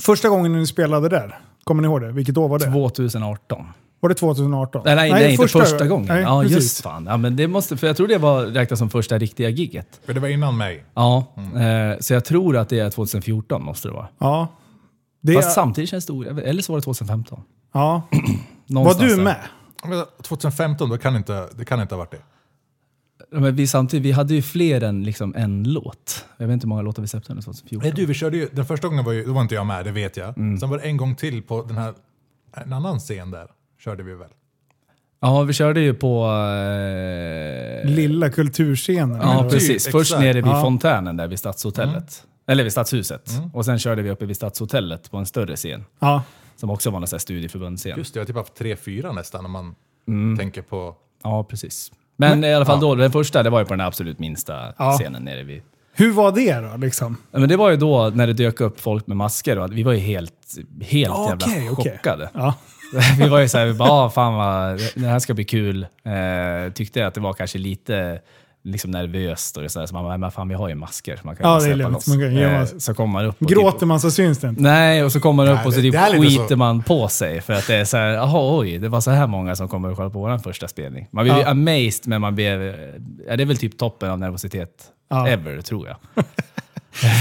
första 0.00 0.28
gången 0.28 0.52
ni 0.52 0.66
spelade 0.66 1.08
där, 1.08 1.38
kommer 1.64 1.82
ni 1.82 1.86
ihåg 1.88 2.00
det? 2.00 2.12
Vilket 2.12 2.36
år 2.36 2.48
var 2.48 2.58
det? 2.58 2.64
2018. 2.64 3.66
Var 4.00 4.08
det 4.08 4.14
2018? 4.14 4.82
Nej, 4.84 4.94
nej, 4.96 5.10
nej, 5.12 5.32
inte 5.32 5.48
första 5.48 5.86
gången. 5.86 6.06
Nej, 6.08 6.22
ja, 6.22 6.40
precis. 6.42 6.56
just 6.56 6.80
fan. 6.80 7.06
Ja, 7.06 7.16
men 7.16 7.36
det 7.36 7.48
måste, 7.48 7.76
för 7.76 7.86
jag 7.86 7.96
tror 7.96 8.08
det 8.08 8.18
var 8.18 8.42
räknat 8.46 8.78
som 8.78 8.90
första 8.90 9.18
riktiga 9.18 9.48
giget. 9.48 10.00
För 10.06 10.12
det 10.14 10.20
var 10.20 10.28
innan 10.28 10.56
mig. 10.56 10.84
Ja, 10.94 11.26
eh, 11.36 11.98
så 12.00 12.12
jag 12.14 12.24
tror 12.24 12.56
att 12.56 12.68
det 12.68 12.78
är 12.78 12.90
2014 12.90 13.64
måste 13.64 13.88
det 13.88 13.94
vara. 13.94 14.08
Ja. 14.18 14.48
Det, 15.20 15.34
Fast 15.34 15.52
samtidigt 15.52 15.90
känns 15.90 16.06
det 16.06 16.12
o- 16.12 16.38
Eller 16.40 16.62
så 16.62 16.72
var 16.72 16.78
det 16.80 16.84
2015. 16.84 17.40
ja. 17.74 18.02
Var 18.66 19.00
du 19.00 19.16
där. 19.16 19.22
med? 19.24 19.36
Men 19.84 20.04
2015, 20.22 20.88
då 20.88 20.98
kan 20.98 21.16
inte, 21.16 21.48
det 21.56 21.64
kan 21.64 21.80
inte 21.80 21.94
ha 21.94 21.98
varit 21.98 22.10
det. 22.10 22.20
Men 23.38 23.56
vi, 23.56 23.66
samtidigt, 23.66 24.06
vi 24.06 24.12
hade 24.12 24.34
ju 24.34 24.42
fler 24.42 24.80
än 24.82 25.04
liksom 25.04 25.34
en 25.36 25.64
låt. 25.72 26.24
Jag 26.36 26.46
vet 26.46 26.54
inte 26.54 26.64
hur 26.64 26.68
många 26.68 26.82
låtar 26.82 27.02
vi 27.02 27.08
släppte 27.08 27.32
under 27.32 27.42
2014. 27.42 27.78
Nej 27.82 27.92
du, 27.96 28.06
vi 28.06 28.14
körde 28.14 28.36
ju, 28.36 28.48
den 28.52 28.64
första 28.66 28.88
gången 28.88 29.04
var 29.04 29.12
ju, 29.12 29.24
då 29.24 29.32
var 29.32 29.42
inte 29.42 29.54
jag 29.54 29.66
med, 29.66 29.84
det 29.84 29.90
vet 29.92 30.16
jag. 30.16 30.34
Sen 30.34 30.70
var 30.70 30.78
det 30.78 30.84
en 30.84 30.96
gång 30.96 31.14
till 31.14 31.42
på 31.42 31.62
den 31.62 31.76
här, 31.76 31.94
en 32.56 32.72
annan 32.72 32.98
scen 32.98 33.30
där, 33.30 33.46
körde 33.84 34.02
vi 34.02 34.14
väl? 34.14 34.28
Ja, 35.20 35.42
vi 35.42 35.52
körde 35.52 35.80
ju 35.80 35.94
på... 35.94 36.24
Eh, 36.26 37.90
Lilla 37.90 38.30
kulturscenen. 38.30 39.20
Ja, 39.22 39.42
typ, 39.42 39.50
precis. 39.52 39.84
Först 39.84 40.10
exakt. 40.10 40.20
nere 40.22 40.32
vid 40.32 40.46
Ja. 40.46 40.62
fontänen 40.62 41.16
där 41.16 41.28
vid 41.28 41.38
Stadshotellet. 41.38 42.24
Eller 42.46 42.62
vid 42.62 42.72
Stadshuset. 42.72 43.30
Och 43.52 43.64
sen 43.64 43.78
körde 43.78 44.02
vi 44.02 44.10
uppe 44.10 44.26
vid 44.26 44.36
Stadshotellet 44.36 45.10
på 45.10 45.16
en 45.16 45.26
större 45.26 45.56
scen. 45.56 45.84
Ja. 45.98 46.22
Som 46.56 46.70
också 46.70 46.90
var 46.90 47.00
en 47.00 47.20
studieförbundsscen. 47.20 47.98
Just 47.98 48.14
det, 48.14 48.18
jag 48.18 48.22
har 48.22 48.26
typ 48.26 48.36
haft 48.36 48.54
tre, 48.54 48.76
fyra 48.76 49.12
nästan 49.12 49.44
om 49.44 49.50
man 49.50 49.74
Mm. 50.08 50.38
tänker 50.38 50.62
på... 50.62 50.94
Ja, 51.22 51.44
precis. 51.44 51.92
Men, 52.16 52.44
i 52.44 52.54
alla 52.54 52.64
fall 52.64 52.80
då, 52.80 52.94
den 52.94 53.12
första, 53.12 53.42
det 53.42 53.50
var 53.50 53.58
ju 53.60 53.64
på 53.66 53.72
den 53.74 53.80
absolut 53.86 54.18
minsta 54.18 54.74
Ja. 54.78 54.92
scenen 54.98 55.22
nere 55.22 55.42
vid... 55.42 55.62
Hur 55.92 56.12
var 56.12 56.32
det 56.32 56.54
då? 56.60 56.76
Liksom? 56.76 57.16
Ja, 57.30 57.38
Men 57.38 57.48
det 57.48 57.56
var 57.56 57.70
ju 57.70 57.76
då 57.76 58.10
när 58.14 58.26
det 58.26 58.32
dök 58.32 58.60
upp 58.60 58.80
folk 58.80 59.06
med 59.06 59.16
masker 59.16 59.58
och 59.58 59.72
vi 59.76 59.82
var 59.82 59.92
ju 59.92 59.98
helt, 59.98 60.32
helt 60.80 60.92
Ja, 61.14 61.28
jävla 61.28 61.46
okej, 61.46 61.70
okej. 61.70 61.92
chockade. 61.92 62.30
Ja. 62.34 62.54
vi 63.18 63.28
var 63.28 63.40
ju 63.40 63.48
såhär, 63.48 63.66
vi 63.66 63.72
bara, 63.74 63.90
ah, 63.90 64.10
fan 64.10 64.34
vad, 64.34 64.80
det 64.94 65.06
här 65.08 65.18
ska 65.18 65.34
bli 65.34 65.44
kul. 65.44 65.82
Eh, 66.04 66.72
tyckte 66.72 67.06
att 67.06 67.14
det 67.14 67.20
var 67.20 67.32
kanske 67.32 67.58
lite 67.58 68.20
liksom 68.62 68.90
nervöst 68.90 69.56
och 69.56 69.70
så, 69.70 69.78
där, 69.78 69.86
så 69.86 69.94
man 69.94 70.04
bara, 70.04 70.18
men 70.18 70.30
fan 70.30 70.48
vi 70.48 70.54
har 70.54 70.68
ju 70.68 70.74
masker. 70.74 71.20
Man 71.22 71.36
kan 71.36 71.50
Ja, 71.50 71.60
ju 71.60 71.66
det 71.66 71.72
är 71.72 71.76
lugnt. 71.76 72.06
Man 72.06 72.18
kan 72.18 72.36
Eh, 72.38 72.64
så 72.78 72.94
kommer 72.94 73.12
man 73.12 73.24
upp 73.26 73.42
och 73.42 73.48
Gråter 73.48 73.78
typ, 73.78 73.88
man 73.88 74.00
så 74.00 74.10
syns 74.10 74.38
det 74.38 74.48
inte. 74.48 74.62
Nej, 74.62 75.04
och 75.04 75.12
så 75.12 75.20
kommer 75.20 75.46
man 75.46 75.54
upp 75.58 75.66
och 75.66 75.74
så 75.74 75.80
typ 75.80 75.94
lite 75.94 76.06
så. 76.16 76.22
skiter 76.22 76.56
man 76.56 76.82
på 76.82 77.08
sig. 77.08 77.40
För 77.40 77.52
att 77.52 77.66
det 77.66 77.74
är 77.76 77.84
så 77.84 77.96
här, 77.96 78.06
jaha 78.08 78.58
oj, 78.58 78.78
det 78.78 78.88
var 78.88 79.00
så 79.00 79.10
här 79.10 79.26
många 79.26 79.56
som 79.56 79.68
kommer 79.68 79.90
och 79.90 79.96
kolla 79.96 80.10
på 80.10 80.18
vår 80.18 80.38
första 80.38 80.68
spelning. 80.68 81.06
Man 81.10 81.26
ju 81.26 81.32
Ja. 81.32 81.46
amazed, 81.50 82.02
men 82.06 82.20
man 82.20 82.34
blev, 82.34 82.60
ja, 83.28 83.36
det 83.36 83.42
är 83.42 83.46
väl 83.46 83.56
typ 83.56 83.78
toppen 83.78 84.10
av 84.10 84.18
nervositet 84.18 84.70
Ja. 85.10 85.28
ever, 85.28 85.60
tror 85.60 85.88
jag. 85.88 86.24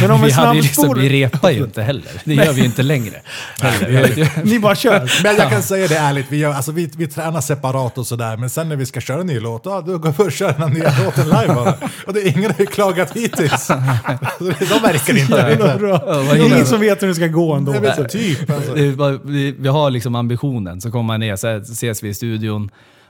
Men 0.02 0.12
om 0.12 0.22
vi 0.22 0.28
vi, 0.28 0.34
hade 0.34 0.56
ju 0.56 0.62
liksom, 0.62 1.00
vi 1.00 1.10
repar 1.10 1.50
ju 1.52 1.64
inte 1.64 1.82
heller. 1.82 2.12
Det 2.24 2.34
gör 2.34 2.54
vi 2.54 2.60
ju 2.60 2.66
inte 2.66 2.84
längre. 2.84 3.22
Heller. 3.62 4.44
Ni 4.46 4.60
bara 4.60 4.76
kör. 4.76 5.12
Men 5.24 5.36
jag 5.36 5.50
kan 5.50 5.64
säga 5.64 5.88
det 5.88 5.98
ärligt, 5.98 6.26
vi, 6.30 6.38
gör, 6.38 6.54
alltså, 6.54 6.72
vi, 6.72 6.90
vi 6.98 7.08
tränar 7.08 7.42
separat 7.42 7.98
och 7.98 8.08
sådär, 8.08 8.38
men 8.38 8.50
sen 8.50 8.70
när 8.70 8.76
vi 8.76 8.86
ska 8.86 9.02
köra 9.02 9.22
en 9.22 9.28
ny 9.28 9.40
låt, 9.40 9.62
ja, 9.66 9.82
då 9.82 9.98
går 9.98 10.14
vi 10.18 10.24
och 10.24 10.32
kör 10.32 10.52
den 10.54 10.62
här 10.62 10.70
nya 10.70 10.94
låten 11.06 11.26
live 11.26 11.54
bara. 11.56 11.74
Och 12.08 12.14
det 12.14 12.20
är 12.22 12.38
ingen 12.38 12.52
har 12.52 12.60
ju 12.60 12.66
klagat 12.66 13.12
hittills. 13.18 13.66
Så 13.66 13.74
det- 14.40 14.70
De 14.70 14.82
märker 14.82 15.18
inte. 15.18 15.50
Det. 15.56 15.78
bra. 15.80 16.04
Ja, 16.08 16.38
ingen 16.38 16.66
som 16.66 16.80
vet 16.80 17.04
hur 17.04 17.08
det 17.08 17.16
ska 17.16 17.28
gå 17.28 17.54
ändå. 17.54 17.74
Jag 17.74 17.82
vet 17.82 17.96
så, 17.96 18.04
typ. 18.04 18.50
Alltså. 18.50 18.74
Vi, 19.24 19.56
vi 19.60 19.68
har 19.68 19.90
liksom 19.92 20.16
ambitionen, 20.16 20.82
så 20.82 20.92
kommer 20.92 21.04
man 21.04 21.20
ner, 21.20 21.36
så, 21.36 21.48
här, 21.48 21.62
så 21.64 21.72
ses 21.74 22.04
vi 22.04 22.10
i 22.10 22.14
studion, 22.14 22.70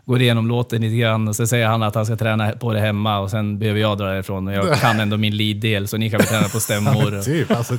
går 0.09 0.21
igenom 0.21 0.47
låten 0.47 0.81
lite 0.81 0.95
grann 0.95 1.27
och 1.27 1.35
så 1.35 1.47
säger 1.47 1.67
han 1.67 1.83
att 1.83 1.95
han 1.95 2.05
ska 2.05 2.15
träna 2.15 2.51
på 2.51 2.73
det 2.73 2.79
hemma 2.79 3.19
och 3.19 3.31
sen 3.31 3.59
behöver 3.59 3.79
jag 3.79 3.97
dra 3.97 4.05
därifrån 4.05 4.47
och 4.47 4.53
jag 4.53 4.75
kan 4.81 4.99
ändå 4.99 5.17
min 5.17 5.37
lead-del 5.37 5.87
så 5.87 5.97
ni 5.97 6.09
kan 6.09 6.17
väl 6.17 6.27
träna 6.27 6.47
på 6.47 6.59
stämmor. 6.59 7.21
Typ, 7.25 7.51
alltså, 7.51 7.77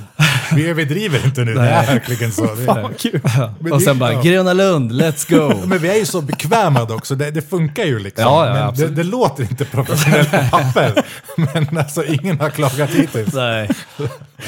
vi 0.54 0.68
överdriver 0.68 1.24
inte 1.24 1.44
nu, 1.44 1.54
det 1.54 1.60
är 1.60 1.86
verkligen 1.86 2.32
så. 2.32 2.54
Det, 2.54 2.64
Fan, 2.64 2.94
kul. 2.98 3.20
men 3.60 3.72
Och 3.72 3.82
sen 3.82 3.98
bara, 3.98 4.12
ja. 4.12 4.22
Gröna 4.22 4.52
Lund, 4.52 4.92
let's 4.92 5.30
go! 5.30 5.54
Men 5.66 5.78
vi 5.78 5.88
är 5.88 5.94
ju 5.94 6.04
så 6.04 6.20
bekväma 6.20 6.82
också, 6.82 7.14
det, 7.14 7.30
det 7.30 7.42
funkar 7.42 7.84
ju 7.84 7.98
liksom. 7.98 8.24
Ja, 8.24 8.46
ja, 8.46 8.52
men 8.52 8.62
det, 8.62 8.68
absolut. 8.68 8.96
det 8.96 9.04
låter 9.04 9.42
inte 9.42 9.64
professionellt 9.64 10.30
på 10.30 10.58
papper. 10.58 11.04
Men 11.36 11.78
alltså 11.78 12.04
ingen 12.04 12.40
har 12.40 12.50
klagat 12.50 12.90
hittills. 12.90 13.34
Nej, 13.34 13.68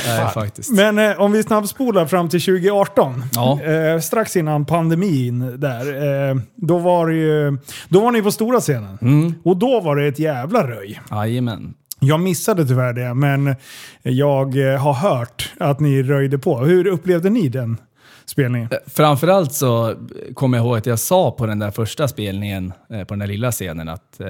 Nej 0.07 0.29
faktiskt. 0.35 0.71
Men 0.71 0.99
eh, 0.99 1.21
om 1.21 1.33
vi 1.33 1.43
snabbspolar 1.43 2.07
fram 2.07 2.29
till 2.29 2.43
2018. 2.43 3.25
Ja. 3.33 3.63
Eh, 3.63 4.01
strax 4.01 4.37
innan 4.37 4.65
pandemin 4.65 5.61
där. 5.61 6.29
Eh, 6.31 6.37
då, 6.57 6.79
var 6.79 7.07
det 7.07 7.15
ju, 7.15 7.59
då 7.89 8.01
var 8.01 8.13
ni 8.13 8.23
på 8.23 8.31
stora 8.31 8.61
scenen. 8.61 8.99
Mm. 9.03 9.35
Och 9.45 9.57
då 9.57 9.81
var 9.81 9.97
det 9.97 10.07
ett 10.07 10.19
jävla 10.19 10.67
röj. 10.67 11.01
Jajamän. 11.11 11.75
Jag 12.01 12.21
missade 12.21 12.67
tyvärr 12.67 12.93
det, 12.93 13.15
men 13.15 13.55
jag 14.03 14.73
eh, 14.73 14.81
har 14.81 14.93
hört 14.93 15.53
att 15.61 15.81
ni 15.81 16.03
röjde 16.03 16.39
på. 16.39 16.59
Hur 16.59 16.87
upplevde 16.87 17.31
ni 17.31 17.49
den 17.49 17.77
spelningen? 18.25 18.69
Framförallt 18.87 19.53
så 19.53 19.95
kommer 20.35 20.59
jag 20.59 20.67
ihåg 20.67 20.79
att 20.79 20.87
jag 20.87 20.99
sa 20.99 21.31
på 21.31 21.47
den 21.47 21.59
där 21.59 21.71
första 21.71 22.09
spelningen, 22.09 22.73
eh, 22.91 22.99
på 23.05 23.15
den 23.15 23.19
där 23.19 23.27
lilla 23.27 23.53
scenen, 23.53 23.89
att 23.89 24.21
eh, 24.21 24.27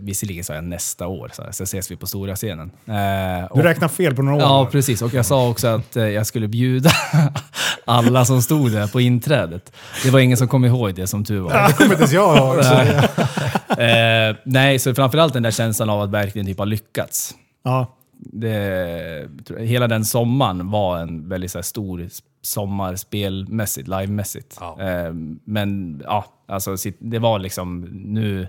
visserligen 0.00 0.44
sa 0.44 0.54
jag 0.54 0.64
nästa 0.64 1.06
år, 1.06 1.30
så, 1.52 1.62
ses 1.62 1.90
vi 1.90 1.96
på 1.96 2.06
stora 2.06 2.36
scenen. 2.36 2.70
Eh, 2.86 3.56
Du 3.56 3.62
räknar 3.62 3.88
fel 3.88 4.14
på 4.16 4.22
några 4.22 4.36
år. 4.36 4.42
Ja, 4.42 4.68
precis. 4.72 5.02
Och 5.02 5.14
jag 5.14 5.26
sa 5.26 5.48
också 5.48 5.66
att 5.68 5.96
eh, 5.96 6.04
jag 6.08 6.26
skulle 6.26 6.48
bjuda 6.48 6.90
alla 7.84 8.24
som 8.24 8.42
stod 8.42 8.72
där 8.72 8.86
på 8.86 9.00
inträdet. 9.00 9.72
Det 10.04 10.10
var 10.10 10.20
ingen 10.20 10.36
som 10.36 10.48
kom 10.48 10.64
ihåg 10.64 10.94
det 10.94 11.06
som 11.06 11.24
tur 11.24 11.40
var. 11.40 11.68
Det 11.68 11.72
kommer 11.72 11.90
inte 11.90 12.02
ens 12.02 12.12
jag 12.12 12.36
ihåg. 12.36 12.58
Eh, 13.70 14.36
nej, 14.44 14.78
så 14.78 14.94
framförallt 14.94 15.32
den 15.32 15.42
där 15.42 15.50
känslan 15.50 15.90
av 15.90 16.00
att 16.00 16.10
verkligen 16.10 16.46
typ 16.46 16.58
ha 16.58 16.64
lyckats. 16.64 17.34
Ja. 17.64 17.96
Det, 18.22 19.28
hela 19.58 19.88
den 19.88 20.04
sommaren 20.04 20.70
var 20.70 20.98
en 20.98 21.28
väldigt 21.28 21.50
så 21.50 21.58
här, 21.58 21.62
stor 21.62 22.06
sommar 22.42 22.96
spelmässigt, 22.96 23.88
livemässigt. 23.88 24.56
Ja. 24.60 24.80
Eh, 24.80 25.12
men 25.44 26.00
ja, 26.04 26.24
alltså 26.48 26.76
det 26.98 27.18
var 27.18 27.38
liksom 27.38 27.80
nu... 27.92 28.48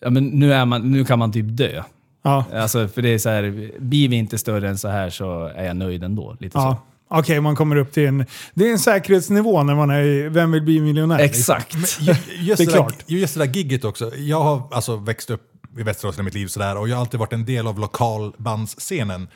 Ja, 0.00 0.10
men 0.10 0.24
nu, 0.24 0.52
är 0.52 0.64
man, 0.64 0.90
nu 0.90 1.04
kan 1.04 1.18
man 1.18 1.32
typ 1.32 1.46
dö. 1.48 1.82
Ja. 2.22 2.44
Alltså, 2.54 2.88
för 2.88 3.02
det 3.02 3.08
är 3.08 3.18
så 3.18 3.28
här, 3.28 3.70
blir 3.78 4.08
vi 4.08 4.16
inte 4.16 4.38
större 4.38 4.68
än 4.68 4.78
så 4.78 4.88
här 4.88 5.10
så 5.10 5.44
är 5.54 5.64
jag 5.64 5.76
nöjd 5.76 6.04
ändå. 6.04 6.36
Lite 6.40 6.52
så. 6.52 6.58
ja. 6.58 6.82
Okej, 7.08 7.40
man 7.40 7.56
kommer 7.56 7.76
upp 7.76 7.92
till 7.92 8.06
en... 8.06 8.26
Det 8.54 8.68
är 8.68 8.72
en 8.72 8.78
säkerhetsnivå 8.78 9.62
när 9.62 9.74
man 9.74 9.90
är 9.90 10.28
Vem 10.28 10.52
vill 10.52 10.62
bli 10.62 10.80
miljonär? 10.80 11.18
liksom. 11.18 11.56
Exakt. 11.56 11.74
Just 11.74 12.00
Det 12.00 12.52
är 12.52 12.56
det, 12.56 12.64
där, 12.64 12.72
klart. 12.72 12.94
just 13.06 13.34
det 13.34 13.46
där 13.46 13.54
gigget 13.54 13.84
också. 13.84 14.16
Jag 14.16 14.42
har 14.42 14.62
alltså 14.70 14.96
växt 14.96 15.30
upp 15.30 15.42
i 15.78 15.82
Västerås 15.82 16.14
hela 16.14 16.22
mitt 16.22 16.34
liv 16.34 16.46
sådär, 16.46 16.76
och 16.76 16.88
jag 16.88 16.96
har 16.96 17.00
alltid 17.00 17.20
varit 17.20 17.32
en 17.32 17.44
del 17.44 17.66
av 17.66 17.78
lokalbandsscenen. 17.78 19.28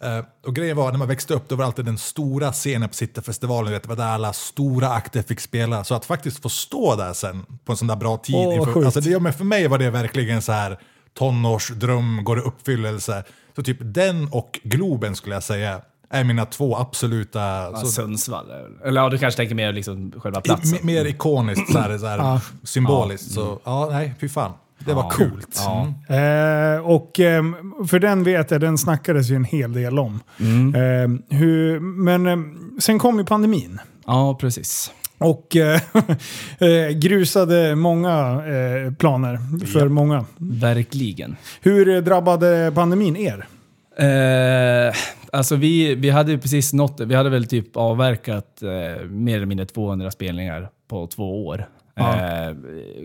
Eh, 0.00 0.24
och 0.46 0.54
grejen 0.54 0.76
var, 0.76 0.90
när 0.90 0.98
man 0.98 1.08
växte 1.08 1.34
upp, 1.34 1.48
då 1.48 1.56
var 1.56 1.62
det 1.62 1.66
alltid 1.66 1.84
den 1.84 1.98
stora 1.98 2.52
scenen 2.52 2.88
på 2.88 2.94
Cityfestivalen, 2.94 3.72
vet, 3.72 3.82
det 3.82 3.88
var 3.88 3.96
där 3.96 4.06
alla 4.06 4.32
stora 4.32 4.88
akter 4.88 5.22
fick 5.22 5.40
spela. 5.40 5.84
Så 5.84 5.94
att 5.94 6.04
faktiskt 6.04 6.42
få 6.42 6.48
stå 6.48 6.96
där 6.96 7.12
sen 7.12 7.46
på 7.64 7.72
en 7.72 7.76
sån 7.76 7.88
där 7.88 7.96
bra 7.96 8.16
tid. 8.16 8.34
Åh, 8.36 8.58
vad 8.58 8.68
inför, 8.68 8.84
alltså 8.84 9.00
det, 9.00 9.20
men 9.20 9.32
för 9.32 9.44
mig 9.44 9.68
var 9.68 9.78
det 9.78 9.90
verkligen 9.90 10.42
så 10.42 10.52
här 10.52 10.78
tonårsdröm, 11.14 12.24
går 12.24 12.38
i 12.38 12.42
uppfyllelse. 12.42 13.24
Så 13.56 13.62
typ 13.62 13.78
den 13.80 14.28
och 14.28 14.60
Globen 14.62 15.16
skulle 15.16 15.34
jag 15.34 15.42
säga 15.42 15.80
är 16.10 16.24
mina 16.24 16.46
två 16.46 16.76
absoluta... 16.76 17.40
Ja, 17.40 17.76
så, 17.76 17.86
Sundsvall. 17.86 18.46
Eller 18.84 19.00
ja, 19.00 19.08
du 19.08 19.18
kanske 19.18 19.36
tänker 19.36 19.54
mer 19.54 19.72
liksom 19.72 20.12
själva 20.20 20.40
i, 20.40 20.42
platsen. 20.42 20.78
mer 20.82 21.04
ikoniskt, 21.04 21.72
så 21.72 21.78
här, 21.78 21.98
så 21.98 22.06
här, 22.06 22.40
symboliskt. 22.62 23.30
Så 23.30 23.60
ja, 23.64 23.88
nej, 23.90 24.14
fy 24.20 24.28
fan. 24.28 24.52
Det 24.86 24.94
var 24.94 25.10
coolt. 25.10 25.62
Ja. 25.66 25.86
Eh, 26.16 26.80
och 26.80 27.20
ehm, 27.20 27.56
för 27.88 27.98
den 27.98 28.24
vet 28.24 28.50
jag, 28.50 28.60
den 28.60 28.78
snackades 28.78 29.30
ju 29.30 29.36
en 29.36 29.44
hel 29.44 29.72
del 29.72 29.98
om. 29.98 30.20
Mm. 30.40 30.74
Ehm, 30.74 31.22
hur, 31.28 31.80
men 31.80 32.26
ehm, 32.26 32.70
sen 32.80 32.98
kom 32.98 33.18
ju 33.18 33.24
pandemin. 33.24 33.78
ja, 34.06 34.38
precis. 34.40 34.92
Och 35.18 35.56
eh, 35.56 35.80
eh, 36.58 36.88
grusade 36.90 37.74
många 37.76 38.42
eh, 38.46 38.92
planer 38.92 39.66
för 39.66 39.88
många. 39.88 40.24
Verkligen. 40.38 41.36
Hur 41.60 41.88
eh, 41.88 41.98
drabbade 42.02 42.72
pandemin 42.74 43.16
er? 43.16 43.46
Eh, 43.98 44.94
alltså 45.32 45.56
vi, 45.56 45.94
vi 45.94 46.10
hade 46.10 46.32
ju 46.32 46.38
precis 46.38 46.72
nått, 46.72 47.00
vi 47.00 47.14
hade 47.14 47.30
väl 47.30 47.46
typ 47.46 47.76
avverkat 47.76 48.62
eh, 48.62 49.04
mer 49.06 49.36
eller 49.36 49.46
mindre 49.46 49.66
200 49.66 50.10
spelningar 50.10 50.68
på 50.88 51.06
två 51.06 51.46
år. 51.46 51.66
Eh, 52.00 52.56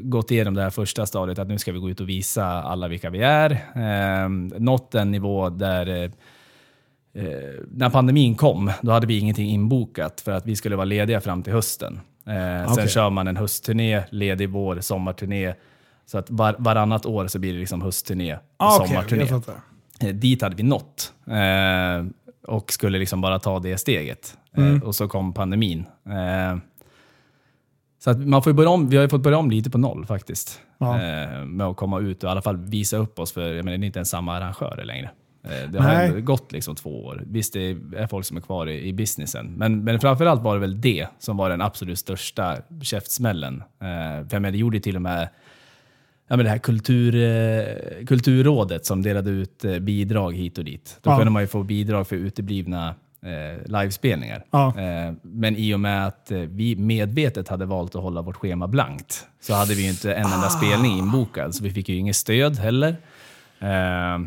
gått 0.02 0.32
igenom 0.32 0.54
det 0.54 0.62
här 0.62 0.70
första 0.70 1.06
stadiet 1.06 1.40
att 1.40 1.48
nu 1.48 1.58
ska 1.58 1.72
vi 1.72 1.80
gå 1.80 1.90
ut 1.90 2.00
och 2.00 2.10
visa 2.10 2.46
alla 2.46 2.88
vilka 2.88 3.10
vi 3.10 3.22
är. 3.22 3.52
Eh, 3.76 4.30
nått 4.60 4.96
en 4.96 5.12
nivå 5.12 5.50
där 5.50 5.88
eh, 5.88 6.04
eh, 7.24 7.54
när 7.72 7.90
pandemin 7.90 8.36
kom, 8.36 8.72
då 8.82 8.92
hade 8.92 9.08
vi 9.08 9.20
ingenting 9.20 9.50
inbokat 9.50 10.22
för 10.22 10.32
att 10.32 10.46
vi 10.46 10.56
skulle 10.56 10.76
vara 10.76 10.86
lediga 10.86 11.22
fram 11.22 11.44
till 11.44 11.54
hösten. 11.54 12.00
Eh, 12.28 12.34
Sen 12.66 12.74
Okej. 12.74 12.88
kör 12.90 13.10
man 13.10 13.28
en 13.28 13.38
höstturné, 13.38 14.04
ledig 14.10 14.50
vår, 14.50 14.80
sommarturné. 14.80 15.54
Så 16.06 16.18
att 16.18 16.30
var, 16.30 16.56
varannat 16.60 17.06
år 17.06 17.28
så 17.28 17.40
blir 17.40 17.54
det 17.54 17.60
liksom 17.60 17.82
höstturné 17.82 18.34
och 18.34 18.40
Ah, 18.58 18.76
okej, 18.78 18.88
sommarturné. 18.88 19.24
Eh, 20.02 20.08
dit 20.16 20.42
hade 20.42 20.56
vi 20.56 20.64
nått. 20.64 21.14
Eh, 21.28 22.06
och 22.48 22.72
skulle 22.74 23.00
liksom 23.00 23.22
bara 23.22 23.40
ta 23.40 23.60
det 23.60 23.78
steget. 23.78 24.38
Mm. 24.58 24.76
Eh, 24.76 24.84
och 24.84 24.96
så 24.96 25.08
kom 25.08 25.34
pandemin. 25.34 25.86
Så 28.04 28.10
att 28.10 28.20
man 28.28 28.44
får 28.44 28.54
börja 28.54 28.70
om, 28.70 28.90
vi 28.90 28.96
har 28.96 29.04
ju 29.04 29.10
fått 29.10 29.22
börja 29.22 29.38
om 29.38 29.52
lite 29.52 29.70
på 29.70 29.78
noll 29.78 30.06
faktiskt. 30.06 30.62
Ja. 30.78 30.96
Eh, 31.02 31.46
med 31.46 31.68
att 31.68 31.78
komma 31.78 32.00
ut 32.00 32.24
och 32.24 32.28
i 32.28 32.32
alla 32.32 32.42
fall 32.42 32.58
visa 32.58 32.98
upp 32.98 33.20
oss, 33.20 33.32
för 33.32 33.54
jag 33.54 33.66
menar, 33.66 33.78
det 33.78 33.84
är 33.84 33.88
inte 33.88 34.00
ens 34.00 34.10
samma 34.10 34.36
arrangörer 34.38 34.86
längre. 34.86 35.10
Eh, 35.44 35.70
det 35.72 35.80
har 35.82 35.88
Nej. 35.94 36.08
ändå 36.08 36.22
gått 36.22 36.52
liksom 36.52 36.76
två 36.76 37.06
år. 37.06 37.24
Visst, 37.28 37.54
det 37.54 37.60
är 37.96 38.08
folk 38.08 38.26
som 38.26 38.38
är 38.38 38.42
kvar 38.42 38.68
i, 38.70 38.88
i 38.88 38.94
businessen. 38.94 39.54
Men, 39.58 39.84
men 39.84 40.00
framförallt 40.00 40.42
var 40.42 40.54
det 40.54 40.60
väl 40.60 40.82
det 40.82 41.08
som 41.20 41.38
var 41.38 41.50
den 41.50 41.62
absolut 41.62 42.00
största 42.00 42.58
käftsmällen. 42.82 43.56
Eh, 43.60 44.28
för 44.28 44.28
jag 44.32 44.42
menar, 44.42 44.52
det 44.52 44.58
gjorde 44.58 44.80
till 44.80 44.96
och 44.96 45.02
med 45.02 45.30
ja, 46.28 46.36
men 46.36 46.46
det 46.46 46.50
här 46.52 46.58
kultur, 46.58 47.16
eh, 47.16 48.06
kulturrådet 48.06 48.86
som 48.86 49.02
delade 49.02 49.30
ut 49.30 49.66
eh, 49.66 49.80
bidrag 49.80 50.36
hit 50.36 50.58
och 50.58 50.64
dit. 50.66 51.00
Då 51.02 51.10
Ja. 51.12 51.18
kunde 51.18 51.32
man 51.32 51.42
ju 51.44 51.48
få 51.48 51.64
bidrag 51.64 52.08
för 52.08 52.16
uteblivna 52.16 52.96
eh, 53.26 53.66
livespelningar. 53.66 54.44
Ja. 54.52 54.68
Eh, 54.68 55.14
men 55.22 55.56
i 55.56 55.74
och 55.74 55.80
med 55.80 56.08
att 56.08 56.32
eh, 56.32 56.38
vi 56.40 56.76
medvetet 56.76 57.48
hade 57.48 57.66
valt 57.66 57.96
att 57.96 58.02
hålla 58.02 58.22
vårt 58.22 58.36
schema 58.38 58.68
blankt 58.68 59.26
så 59.42 59.54
hade 59.54 59.74
vi 59.74 59.88
inte 59.90 60.14
en 60.14 60.26
Ah. 60.26 60.36
enda 60.36 60.50
spelning 60.50 60.98
inbokad. 60.98 61.56
Så 61.56 61.64
vi 61.64 61.72
fick 61.72 61.90
ju 61.90 61.96
inget 61.96 62.16
stöd 62.16 62.58
heller. 62.60 62.96
Eh, 63.60 64.20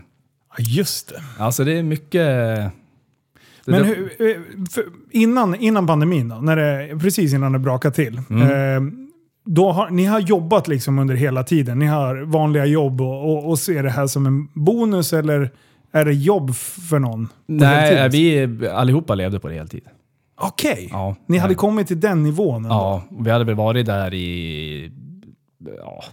just 0.59 1.09
det. 1.09 1.23
alltså 1.39 1.65
det 1.65 1.79
är 1.79 1.83
mycket... 1.83 2.13
det- 2.21 2.71
Men 3.67 3.85
hur, 3.85 4.13
eh, 4.31 4.37
innan, 5.11 5.55
innan 5.55 5.87
pandemin 5.87 6.29
då, 6.29 6.35
när 6.37 6.57
det, 6.57 6.99
precis 7.01 7.35
innan 7.35 7.53
det 7.53 7.59
brakade 7.59 7.95
till. 7.95 8.21
Mm. 8.31 8.43
Eh, 8.87 8.93
då 9.47 9.73
har, 9.73 9.91
ni 9.91 10.05
har 10.05 10.21
jobbat 10.21 10.69
liksom 10.69 10.99
under 10.99 11.15
hela 11.15 11.43
tiden. 11.45 11.79
Ni 11.79 11.87
har 11.87 12.17
vanliga 12.17 12.67
jobb 12.67 13.01
och, 13.01 13.31
och, 13.33 13.49
och 13.51 13.59
ser 13.59 13.83
det 13.83 13.91
här 13.91 14.07
som 14.07 14.27
en 14.27 14.49
bonus 14.55 15.13
eller 15.13 15.51
är 15.95 16.05
det 16.05 16.13
jobb 16.13 16.55
för 16.55 16.99
någon? 16.99 17.29
Nej, 17.47 18.09
vi 18.09 18.69
allihopa 18.69 19.15
levde 19.15 19.41
på 19.41 19.49
det 19.49 19.55
heltid. 19.55 19.85
Okej. 20.41 20.89
Ja. 20.93 21.17
Ni 21.27 21.39
hade 21.39 21.53
Ja. 21.53 21.59
kommit 21.59 21.87
till 21.89 22.01
den 22.01 22.23
nivån 22.23 22.57
ändå? 22.65 22.69
Ja, 22.75 23.03
vi 23.21 23.31
hade 23.31 23.45
väl 23.45 23.55
varit 23.55 23.87
där 23.87 24.15
i, 24.15 24.93
ja, 25.79 26.05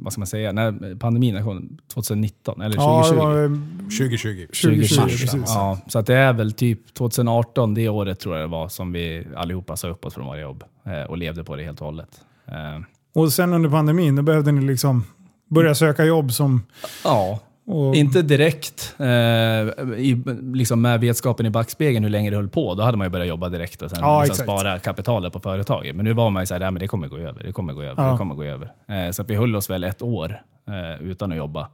vad 0.00 0.12
ska 0.12 0.20
man 0.20 0.26
säga, 0.26 0.52
när 0.52 0.94
pandemin 0.96 1.44
kom, 1.44 1.78
2019 1.94 2.60
eller 2.62 2.76
2020. 2.76 3.14
Ja, 3.16 3.28
det 3.30 3.36
var 3.36 3.44
eh, 3.44 3.50
2020. 3.98 4.46
2020. 4.46 5.00
Mars, 5.00 5.20
precis. 5.20 5.42
Ja, 5.46 5.78
så 5.88 5.98
att 5.98 6.06
det 6.06 6.14
är 6.14 6.32
väl 6.32 6.52
typ 6.52 6.94
2018, 6.94 7.74
det 7.74 7.88
året 7.88 8.20
tror 8.20 8.36
jag 8.36 8.44
det 8.44 8.52
var, 8.52 8.68
som 8.68 8.92
vi 8.92 9.26
allihopa 9.36 9.76
sa 9.76 9.88
upp 9.88 10.04
oss 10.04 10.14
från 10.14 10.26
våra 10.26 10.40
jobb 10.40 10.64
eh, 10.84 11.02
och 11.10 11.18
levde 11.18 11.44
på 11.44 11.56
det 11.56 11.62
helt 11.64 11.80
och 11.80 11.86
hållet. 11.86 12.20
Eh, 12.46 12.82
Och 13.14 13.32
sen 13.32 13.52
under 13.52 13.70
pandemin, 13.70 14.16
då 14.16 14.22
behövde 14.22 14.52
ni 14.52 14.60
liksom 14.66 15.04
börja 15.48 15.74
söka 15.74 16.04
jobb 16.04 16.32
som... 16.32 16.62
ja, 17.04 17.40
Och, 17.68 17.96
inte 17.96 18.22
direkt 18.22 18.94
eh, 18.98 19.06
i, 19.06 20.22
liksom 20.54 20.80
med 20.82 21.00
vetskapen 21.00 21.46
i 21.46 21.50
backspegeln 21.50 22.04
hur 22.04 22.10
länge 22.10 22.30
det 22.30 22.36
höll 22.36 22.48
på. 22.48 22.74
Då 22.74 22.82
hade 22.82 22.96
man 22.98 23.06
ju 23.06 23.10
börjat 23.10 23.28
jobba 23.28 23.48
direkt 23.48 23.82
och 23.82 23.90
sen 23.90 23.98
Ja, 24.02 24.22
liksom 24.24 24.42
spara 24.44 24.78
kapitalet 24.78 25.32
på 25.32 25.40
företaget. 25.40 25.96
Men 25.96 26.04
nu 26.04 26.12
var 26.12 26.30
man 26.30 26.42
ju 26.42 26.46
såhär, 26.46 26.60
"Nej, 26.60 26.70
men 26.70 26.80
det 26.80 26.88
kommer 26.88 27.08
gå 27.08 27.16
över, 27.18 27.42
det 27.42 27.52
kommer 27.52 27.72
gå 27.72 27.82
över, 27.82 28.02
Ja. 28.04 28.10
det 28.12 28.18
kommer 28.18 28.34
gå 28.34 28.44
över. 28.44 28.72
Eh, 28.88 29.10
så 29.10 29.22
att 29.22 29.30
vi 29.30 29.34
höll 29.34 29.56
oss 29.56 29.70
väl 29.70 29.84
ett 29.84 30.02
år 30.02 30.42
eh, 30.68 31.02
utan 31.08 31.32
att 31.32 31.38
jobba. 31.38 31.68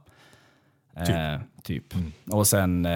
Eh, 0.97 1.39
typ. 1.63 1.83
Och 2.31 2.47
sen... 2.47 2.87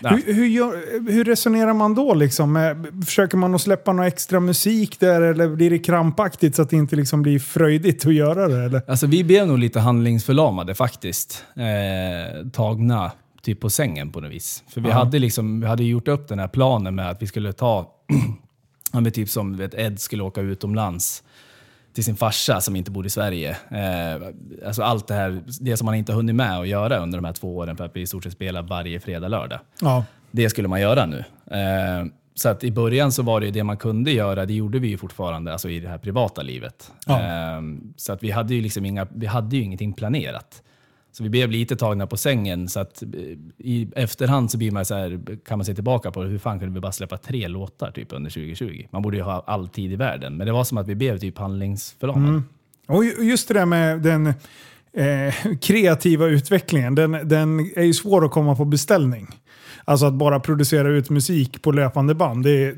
Hur, 0.00 0.34
hur, 0.34 0.46
gör, 0.46 0.82
hur 1.12 1.24
resonerar 1.24 1.74
man 1.74 1.94
då? 1.94 2.14
Liksom? 2.14 2.56
Eh, 2.56 3.04
Försöker 3.04 3.36
man 3.36 3.54
att 3.54 3.60
släppa 3.60 3.92
någon 3.92 4.06
extra 4.06 4.40
musik 4.40 5.00
där 5.00 5.22
eller 5.22 5.48
blir 5.48 5.70
det 5.70 5.78
krampaktigt 5.78 6.56
så 6.56 6.62
att 6.62 6.70
det 6.70 6.76
inte 6.76 6.96
liksom 6.96 7.22
blir 7.22 7.38
fröjdigt 7.38 8.06
att 8.06 8.14
göra 8.14 8.48
det? 8.48 8.64
Eller? 8.64 8.82
Alltså 8.88 9.06
vi 9.06 9.24
blev 9.24 9.46
nog 9.46 9.58
lite 9.58 9.80
handlingsförlamade 9.80 10.74
faktiskt. 10.74 11.44
Eh, 11.56 12.48
tagna 12.48 13.12
typ 13.42 13.60
på 13.60 13.70
sängen 13.70 14.12
på 14.12 14.20
något 14.20 14.30
vis. 14.30 14.64
För 14.68 14.80
vi, 14.80 14.90
hade 14.90 15.18
liksom, 15.18 15.60
vi 15.60 15.66
hade 15.66 15.84
gjort 15.84 16.08
upp 16.08 16.28
den 16.28 16.38
här 16.38 16.48
planen 16.48 16.94
med 16.94 17.10
att 17.10 17.22
vi 17.22 17.26
skulle 17.26 17.52
ta, 17.52 17.90
typ 19.12 19.28
som 19.28 19.56
vet, 19.56 19.74
Ed 19.74 20.00
skulle 20.00 20.22
åka 20.22 20.40
utomlands 20.40 21.22
till 21.92 22.04
sin 22.04 22.16
farsa 22.16 22.60
som 22.60 22.76
inte 22.76 22.90
bor 22.90 23.06
i 23.06 23.10
Sverige. 23.10 23.56
Eh, 23.70 24.22
alltså 24.66 24.82
allt 24.82 25.08
det 25.08 25.14
här, 25.14 25.42
det 25.60 25.76
som 25.76 25.86
man 25.86 25.94
inte 25.94 26.12
har 26.12 26.16
hunnit 26.16 26.34
med 26.34 26.58
att 26.58 26.68
göra 26.68 26.98
under 26.98 27.18
de 27.18 27.24
här 27.24 27.32
två 27.32 27.56
åren 27.56 27.76
för 27.76 27.84
att 27.84 27.96
vi 27.96 28.00
i 28.00 28.06
stort 28.06 28.24
sett 28.24 28.32
spelar 28.32 28.62
varje 28.62 29.00
fredag, 29.00 29.28
lördag. 29.28 29.60
Ja. 29.80 30.04
Det 30.30 30.50
skulle 30.50 30.68
man 30.68 30.80
göra 30.80 31.06
nu. 31.06 31.24
Eh, 31.50 32.06
så 32.34 32.48
att 32.48 32.64
i 32.64 32.72
början 32.72 33.12
så 33.12 33.22
var 33.22 33.40
det 33.40 33.50
det 33.50 33.64
man 33.64 33.76
kunde 33.76 34.10
göra, 34.10 34.46
det 34.46 34.54
gjorde 34.54 34.78
vi 34.78 34.88
ju 34.88 34.98
fortfarande 34.98 35.52
alltså 35.52 35.68
i 35.68 35.80
det 35.80 35.88
här 35.88 35.98
privata 35.98 36.42
livet. 36.42 36.92
Ja. 37.06 37.20
Eh, 37.20 37.62
så 37.96 38.12
att 38.12 38.22
vi 38.22 38.30
hade 38.30 38.54
ju 38.54 38.60
liksom 38.60 38.84
inga, 38.84 39.06
vi 39.14 39.26
hade 39.26 39.56
ju 39.56 39.62
ingenting 39.62 39.92
planerat. 39.92 40.62
Så 41.12 41.22
vi 41.22 41.28
blev 41.28 41.50
lite 41.50 41.76
tagna 41.76 42.06
på 42.06 42.16
sängen. 42.16 42.68
Så 42.68 42.80
att 42.80 43.02
eh, 43.02 43.08
i 43.58 43.88
efterhand 43.96 44.50
så 44.50 44.58
blir 44.58 44.70
man 44.70 44.84
så 44.84 44.94
här, 44.94 45.20
kan 45.44 45.58
man 45.58 45.64
se 45.64 45.74
tillbaka 45.74 46.10
på 46.10 46.22
hur 46.22 46.38
fan 46.38 46.58
kunde 46.58 46.74
vi 46.74 46.80
bara 46.80 46.92
släppa 46.92 47.16
tre 47.16 47.48
låtar 47.48 47.90
typ 47.90 48.12
under 48.12 48.30
2020? 48.30 48.86
Man 48.90 49.02
borde 49.02 49.16
ju 49.16 49.22
ha 49.22 49.44
all 49.46 49.68
tid 49.68 49.92
i 49.92 49.96
världen. 49.96 50.36
Men 50.36 50.46
det 50.46 50.52
var 50.52 50.64
som 50.64 50.78
att 50.78 50.88
vi 50.88 50.94
blev 50.94 51.18
typ 51.18 51.38
handlingsförlamade. 51.38 52.42
Och 52.88 53.04
ju- 53.04 53.16
just 53.30 53.48
det 53.48 53.54
där 53.54 53.66
med 53.66 54.02
den 54.02 54.26
eh, 54.92 55.34
kreativa 55.60 56.26
utvecklingen, 56.26 56.94
den, 56.94 57.12
den 57.28 57.60
är 57.76 57.82
ju 57.84 57.94
svår 57.94 58.24
att 58.24 58.30
komma 58.30 58.56
på 58.56 58.64
beställning. 58.64 59.26
Alltså 59.84 60.06
att 60.06 60.14
bara 60.14 60.40
producera 60.40 60.88
ut 60.88 61.10
musik 61.10 61.62
på 61.62 61.72
löpande 61.72 62.14
band. 62.14 62.44
Det 62.44 62.50
är, 62.50 62.76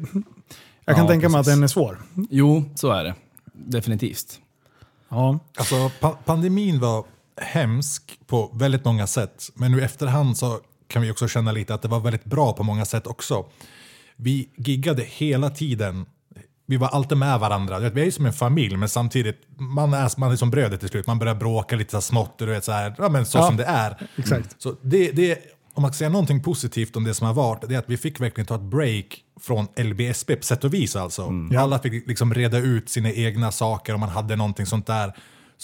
jag 0.84 0.96
kan 0.96 1.04
Ja, 1.04 1.10
tänka 1.10 1.28
mig 1.28 1.40
att 1.40 1.46
den 1.46 1.62
är 1.62 1.66
svår. 1.66 2.02
Jo, 2.30 2.64
så 2.74 2.90
är 2.90 3.04
det. 3.04 3.14
Definitivt. 3.52 4.40
Ja. 5.08 5.38
Alltså, 5.56 5.90
pa 6.00 6.10
pandemin 6.10 6.80
var 6.80 7.04
hemsk 7.40 8.18
på 8.26 8.50
väldigt 8.54 8.84
många 8.84 9.06
sätt. 9.06 9.50
Men 9.54 9.72
nu 9.72 9.82
efterhand 9.82 10.38
så 10.38 10.60
kan 10.88 11.02
vi 11.02 11.10
också 11.10 11.28
känna 11.28 11.52
lite 11.52 11.74
att 11.74 11.82
det 11.82 11.88
var 11.88 12.00
väldigt 12.00 12.24
bra 12.24 12.52
på 12.52 12.62
många 12.62 12.84
sätt 12.84 13.06
också. 13.06 13.46
Vi 14.16 14.48
giggade 14.56 15.02
hela 15.02 15.50
tiden. 15.50 16.06
Vi 16.66 16.76
var 16.76 16.88
alltid 16.88 17.18
med 17.18 17.40
varandra. 17.40 17.78
Vi 17.78 18.00
är 18.00 18.04
ju 18.04 18.10
som 18.12 18.26
en 18.26 18.32
familj, 18.32 18.76
men 18.76 18.88
samtidigt, 18.88 19.36
man 19.56 19.94
är, 19.94 20.20
man 20.20 20.32
är 20.32 20.36
som 20.36 20.50
brödet 20.50 20.80
till 20.80 20.88
slut. 20.88 21.06
Man 21.06 21.18
börjar 21.18 21.34
bråka 21.34 21.76
lite 21.76 21.90
så 21.90 22.00
smått, 22.00 22.38
du 22.38 22.46
vet, 22.46 22.64
så, 22.64 22.72
här, 22.72 22.94
ja, 22.98 23.08
men 23.08 23.26
så 23.26 23.38
Ja, 23.38 23.46
som 23.46 23.56
det 23.56 23.64
är. 23.64 24.08
exakt. 24.16 24.62
Så 24.62 24.74
det, 24.82 25.10
det, 25.12 25.38
om 25.74 25.82
man 25.82 25.92
ska 25.92 25.98
säga 25.98 26.10
någonting 26.10 26.42
positivt 26.42 26.96
om 26.96 27.04
det 27.04 27.14
som 27.14 27.26
har 27.26 27.34
varit, 27.34 27.68
det 27.68 27.74
är 27.74 27.78
att 27.78 27.90
vi 27.90 27.96
fick 27.96 28.20
verkligen 28.20 28.46
ta 28.46 28.54
ett 28.54 28.60
break 28.60 29.20
från 29.40 29.66
LBSB 29.76 30.36
på 30.36 30.42
sätt 30.42 30.64
och 30.64 30.74
vis. 30.74 30.96
Alltså. 30.96 31.32
Alla 31.58 31.78
fick 31.78 32.08
liksom 32.08 32.34
reda 32.34 32.58
ut 32.58 32.88
sina 32.88 33.12
egna 33.12 33.52
saker 33.52 33.94
om 33.94 34.00
man 34.00 34.08
hade 34.08 34.36
någonting 34.36 34.66
sånt 34.66 34.86
där. 34.86 35.12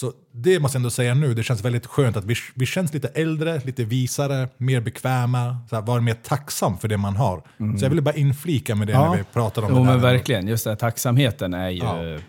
Så 0.01 0.11
det 0.31 0.59
måste 0.59 0.75
jag 0.75 0.79
ändå 0.79 0.89
säga 0.89 1.13
nu, 1.13 1.33
det 1.33 1.43
känns 1.43 1.65
väldigt 1.65 1.85
skönt 1.85 2.17
att 2.17 2.25
vi, 2.25 2.35
vi 2.55 2.65
känns 2.65 2.93
lite 2.93 3.07
äldre, 3.07 3.61
lite 3.65 3.83
visare, 3.83 4.47
mer 4.57 4.81
bekväma, 4.81 5.57
så 5.69 5.75
här, 5.75 5.83
vara 5.83 6.01
mer 6.01 6.13
tacksam 6.13 6.77
för 6.77 6.87
det 6.87 6.97
man 6.97 7.15
har. 7.15 7.41
Så 7.77 7.85
jag 7.85 7.89
ville 7.89 8.01
bara 8.01 8.15
inflika 8.15 8.75
med 8.75 8.87
det 8.87 8.93
Ja. 8.93 9.09
när 9.11 9.17
vi 9.17 9.23
pratar 9.23 9.61
om 9.61 9.67
Jo 9.71 9.75
det 9.75 9.81
där. 9.85 9.91
men 9.91 10.01
verkligen, 10.01 10.47
just 10.47 10.63
det 10.63 10.69
här 10.69 10.75
tacksamheten 10.77 11.53
är 11.53 11.69
ju... 11.69 11.77
Ja. 11.77 12.03
eh, 12.03 12.19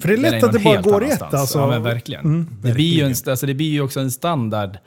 För 0.00 0.08
det 0.08 0.14
är 0.14 0.16
den 0.16 0.20
lätt 0.32 0.44
att 0.44 0.52
det 0.52 0.58
bara 0.58 0.80
går 0.82 1.04
annanstans. 1.04 1.34
alltså. 1.34 1.58
Ja 1.58 1.66
men 1.66 1.82
verkligen. 1.82 2.56
Det, 2.62 2.72
blir 2.72 2.94
ju 2.94 3.02
en, 3.04 3.14
alltså, 3.30 3.46
det 3.46 3.54
blir 3.54 3.70
ju 3.70 3.80
också 3.82 4.00
en 4.00 4.10
standard. 4.10 4.78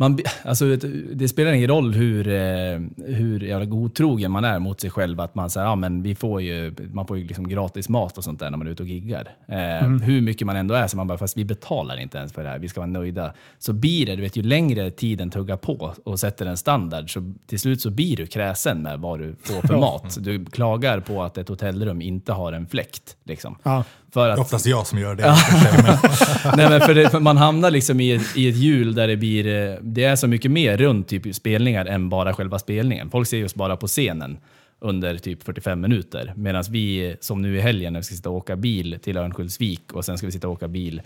Man, 0.00 0.18
alltså, 0.44 0.76
det 1.12 1.28
spelar 1.28 1.52
ingen 1.52 1.68
roll 1.68 1.94
hur, 1.94 2.28
eh, 2.28 2.80
hur 3.06 3.40
jävla 3.40 3.64
godtrogen 3.64 4.30
man 4.30 4.44
är 4.44 4.58
mot 4.58 4.80
sig 4.80 4.90
själv. 4.90 5.20
Att 5.20 5.34
man 5.34 5.50
säger, 5.50 5.66
ja 5.66 5.74
men 5.74 6.02
vi 6.02 6.14
får 6.14 6.42
ju, 6.42 6.74
man 6.92 7.06
får 7.06 7.18
ju 7.18 7.24
liksom 7.24 7.48
gratis 7.48 7.88
mat 7.88 8.18
och 8.18 8.24
sånt 8.24 8.40
där 8.40 8.50
när 8.50 8.58
man 8.58 8.66
är 8.66 8.70
ute 8.70 8.82
och 8.82 8.88
giggar. 8.88 9.28
Eh, 9.46 9.88
Hur 9.88 10.20
mycket 10.20 10.46
man 10.46 10.56
ändå 10.56 10.74
är, 10.74 10.86
så 10.86 10.96
man 10.96 11.06
bara, 11.06 11.18
fast 11.18 11.36
vi 11.36 11.44
betalar 11.44 12.00
inte 12.00 12.18
ens 12.18 12.32
för 12.32 12.42
det 12.42 12.48
här, 12.48 12.58
vi 12.58 12.68
ska 12.68 12.80
vara 12.80 12.90
nöjda. 12.90 13.32
Så 13.58 13.72
blir 13.72 14.06
det, 14.06 14.16
du 14.16 14.22
vet 14.22 14.36
ju 14.36 14.42
längre 14.42 14.90
tiden 14.90 15.30
tuggar 15.30 15.56
på 15.56 15.94
och 16.04 16.20
sätter 16.20 16.46
en 16.46 16.56
standard, 16.56 17.12
så 17.12 17.32
till 17.46 17.58
slut 17.60 17.80
så 17.80 17.90
blir 17.90 18.16
du 18.16 18.26
kräsen 18.26 18.82
med 18.82 18.98
vad 19.00 19.18
du 19.18 19.34
får 19.42 19.66
för 19.66 19.76
mat. 19.76 20.16
Du 20.20 20.44
klagar 20.44 21.00
på 21.00 21.22
att 21.22 21.38
ett 21.38 21.48
hotellrum 21.48 22.02
inte 22.02 22.32
har 22.32 22.52
en 22.52 22.66
fläkt. 22.66 23.16
Liksom. 23.24 23.56
Ja. 23.62 23.84
För 24.12 24.26
Det 24.26 24.32
att, 24.32 24.38
är 24.38 24.42
oftast 24.42 24.66
jag 24.66 24.86
som 24.86 24.98
gör 24.98 25.14
det. 25.14 25.22
men- 25.22 26.56
Nej, 26.56 26.68
men 26.70 26.80
för, 26.80 26.94
det, 26.94 27.10
för 27.10 27.20
man 27.20 27.36
hamnar 27.36 27.70
liksom 27.70 28.00
i 28.00 28.12
ett, 28.12 28.36
i 28.36 28.48
ett 28.48 28.56
hjul 28.56 28.94
där 28.94 29.08
det 29.08 29.16
blir... 29.16 29.46
eh, 29.70 29.76
Det 29.82 30.04
är 30.04 30.16
så 30.16 30.26
mycket 30.26 30.50
mer 30.50 30.76
runt 30.76 31.08
typ 31.08 31.34
spelningar 31.34 31.86
än 31.86 32.08
bara 32.08 32.34
själva 32.34 32.58
spelningen. 32.58 33.10
Folk 33.10 33.28
ser 33.28 33.44
oss 33.44 33.54
bara 33.54 33.76
på 33.76 33.86
scenen 33.86 34.38
under 34.80 35.18
typ 35.18 35.42
45 35.42 35.80
minuter. 35.80 36.32
Medan 36.36 36.64
vi, 36.70 37.16
som 37.20 37.42
nu 37.42 37.56
i 37.56 37.60
helgen, 37.60 37.92
när 37.92 38.00
vi 38.00 38.04
ska 38.04 38.14
sitta 38.14 38.30
och 38.30 38.36
åka 38.36 38.56
bil 38.56 38.98
till 39.02 39.16
Örnsköldsvik 39.16 39.92
och 39.92 40.04
sen 40.04 40.18
ska 40.18 40.26
vi 40.26 40.32
sitta 40.32 40.48
och 40.48 40.54
åka 40.54 40.68
bil 40.68 41.02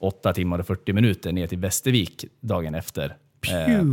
8 0.00 0.32
timmar 0.32 0.58
och 0.58 0.66
40 0.66 0.92
minuter 0.92 1.32
ner 1.32 1.46
till 1.46 1.58
Västervik 1.58 2.24
dagen 2.40 2.74
efter. 2.74 3.16
Eh, 3.48 3.84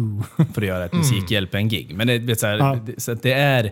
för 0.53 0.61
att 0.61 0.67
göra 0.67 0.85
ett 0.85 0.93
Musikhjälpen-gig. 0.93 1.95
Men 1.95 2.07
det, 2.07 2.17
vet, 2.19 2.39
så 2.39 2.47
här, 2.47 2.57
Ja. 2.57 2.77
det, 2.85 3.01
så 3.01 3.13
det 3.13 3.33
är... 3.33 3.71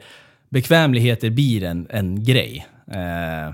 Bekvämligheter 0.49 1.29
blir 1.29 1.63
en, 1.63 1.87
en 1.89 2.23
grej. 2.23 2.67
Eh, 2.91 3.53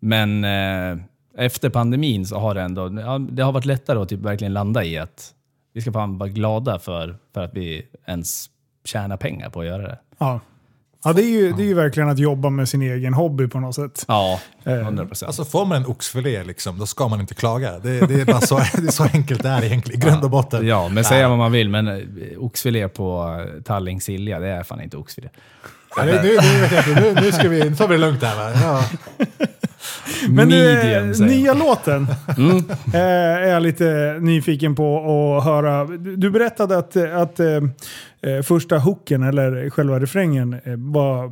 men 0.00 0.44
eh, 0.44 0.98
efter 1.36 1.70
pandemin 1.70 2.26
så 2.26 2.38
har 2.38 2.54
det 2.54 2.62
ändå 2.62 3.00
ja, 3.00 3.18
det 3.18 3.42
har 3.42 3.52
varit 3.52 3.64
lättare 3.64 3.98
att 3.98 4.08
typ 4.08 4.20
verkligen 4.20 4.52
landa 4.52 4.84
i 4.84 4.98
att 4.98 5.34
vi 5.72 5.80
ska 5.80 5.92
fan 5.92 6.18
vara 6.18 6.28
glada 6.28 6.78
för, 6.78 7.16
för 7.34 7.40
att 7.40 7.54
vi 7.54 7.86
ens 8.06 8.46
tjänar 8.84 9.16
pengar 9.16 9.50
på 9.50 9.60
att 9.60 9.66
göra 9.66 9.82
det. 9.82 9.98
Ja. 10.18 10.40
Ja, 11.04 11.12
det 11.12 11.22
är, 11.22 11.30
ju, 11.30 11.52
det 11.52 11.62
är 11.62 11.66
ju 11.66 11.74
verkligen 11.74 12.08
att 12.08 12.18
jobba 12.18 12.50
med 12.50 12.68
sin 12.68 12.82
egen 12.82 13.14
hobby 13.14 13.48
på 13.48 13.60
något 13.60 13.74
sätt. 13.74 14.04
Ja, 14.08 14.40
Eh, 14.64 14.74
100 14.74 15.06
procent. 15.06 15.26
Alltså 15.26 15.44
får 15.44 15.66
man 15.66 15.82
en 15.82 15.86
oxfilé, 15.86 16.44
liksom, 16.44 16.78
då 16.78 16.86
ska 16.86 17.08
man 17.08 17.20
inte 17.20 17.34
klaga. 17.34 17.78
Det, 17.78 18.00
det, 18.00 18.20
är, 18.20 18.24
bara 18.24 18.40
så, 18.40 18.56
det 18.74 18.88
är 18.88 18.92
så 18.92 19.04
enkelt 19.04 19.42
det 19.42 19.48
är 19.48 19.64
egentligen, 19.64 20.02
i 20.02 20.04
grund 20.04 20.24
och 20.24 20.30
botten. 20.30 20.66
Ja, 20.66 20.88
men 20.88 21.04
säga 21.04 21.28
vad 21.28 21.38
man 21.38 21.52
vill, 21.52 21.68
men 21.68 21.88
eh, 21.88 22.38
oxfilé 22.38 22.88
på 22.88 23.36
eh, 23.56 23.62
Tallink 23.62 24.02
Silja, 24.02 24.38
det 24.38 24.48
är 24.48 24.62
fan 24.62 24.80
inte 24.80 24.96
oxfilé. 24.96 25.28
Ja, 25.96 26.04
nu, 26.04 26.12
nu, 26.12 26.38
nu, 26.94 27.14
nu, 27.20 27.32
ska 27.32 27.48
vi, 27.48 27.70
nu 27.70 27.76
tar 27.76 27.88
vi 27.88 27.94
det 27.94 28.00
lugnt 28.00 28.22
här. 28.22 28.36
Va? 28.36 28.60
Ja. 28.62 28.84
Men 30.28 30.48
Medium, 30.48 31.10
eh, 31.10 31.20
nya 31.20 31.54
låten 31.54 32.02
eh, 32.94 33.00
är 33.00 33.48
jag 33.48 33.62
lite 33.62 34.18
nyfiken 34.20 34.74
på 34.74 34.98
att 35.38 35.44
höra. 35.44 35.84
Du 35.96 36.30
berättade 36.30 36.78
att, 36.78 36.96
att 36.96 37.40
eh, 37.40 37.46
eh, 38.22 38.42
första 38.42 38.78
hooken, 38.78 39.22
eller 39.22 39.70
själva 39.70 40.00
refrängen, 40.00 40.52
eh, 40.52 40.60
var, 40.76 41.30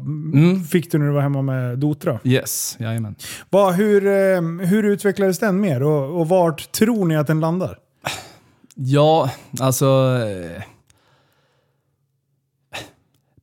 fick 0.66 0.92
du 0.92 0.98
när 0.98 1.06
du 1.06 1.12
var 1.12 1.20
hemma 1.20 1.42
med 1.42 1.78
Dotra. 1.78 2.18
Yes, 2.24 2.76
jajamän. 2.80 3.14
Vad, 3.50 3.74
hur, 3.74 4.06
eh, 4.06 4.66
hur 4.66 4.82
utvecklades 4.82 5.38
den 5.38 5.60
mer 5.60 5.82
och, 5.82 6.20
och 6.20 6.28
vart 6.28 6.72
tror 6.72 7.04
ni 7.06 7.16
att 7.16 7.26
den 7.26 7.40
landar? 7.40 7.78
Ja, 8.74 9.30
alltså... 9.60 9.86
eh, 10.56 10.62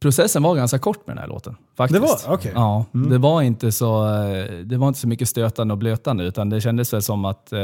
Processen 0.04 0.44
var 0.44 0.56
ganska 0.56 0.80
kort 0.80 1.08
med 1.08 1.16
den 1.16 1.22
här 1.22 1.28
låten. 1.30 1.56
Faktiskt. 1.78 2.02
Det 2.02 2.08
var- 2.08 2.36
okej. 2.36 2.52
Ja, 2.56 2.86
det, 2.92 3.18
var 3.18 3.42
inte 3.42 3.72
så, 3.72 4.06
eh, 4.08 4.54
det 4.64 4.78
var 4.78 4.88
inte 4.88 5.00
så 5.00 5.08
mycket 5.08 5.30
stötande 5.30 5.74
och 5.74 5.78
blötande, 5.78 6.24
utan 6.24 6.50
det 6.50 6.62
kändes 6.62 6.94
väl 6.94 7.02
som 7.02 7.26
att 7.26 7.54
eh, 7.54 7.60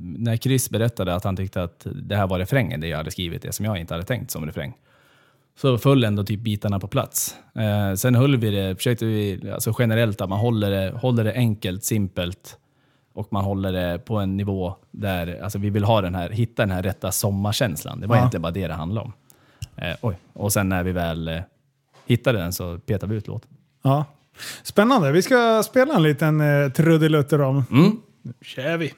när 0.00 0.36
Chris 0.36 0.70
berättade 0.70 1.14
att 1.14 1.24
han 1.24 1.36
tyckte 1.36 1.62
att 1.62 1.86
det 2.02 2.16
här 2.16 2.26
var 2.26 2.38
refrängen, 2.38 2.80
det 2.80 2.88
jag 2.88 2.96
hade 2.96 3.10
skrivit, 3.10 3.42
det 3.42 3.52
som 3.52 3.64
jag 3.64 3.78
inte 3.78 3.94
hade 3.94 4.04
tänkt 4.06 4.30
som 4.30 4.46
refräng, 4.46 4.72
så 5.60 5.78
föll 5.78 6.04
ändå 6.04 6.24
typ 6.24 6.40
bitarna 6.40 6.80
på 6.80 6.86
plats. 6.88 7.36
Eh, 7.54 7.94
sen 7.94 8.14
höll 8.14 8.36
vi 8.36 8.50
det, 8.50 8.76
försökte 8.76 9.04
vi 9.04 9.50
alltså 9.54 9.74
generellt 9.78 10.20
att 10.20 10.28
man 10.28 10.38
håller 10.38 10.70
det, 10.70 10.92
håller 10.98 11.24
det 11.24 11.32
enkelt, 11.32 11.84
simpelt 11.84 12.58
och 13.14 13.28
man 13.32 13.44
håller 13.44 13.72
det 13.72 13.98
på 13.98 14.16
en 14.16 14.36
nivå 14.36 14.74
där 14.90 15.40
alltså 15.42 15.58
vi 15.58 15.70
vill 15.70 15.84
ha 15.84 16.00
den 16.00 16.14
här, 16.14 16.30
hitta 16.30 16.62
den 16.62 16.70
här 16.70 16.82
rätta 16.82 17.12
sommarkänslan. 17.12 18.00
Det 18.00 18.06
var 18.06 18.16
Ja. 18.16 18.20
egentligen 18.20 18.42
bara 18.42 18.52
det 18.52 18.66
det 18.68 18.74
handlade 18.74 19.04
om. 19.06 19.12
Eh, 19.76 19.96
oj. 20.02 20.16
Och 20.32 20.52
sen 20.52 20.68
när 20.68 20.82
vi 20.82 20.92
väl 20.92 21.28
eh, 21.28 21.38
hittade 22.06 22.38
den 22.38 22.52
så 22.52 22.78
petade 22.78 23.12
vi 23.12 23.18
ut 23.18 23.26
låten. 23.26 23.50
Ja. 23.82 24.04
Spännande. 24.62 25.12
Vi 25.12 25.22
ska 25.22 25.62
spela 25.62 25.94
en 25.94 26.02
liten 26.02 26.40
eh, 26.40 26.72
trudelutter 26.72 27.40
om. 27.40 27.64
Mm. 27.70 28.00
Nu 28.22 28.32
kör 28.42 28.76
vi. 28.76 28.94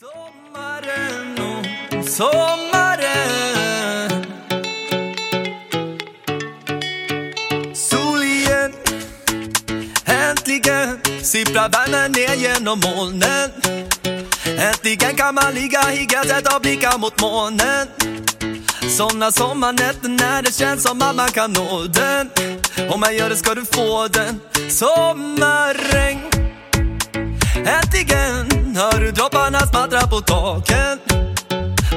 Sommaren 0.00 1.38
och 1.38 2.04
sommaren 2.04 3.30
Sol 7.74 8.22
igen 8.22 8.72
Äntligen 10.04 10.98
sipprar 11.22 11.68
värmen 11.68 12.12
ner 12.12 12.34
genom 12.34 12.80
molnen 12.80 13.50
Äntligen 14.58 15.16
kan 15.16 15.34
man 15.34 15.54
ligga 15.54 15.94
i 15.94 16.06
gräset 16.06 16.54
och 16.54 16.60
blicka 16.60 16.98
mot 16.98 17.20
månen 17.20 17.86
Såna 18.90 19.30
sommarnätter 19.30 20.08
när 20.08 20.42
det 20.42 20.54
känns 20.54 20.82
som 20.82 21.02
att 21.02 21.16
man 21.16 21.28
kan 21.28 21.52
nå 21.52 21.84
den. 21.84 22.30
Om 22.90 23.00
man 23.00 23.16
gör 23.16 23.28
det 23.28 23.36
ska 23.36 23.54
du 23.54 23.64
få 23.64 24.08
den. 24.08 24.40
Sommarregn. 24.70 26.20
Äntligen 27.54 28.76
hör 28.76 29.00
du 29.00 29.10
dropparna 29.10 29.58
smattra 29.60 30.06
på 30.06 30.20
taken? 30.20 30.98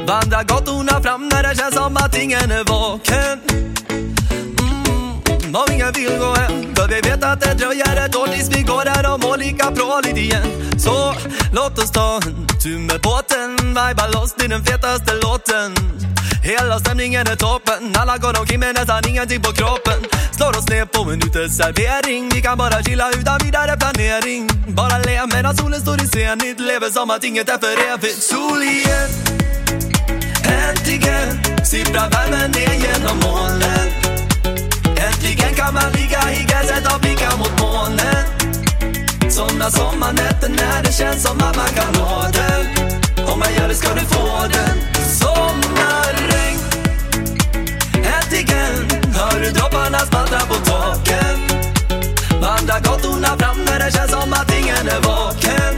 Vandrar 0.08 0.44
gatorna 0.44 1.02
fram 1.02 1.30
när 1.30 1.44
det 1.44 1.56
känns 1.58 1.76
som 1.76 1.98
att 1.98 2.18
ingen 2.18 2.52
är 2.52 2.64
vaken. 2.64 3.40
Mm, 4.60 5.56
Och 5.56 5.72
ingen 5.74 5.92
vill 5.94 6.18
gå 6.20 6.36
hem 6.36 6.76
För 6.76 6.88
vi 6.88 7.10
vet 7.10 7.24
att 7.24 7.42
det 7.42 7.54
dröjer 7.54 8.06
ett 8.06 8.16
år 8.16 8.28
tills 8.28 8.50
vi 8.58 8.62
går 8.62 8.86
där 8.86 9.14
och 9.14 9.20
mår 9.20 9.38
lika 9.38 9.72
bra 9.72 10.02
lite 10.04 10.20
igen. 10.20 10.80
Så 10.80 11.14
låt 11.54 11.80
oss 11.80 11.92
ta 11.92 12.16
en 12.16 12.48
tur 12.64 12.80
med 12.80 13.02
båten. 13.02 13.74
Vajba 13.74 14.08
loss 14.08 14.34
till 14.34 14.50
den 14.50 14.64
fetaste 14.64 15.14
låten. 15.14 15.76
Hela 16.44 16.80
stämningen 16.80 17.28
är 17.28 17.36
toppen. 17.36 17.96
Alla 17.96 18.18
går 18.18 18.40
omkring 18.40 18.60
med 18.60 18.76
nästan 18.76 19.02
ingenting 19.10 19.42
på 19.42 19.52
kroppen. 19.54 20.00
Slår 20.38 20.58
oss 20.58 20.70
ner 20.70 20.86
på 20.86 21.02
en 21.12 21.22
uteservering. 21.28 22.30
Vi 22.34 22.42
kan 22.42 22.58
bara 22.58 22.84
chilla 22.84 23.12
utan 23.12 23.38
vidare 23.44 23.78
planering. 23.78 24.50
Bara 24.68 24.98
le 24.98 25.26
medan 25.34 25.58
solen 25.58 25.82
står 25.82 26.04
i 26.04 26.08
zenit. 26.08 26.60
Lever 26.60 26.90
som 26.90 27.10
att 27.12 27.24
inget 27.24 27.50
är 27.50 27.58
för 27.58 27.94
evigt. 27.94 28.24
Sol 28.24 28.62
igen 28.64 29.10
Äntligen. 30.68 31.30
Sipprar 31.66 32.10
värmen 32.10 32.52
ner 32.52 32.74
genom 32.86 33.18
molnen. 33.26 33.88
Äntligen 35.06 35.54
kan 35.56 35.74
man 35.74 35.92
ligga 35.92 36.22
i 36.38 36.44
gräset 36.50 36.94
och 36.94 37.02
blicka 37.02 37.30
mot 37.38 37.60
månen. 37.62 38.24
Somna 39.30 39.72
sommarnätter 39.72 40.50
när 40.50 40.84
det 40.84 40.94
känns 40.94 41.24
som 41.24 41.38
att 41.38 41.56
man 41.56 41.72
kan 41.78 41.94
nå 41.94 42.26
den. 42.34 42.64
Om 43.28 43.40
man 43.40 43.54
gör 43.56 43.68
det 43.68 43.76
ska 43.76 43.94
du 43.94 44.02
få 44.02 44.48
den. 44.52 44.93
Vandrar 52.74 52.92
gatorna 52.92 53.28
fram 53.38 53.58
när 53.66 53.80
det 53.80 53.92
känns 53.92 54.12
som 54.12 54.34
att 54.34 54.54
ingen 54.54 54.88
är 54.88 55.02
vaken 55.02 55.76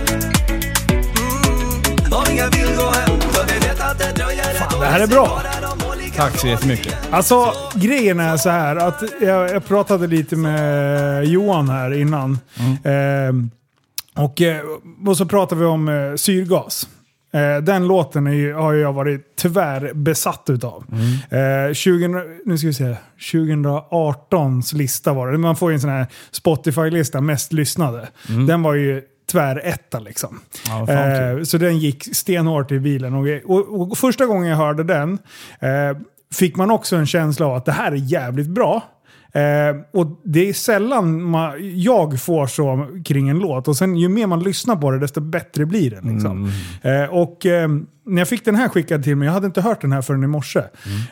mm. 1.17 2.13
Och 2.13 2.31
ingen 2.31 2.49
vill 2.49 2.77
gå 2.77 2.89
hem 2.89 3.19
för 3.19 3.45
vi 3.53 3.67
vet 3.67 3.81
att 3.81 3.99
det 3.99 4.11
dröjer 4.15 4.55
ett 4.55 4.73
år 4.75 4.79
det 4.79 4.85
här 4.85 4.99
är 4.99 5.07
bra. 5.07 5.23
och 5.23 6.15
Tack 6.15 6.39
så 6.39 6.47
jättemycket. 6.47 6.95
Alltså, 7.11 7.53
grejen 7.75 8.19
är 8.19 8.37
så 8.37 8.49
här 8.49 8.75
att 8.75 9.03
jag, 9.21 9.49
jag 9.49 9.65
pratade 9.65 10.07
lite 10.07 10.35
med 10.35 11.25
Johan 11.25 11.69
här 11.69 11.93
innan. 11.93 12.39
Eh, 12.83 14.23
och, 14.23 14.41
eh, 14.41 14.61
och 15.07 15.17
så 15.17 15.25
pratade 15.25 15.61
vi 15.61 15.67
om 15.67 15.89
eh, 15.89 16.15
syrgas. 16.15 16.87
Eh, 17.35 17.57
den 17.63 17.87
låten 17.87 18.25
ju- 18.33 18.53
har 18.53 18.73
jag 18.73 18.93
varit 18.93 19.21
tyvärr 19.37 19.93
besatt 19.93 20.45
utav. 20.49 20.83
Eh, 21.67 21.73
20, 21.73 22.07
nu 22.45 22.57
ska 22.57 22.67
vi 22.67 22.73
se, 22.73 22.95
2018s 23.31 24.73
lista 24.73 25.13
var 25.13 25.31
det. 25.31 25.37
Man 25.37 25.55
får 25.55 25.71
ju 25.71 25.73
en 25.73 25.81
sån 25.81 25.89
här 25.89 26.07
Spotify-lista, 26.31 27.21
mest 27.21 27.53
lyssnade. 27.53 28.07
Den 28.47 28.61
var 28.63 28.73
ju 28.73 29.01
tväretta 29.31 29.99
liksom. 29.99 30.39
Ja, 30.67 30.85
Eh, 31.37 31.43
så 31.43 31.57
den 31.57 31.77
gick 31.79 32.15
stenhårt 32.15 32.71
i 32.71 32.79
bilen. 32.79 33.13
Och, 33.13 33.25
och, 33.45 33.81
och 33.81 33.97
första 33.97 34.25
gången 34.25 34.49
jag 34.49 34.57
hörde 34.57 34.83
den 34.83 35.11
eh, 35.59 35.97
fick 36.33 36.55
man 36.55 36.71
också 36.71 36.95
en 36.95 37.05
känsla 37.05 37.45
av 37.45 37.55
att 37.55 37.65
det 37.65 37.71
här 37.71 37.91
är 37.91 37.95
jävligt 37.95 38.47
bra. 38.49 38.83
Eh, 39.35 39.75
och 39.93 40.21
det 40.23 40.49
är 40.49 40.53
sällan 40.53 41.23
man, 41.23 41.53
jag 41.59 42.21
får 42.21 42.47
så 42.47 42.87
kring 43.05 43.29
en 43.29 43.39
låt. 43.39 43.67
Och 43.67 43.77
sen 43.77 43.95
ju 43.95 44.09
mer 44.09 44.27
man 44.27 44.43
lyssnar 44.43 44.75
på 44.75 44.91
det, 44.91 44.99
desto 44.99 45.21
bättre 45.21 45.65
blir 45.65 45.91
den. 45.91 46.13
Liksom. 46.13 46.51
Eh, 46.81 47.03
och 47.03 47.45
eh, 47.45 47.69
när 48.05 48.21
jag 48.21 48.27
fick 48.27 48.45
den 48.45 48.55
här 48.55 48.69
skickad 48.69 49.03
till 49.03 49.15
mig, 49.15 49.25
jag 49.25 49.33
hade 49.33 49.45
inte 49.45 49.61
hört 49.61 49.81
den 49.81 49.91
här 49.91 50.01
förrän 50.01 50.23
i 50.23 50.27
morse. 50.27 50.59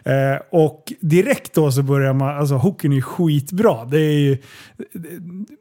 Eh, 0.03 0.13
och 0.51 0.93
direkt 0.99 1.53
då 1.53 1.71
så 1.71 1.81
börjar 1.83 2.13
man, 2.13 2.37
alltså 2.37 2.55
hooken 2.55 2.91
är 2.91 2.95
ju 2.95 3.01
skitbra. 3.01 3.85
Det 3.85 3.99
är 3.99 4.19
ju, 4.19 4.37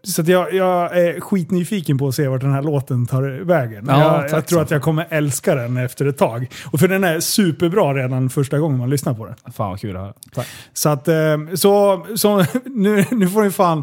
så 0.05 0.23
jag, 0.27 0.55
jag 0.55 0.99
är 0.99 1.21
skitnyfiken 1.21 1.99
på 1.99 2.09
att 2.09 2.15
se 2.15 2.29
vart 2.29 2.41
den 2.41 2.53
här 2.53 2.63
låten 2.63 3.07
tar 3.07 3.23
vägen. 3.45 3.85
Ja, 3.89 4.23
jag, 4.23 4.31
jag 4.31 4.47
tror 4.47 4.63
att 4.63 4.71
jag 4.71 4.83
kommer 4.83 5.07
älska 5.11 5.55
den 5.55 5.77
efter 5.77 6.07
ett 6.07 6.19
tag. 6.19 6.47
Och 6.73 6.81
för 6.81 6.89
den 6.89 7.05
är 7.05 7.21
superbra 7.21 7.95
redan 7.95 8.31
första 8.31 8.59
gången 8.59 8.79
man 8.79 8.91
lyssnar 8.91 9.15
på 9.15 9.27
den. 9.27 9.35
Fan 9.53 9.71
vad 9.71 9.81
kul 9.81 9.97
att 9.97 10.03
höra. 10.03 10.13
Tack. 10.35 10.47
Så 10.73 10.89
att, 10.89 11.09
eh, 11.09 11.15
så, 11.55 12.07
så 12.17 12.45
nu, 12.65 13.05
nu 13.11 13.29
får 13.29 13.43
ni 13.43 13.51
fan... 13.51 13.83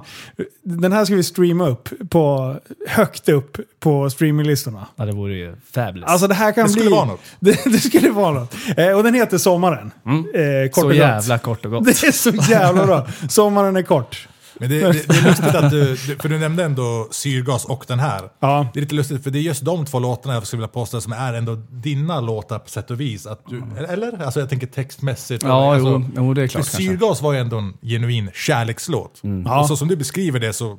Den 0.64 0.92
här 0.92 1.06
ska 1.06 1.16
vi 1.16 1.24
streama 1.24 1.68
upp 1.68 1.90
på, 2.10 2.56
högt 2.88 3.30
upp 3.30 3.58
på 3.80 4.10
streaminglistorna. 4.10 4.88
Ja, 4.96 5.06
det 5.06 5.12
vore 5.12 5.34
ju 5.34 5.56
fabulous. 5.72 6.10
Alltså 6.10 6.28
det 6.28 6.34
här 6.34 6.52
kan 6.52 6.68
Det 6.68 6.74
bli... 6.74 6.90
vara 6.90 7.06
något. 7.06 7.20
Det, 7.46 7.64
det 7.66 7.80
skulle 7.80 8.10
vara 8.10 8.32
något. 8.32 8.56
Eh, 8.78 8.88
och 8.92 9.04
den 9.04 9.14
heter 9.14 9.38
Sommaren. 9.38 9.92
Eh, 10.06 10.70
kort 10.70 10.76
så 10.76 10.82
och 10.82 10.88
gott. 10.88 10.96
jävla 10.96 11.38
kort 11.38 11.66
och 11.66 11.72
gott. 11.72 11.86
Det 11.86 12.04
är 12.04 12.12
så 12.12 12.30
jävla 12.52 12.86
bra. 12.86 13.08
Sommaren 13.30 13.76
är 13.76 13.82
kort. 13.82 14.28
Men 14.60 14.70
det, 14.70 14.80
det, 14.80 15.08
det 15.08 15.18
är 15.18 15.24
lustigt 15.28 15.56
att 15.56 15.72
du, 15.72 15.96
för 15.96 16.30
du 16.30 16.40
nämnde 16.40 16.64
ändå 16.64 17.08
syrgas 17.12 17.66
och 17.66 17.86
den 17.88 18.00
här. 18.00 18.22
Ja. 18.40 18.68
Det 18.74 18.80
är 18.80 18.82
lite 18.82 18.96
lustigt 18.96 19.24
för 19.24 19.32
det 19.32 19.40
är 19.40 19.42
just 19.42 19.66
de 19.66 19.86
två 19.86 20.00
låtarna 20.00 20.34
jag 20.34 20.48
skulle 20.48 20.60
vilja 20.60 20.68
påstå 20.68 21.02
som 21.02 21.14
är 21.14 21.34
ändå 21.34 21.56
dina 21.70 22.22
låtar 22.22 22.60
på 22.60 22.70
sätt 22.70 22.92
och 22.92 23.02
vis. 23.02 23.26
Att 23.28 23.42
du, 23.50 23.64
eller? 23.90 24.24
Alltså 24.24 24.40
jag 24.40 24.50
tänker 24.50 24.68
textmässigt. 24.68 25.44
Ja, 25.44 25.74
alltså, 25.74 25.90
jo, 25.90 26.06
jo, 26.16 26.34
det 26.34 26.42
är 26.42 26.48
för 26.48 26.52
klart 26.52 26.66
kanske. 26.66 26.78
Syrgas 26.78 27.22
var 27.22 27.34
ju 27.34 27.40
ändå 27.40 27.58
en 27.58 27.74
genuin 27.82 28.32
kärlekslåt. 28.34 29.20
Ja. 29.46 29.60
Och 29.62 29.68
så 29.68 29.78
som 29.78 29.88
du 29.88 29.96
beskriver 29.96 30.40
det 30.40 30.54
så, 30.54 30.78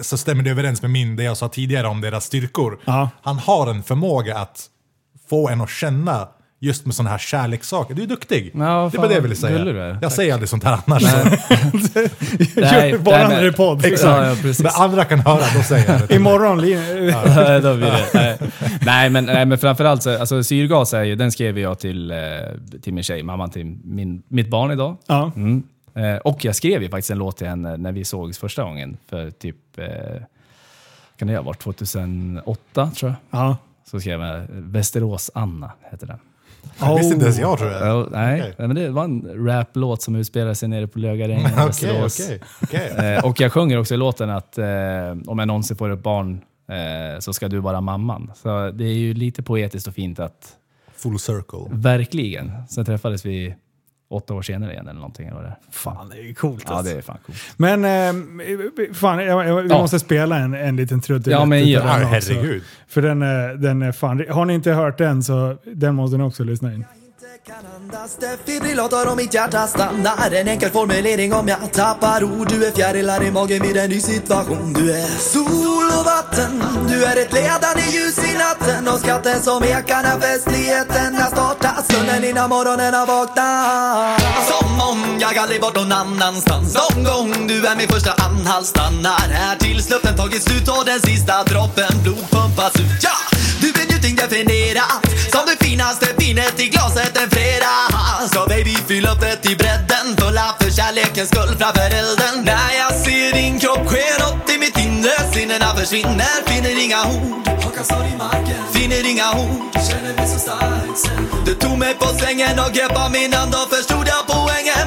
så 0.00 0.16
stämmer 0.16 0.42
det 0.42 0.50
överens 0.50 0.82
med 0.82 0.90
min, 0.90 1.16
det 1.16 1.22
jag 1.22 1.36
sa 1.36 1.48
tidigare 1.48 1.86
om 1.88 2.00
deras 2.00 2.24
styrkor. 2.24 2.78
Ja. 2.84 3.10
Han 3.22 3.38
har 3.38 3.66
en 3.66 3.82
förmåga 3.82 4.38
att 4.38 4.66
få 5.30 5.48
en 5.48 5.60
att 5.60 5.70
känna 5.70 6.28
just 6.60 6.86
med 6.86 6.94
sådana 6.94 7.10
här 7.10 7.18
kärlekssaker. 7.18 7.94
Du 7.94 8.02
är 8.02 8.06
duktig. 8.06 8.52
Ja, 8.54 8.88
det 8.92 8.98
bara 8.98 9.08
det 9.08 9.14
jag 9.14 9.20
ville 9.22 9.34
säga. 9.34 9.66
Jag 9.88 10.00
Tack. 10.02 10.12
säger 10.12 10.32
aldrig 10.32 10.48
sånt 10.48 10.64
här 10.64 10.78
annars. 10.86 11.02
Nej, 12.56 12.98
bara 12.98 13.16
nej, 13.18 13.22
när 13.22 13.28
men- 13.28 13.42
det 13.42 13.46
är 13.48 13.52
podd. 13.52 13.84
Ja, 13.86 14.26
ja. 14.26 14.34
När 14.62 14.82
andra 14.82 15.04
kan 15.04 15.18
höra, 15.20 15.42
då 15.56 15.62
säger 15.62 15.92
jag 15.92 16.08
det. 16.08 16.14
Imorgon, 16.14 16.58
Nej, 17.36 17.60
då 17.60 17.74
blir 17.76 17.86
det. 17.86 18.06
Nej. 18.14 18.38
Nej, 18.86 19.10
men, 19.10 19.24
nej, 19.24 19.46
men 19.46 19.58
framförallt 19.58 20.02
så, 20.02 20.18
alltså 20.20 20.42
syrgas 20.42 20.94
är 20.94 21.02
ju, 21.04 21.16
den 21.16 21.32
skrev 21.32 21.58
jag 21.58 21.78
till, 21.78 22.10
eh, 22.10 22.16
till 22.82 22.94
min 22.94 23.04
tjej, 23.04 23.22
mamman 23.22 23.50
till 23.50 23.66
min, 23.84 24.22
mitt 24.28 24.48
barn 24.50 24.70
idag. 24.70 24.96
Ja. 25.06 25.32
Mm. 25.36 25.62
Eh, 25.94 26.16
och 26.16 26.44
jag 26.44 26.56
skrev 26.56 26.82
ju 26.82 26.88
faktiskt 26.88 27.10
en 27.10 27.18
låt 27.18 27.36
till 27.36 27.46
henne 27.46 27.76
när 27.76 27.92
vi 27.92 28.04
sågs 28.04 28.38
första 28.38 28.62
gången, 28.62 28.96
för 29.10 29.30
typ, 29.30 29.56
eh, 29.78 29.86
kan 31.18 31.28
det 31.28 31.36
ha 31.36 31.42
varit 31.42 31.58
2008 31.62 32.90
tror 32.96 33.14
jag. 33.30 33.40
Ja. 33.40 33.56
Så 33.90 34.00
skrev 34.00 34.20
jag 34.20 34.46
Västerås-Anna, 34.50 35.72
heter 35.90 36.06
den. 36.06 36.18
Det 36.78 36.96
visste 36.98 37.14
inte 37.14 37.24
ens 37.24 37.38
jag 37.38 37.58
tror 37.58 37.70
jag. 37.70 37.86
Ja, 37.86 38.06
nej, 38.10 38.40
Okej. 38.40 38.54
men 38.66 38.76
det 38.76 38.90
var 38.90 39.04
en 39.04 39.46
raplåt 39.46 40.02
som 40.02 40.16
utspelar 40.16 40.54
sig 40.54 40.68
nere 40.68 40.86
på 40.86 40.98
Lögarängen, 40.98 41.44
Okej, 41.52 41.66
Västerås. 41.66 42.20
okej, 42.20 42.40
okej. 42.62 43.14
Eh, 43.16 43.24
och 43.24 43.40
jag 43.40 43.52
sjunger 43.52 43.78
också 43.78 43.94
i 43.94 43.96
låten 43.96 44.30
att 44.30 44.58
eh, 44.58 44.66
om 45.26 45.38
jag 45.38 45.46
någonsin 45.48 45.76
får 45.76 45.90
ett 45.90 46.02
barn 46.02 46.40
eh, 46.68 47.18
så 47.20 47.32
ska 47.32 47.48
du 47.48 47.58
vara 47.58 47.80
mamman. 47.80 48.30
Så 48.42 48.70
det 48.70 48.84
är 48.84 48.94
ju 48.94 49.14
lite 49.14 49.42
poetiskt 49.42 49.88
och 49.88 49.94
fint 49.94 50.20
att 50.20 50.52
Full 50.96 51.18
circle. 51.18 51.58
verkligen. 51.70 52.52
Sen 52.68 52.84
träffades 52.84 53.26
vi 53.26 53.54
åtta 54.10 54.34
år 54.34 54.42
senare 54.42 54.72
igen 54.72 54.88
eller 54.88 55.00
någonting. 55.00 55.26
Eller 55.26 55.36
vad 55.36 55.44
det 55.44 55.48
är. 55.48 55.56
Fan, 55.70 56.08
det 56.08 56.30
är 56.30 56.34
coolt 56.34 56.64
Ja, 56.68 56.74
alltså. 56.74 56.92
det 56.92 56.98
är 56.98 57.02
fan 57.02 57.18
coolt. 57.26 57.38
Men 57.56 57.84
eh, 57.84 58.92
fan, 58.94 59.18
jag, 59.24 59.48
jag, 59.48 59.62
vi 59.62 59.68
Ja. 59.68 59.78
måste 59.78 59.98
spela 59.98 60.36
en, 60.38 60.54
en 60.54 60.76
liten 60.76 61.00
trudelutt 61.00 61.38
Ja, 61.38 61.44
men 61.44 61.58
utav 61.58 61.68
gör 61.70 61.86
den 62.00 62.10
det. 62.10 62.16
också. 62.16 62.32
Herregud. 62.32 62.62
För 62.88 63.02
den 63.02 63.22
är, 63.22 63.54
den 63.54 63.82
är 63.82 63.92
fan... 63.92 64.24
Har 64.30 64.44
ni 64.44 64.54
inte 64.54 64.72
hört 64.72 64.98
den 64.98 65.22
så 65.22 65.56
den 65.64 65.94
måste 65.94 66.16
ni 66.16 66.22
också 66.24 66.44
lyssna 66.44 66.74
in 66.74 66.84
kan 67.46 67.66
andas. 67.76 68.16
Defibrillator 68.16 69.08
om 69.08 69.16
mitt 69.16 69.34
hjärta 69.34 69.66
stannar. 69.66 70.30
En 70.32 70.48
enkel 70.48 70.70
formulering 70.70 71.32
om 71.32 71.48
jag 71.48 71.72
tappar 71.72 72.24
ord. 72.24 72.48
Du 72.48 72.64
är 72.66 72.70
fjärilar 72.70 73.22
i 73.22 73.30
magen 73.30 73.62
vid 73.62 73.76
en 73.76 73.90
ny 73.90 74.00
situation. 74.00 74.72
Du 74.72 74.92
är 74.92 75.06
sol 75.06 75.98
och 75.98 76.04
vatten. 76.04 76.62
Du 76.88 77.04
är 77.04 77.16
ett 77.16 77.32
ledande 77.32 77.82
ljus 77.90 78.18
i 78.18 78.34
natten. 78.38 78.88
Och 78.88 78.98
skatten 79.00 79.18
skratten 79.22 79.42
som 79.42 79.62
ekar 79.64 80.02
när 80.02 80.20
festligheterna 80.20 81.26
startar 81.26 81.82
Stunden 81.82 82.24
innan 82.24 82.48
morgonen 82.50 82.94
har 82.94 83.06
vaknat. 83.06 84.20
Som 84.48 84.80
om 84.80 85.18
jag 85.20 85.38
aldrig 85.38 85.60
varit 85.60 85.76
någon 85.76 85.92
annanstans. 85.92 86.74
Någon 86.74 87.04
gång 87.04 87.46
du 87.46 87.66
är 87.66 87.76
min 87.76 87.88
första 87.88 88.12
anhalt 88.12 88.66
Stannar. 88.66 89.28
Här 89.30 89.56
tills 89.56 89.90
luften 89.90 90.16
tagit 90.16 90.42
slut 90.42 90.68
och 90.68 90.84
den 90.84 91.00
sista 91.00 91.44
droppen 91.44 92.02
blod 92.02 92.30
pumpas 92.30 92.76
ut. 92.76 93.02
Ja! 93.02 93.37
Du 93.60 93.68
är 93.68 93.86
njutning 93.86 94.16
definierat 94.16 95.00
Som 95.32 95.42
det 95.46 95.64
finaste 95.66 96.06
vinet 96.18 96.60
i 96.60 96.68
glaset 96.68 97.16
en 97.22 97.30
fredag. 97.30 97.82
Så 98.32 98.46
baby 98.48 98.76
fyll 98.88 99.06
upp 99.06 99.20
det 99.20 99.36
till 99.36 99.56
bredden. 99.56 100.06
Fulla 100.18 100.54
för 100.60 100.70
kärlekens 100.70 101.28
skull 101.28 101.52
framför 101.58 101.90
elden. 102.00 102.34
När 102.44 102.72
jag 102.80 102.92
ser 103.04 103.32
din 103.32 103.60
kropp 103.60 103.86
sker 103.86 104.14
något 104.24 104.50
i 104.54 104.58
mitt 104.58 104.78
inre 104.78 105.16
Sinnena 105.32 105.74
försvinner, 105.78 106.36
finner 106.46 106.84
inga 106.84 107.00
ord 107.16 107.48
Hakan 107.64 107.84
står 107.84 108.04
i 108.12 108.16
marken, 108.24 108.62
finner 108.72 109.10
inga 109.10 109.28
ord 109.42 109.72
Känner 109.88 110.12
mig 110.16 110.28
så 110.34 110.38
stark 110.38 110.96
sen. 111.04 111.22
Du 111.46 111.54
tog 111.54 111.78
mig 111.78 111.94
på 111.94 112.06
sängen 112.06 112.58
och 112.64 112.72
greppade 112.72 113.10
min 113.18 113.32
hand 113.32 113.54
och 113.60 113.68
förstod 113.76 114.06
jag 114.12 114.22
poängen 114.32 114.77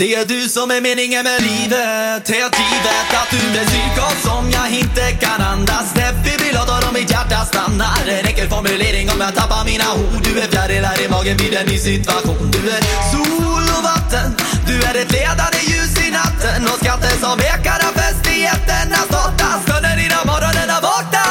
det 0.00 0.14
är 0.14 0.24
du 0.24 0.48
som 0.48 0.70
är 0.70 0.80
meningen 0.80 1.22
med 1.24 1.42
livet. 1.42 2.24
Helt 2.36 2.56
givet 2.62 3.08
att 3.20 3.30
du 3.30 3.42
är 3.60 3.66
psykos 3.70 4.16
som 4.28 4.50
jag 4.50 4.68
inte 4.80 5.04
kan 5.24 5.40
andas. 5.52 5.86
Defibrillator 5.94 6.88
om 6.88 6.94
mitt 6.94 7.10
hjärta 7.10 7.44
stannar. 7.50 8.02
En 8.08 8.26
enkel 8.26 8.48
formulering 8.48 9.10
om 9.10 9.20
jag 9.20 9.34
tappar 9.34 9.64
mina 9.64 9.88
ord. 10.00 10.22
Du 10.24 10.32
är 10.40 10.48
fjärilar 10.54 10.96
i 11.04 11.08
magen 11.08 11.36
vid 11.36 11.54
en 11.54 11.66
ny 11.66 11.78
situation. 11.78 12.50
Du 12.56 12.62
är 12.76 12.82
sol 13.12 13.66
och 13.76 13.82
vatten. 13.90 14.28
Du 14.68 14.74
är 14.88 14.94
ett 15.02 15.12
ledande 15.12 15.60
ljus 15.70 15.94
i 16.06 16.10
natten. 16.10 16.60
Och 16.70 16.78
skatten 16.82 17.16
som 17.24 17.36
ekar 17.52 17.80
av 17.88 17.94
festligheterna 18.00 19.00
startar 19.10 19.54
Stunden 19.64 19.98
innan 20.04 20.24
morgonen 20.32 20.68
har 20.74 20.82
vaknat. 20.82 21.29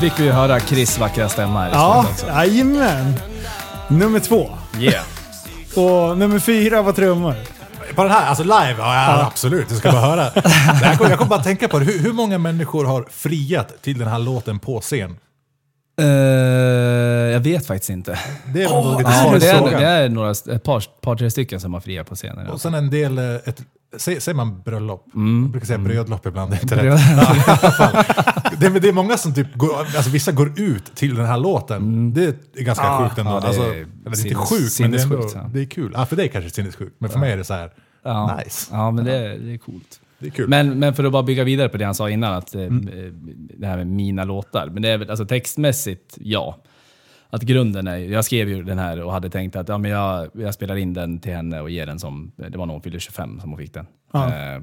Nu 0.00 0.10
fick 0.10 0.20
vi 0.20 0.24
ju 0.24 0.30
höra 0.30 0.60
Chris 0.60 0.98
vackra 0.98 1.28
stämma 1.28 1.60
här 1.60 1.68
i 1.68 1.72
Ja, 1.72 2.06
jajamän. 2.28 3.14
Nummer 3.88 4.20
två. 4.20 4.50
Yeah. 4.78 5.04
Och 5.76 6.18
nummer 6.18 6.38
fyra 6.38 6.82
var 6.82 6.92
trummor. 6.92 7.34
På 7.94 8.02
den 8.02 8.12
här, 8.12 8.26
alltså 8.26 8.42
live, 8.42 8.74
ja, 8.78 8.94
ja. 8.94 9.26
absolut, 9.26 9.68
du 9.68 9.74
ska 9.74 9.92
bara 9.92 10.00
höra. 10.00 10.30
Det 10.34 10.40
här 10.48 10.96
kom- 10.96 11.10
Jag 11.10 11.18
kommer 11.18 11.28
bara 11.28 11.42
tänka 11.42 11.68
på 11.68 11.78
det, 11.78 11.84
hur, 11.84 11.98
hur 11.98 12.12
många 12.12 12.38
människor 12.38 12.84
har 12.84 13.06
friat 13.10 13.82
till 13.82 13.98
den 13.98 14.08
här 14.08 14.18
låten 14.18 14.58
på 14.58 14.80
scen? 14.80 15.16
Eh, 16.00 16.06
jag 17.32 17.40
vet 17.40 17.66
faktiskt 17.66 17.90
inte. 17.90 18.18
Det 18.54 18.62
är 18.62 18.68
oh, 18.68 18.98
lite 18.98 19.10
Ja, 19.10 19.38
det, 19.38 19.48
är, 19.48 19.80
det 19.80 19.86
är 19.86 20.08
några, 20.08 20.30
ett 20.30 20.62
par, 20.62 21.00
par, 21.00 21.16
tre 21.16 21.30
stycken 21.30 21.60
som 21.60 21.74
har 21.74 21.80
fria 21.80 22.04
på 22.04 22.14
scenen. 22.14 22.46
Och 22.46 22.60
sen 22.60 22.74
en 22.74 22.90
del, 22.90 23.18
eh, 23.18 23.24
ett, 23.24 23.60
säger, 23.96 24.34
man 24.34 24.62
bröllop? 24.62 25.14
Mm. 25.14 25.42
Jag 25.42 25.50
brukar 25.50 25.66
säga 25.66 25.78
brödlopp 25.78 26.26
ibland, 26.26 26.50
det 26.50 26.56
är 26.56 26.62
inte 26.62 26.76
rätt. 26.76 27.00
Det, 28.60 28.66
är- 28.66 28.80
det 28.80 28.88
är 28.88 28.92
många 28.92 29.16
som 29.16 29.34
typ 29.34 29.54
går, 29.54 29.78
alltså 29.78 30.10
vissa 30.10 30.32
går 30.32 30.60
ut 30.60 30.94
till 30.94 31.14
den 31.14 31.26
här 31.26 31.38
låten. 31.38 32.14
Det 32.14 32.24
är 32.56 32.62
ganska 32.64 32.84
Ah, 32.84 33.04
sjukt 33.08 33.18
ändå. 33.18 33.30
Mm. 33.30 33.34
ja, 33.34 33.40
det 33.40 33.46
alltså, 33.46 33.62
är 33.62 33.66
eller 33.72 33.86
det 34.04 34.20
är 34.20 34.26
inte 34.26 34.34
sjukt, 34.34 34.80
men 34.80 34.90
det 34.90 34.98
är, 34.98 35.02
ändå, 35.02 35.28
ja. 35.34 35.50
det 35.52 35.60
är 35.60 35.64
kul. 35.64 35.92
Ja, 35.94 36.06
för 36.06 36.16
dig 36.16 36.28
kanske 36.28 36.48
det 36.48 36.52
är 36.52 36.54
sinnessjukt, 36.54 36.94
men 36.98 37.10
för 37.10 37.18
mig 37.18 37.32
är 37.32 37.36
det 37.36 37.44
så 37.44 37.54
här, 37.54 37.70
Ja. 38.02 38.40
nice. 38.44 38.68
Ja, 38.72 38.90
men 38.90 39.04
det, 39.04 39.16
är- 39.16 39.38
det 39.38 39.52
är 39.54 39.58
coolt. 39.58 40.00
Det 40.18 40.26
är 40.26 40.30
kul. 40.30 40.48
Men, 40.48 40.78
men 40.78 40.94
för 40.94 41.04
att 41.04 41.12
bara 41.12 41.22
bygga 41.22 41.44
vidare 41.44 41.68
på 41.68 41.76
det 41.76 41.84
han 41.84 41.94
sa 41.94 42.10
innan, 42.10 42.34
att, 42.34 42.54
eh, 42.54 42.60
Mm. 42.62 42.88
eh, 42.88 43.12
det 43.58 43.66
här 43.66 43.76
med 43.76 43.86
mina 43.86 44.24
låtar. 44.24 44.68
Men 44.72 44.82
det 44.82 44.88
är 44.88 44.98
väl, 44.98 45.10
alltså 45.10 45.26
textmässigt, 45.26 46.14
ja. 46.20 46.58
Att 47.30 47.42
grunden 47.42 47.86
är, 47.86 47.96
jag 47.96 48.24
skrev 48.24 48.48
ju 48.48 48.62
den 48.62 48.78
här 48.78 49.02
och 49.02 49.12
hade 49.12 49.30
tänkt 49.30 49.56
att 49.56 49.68
ja, 49.68 49.78
men 49.78 49.90
jag, 49.90 50.28
jag 50.32 50.54
spelar 50.54 50.76
in 50.76 50.94
den 50.94 51.20
till 51.20 51.32
henne 51.32 51.60
och 51.60 51.70
ger 51.70 51.86
den 51.86 51.98
som, 51.98 52.32
det 52.36 52.58
var 52.58 52.66
när 52.66 52.74
hon 52.74 52.82
fyllde 52.82 53.00
25 53.00 53.40
som 53.40 53.50
hon 53.50 53.58
fick 53.58 53.74
den. 53.74 53.86
Ja. 54.12 54.26
Eh, 54.26 54.62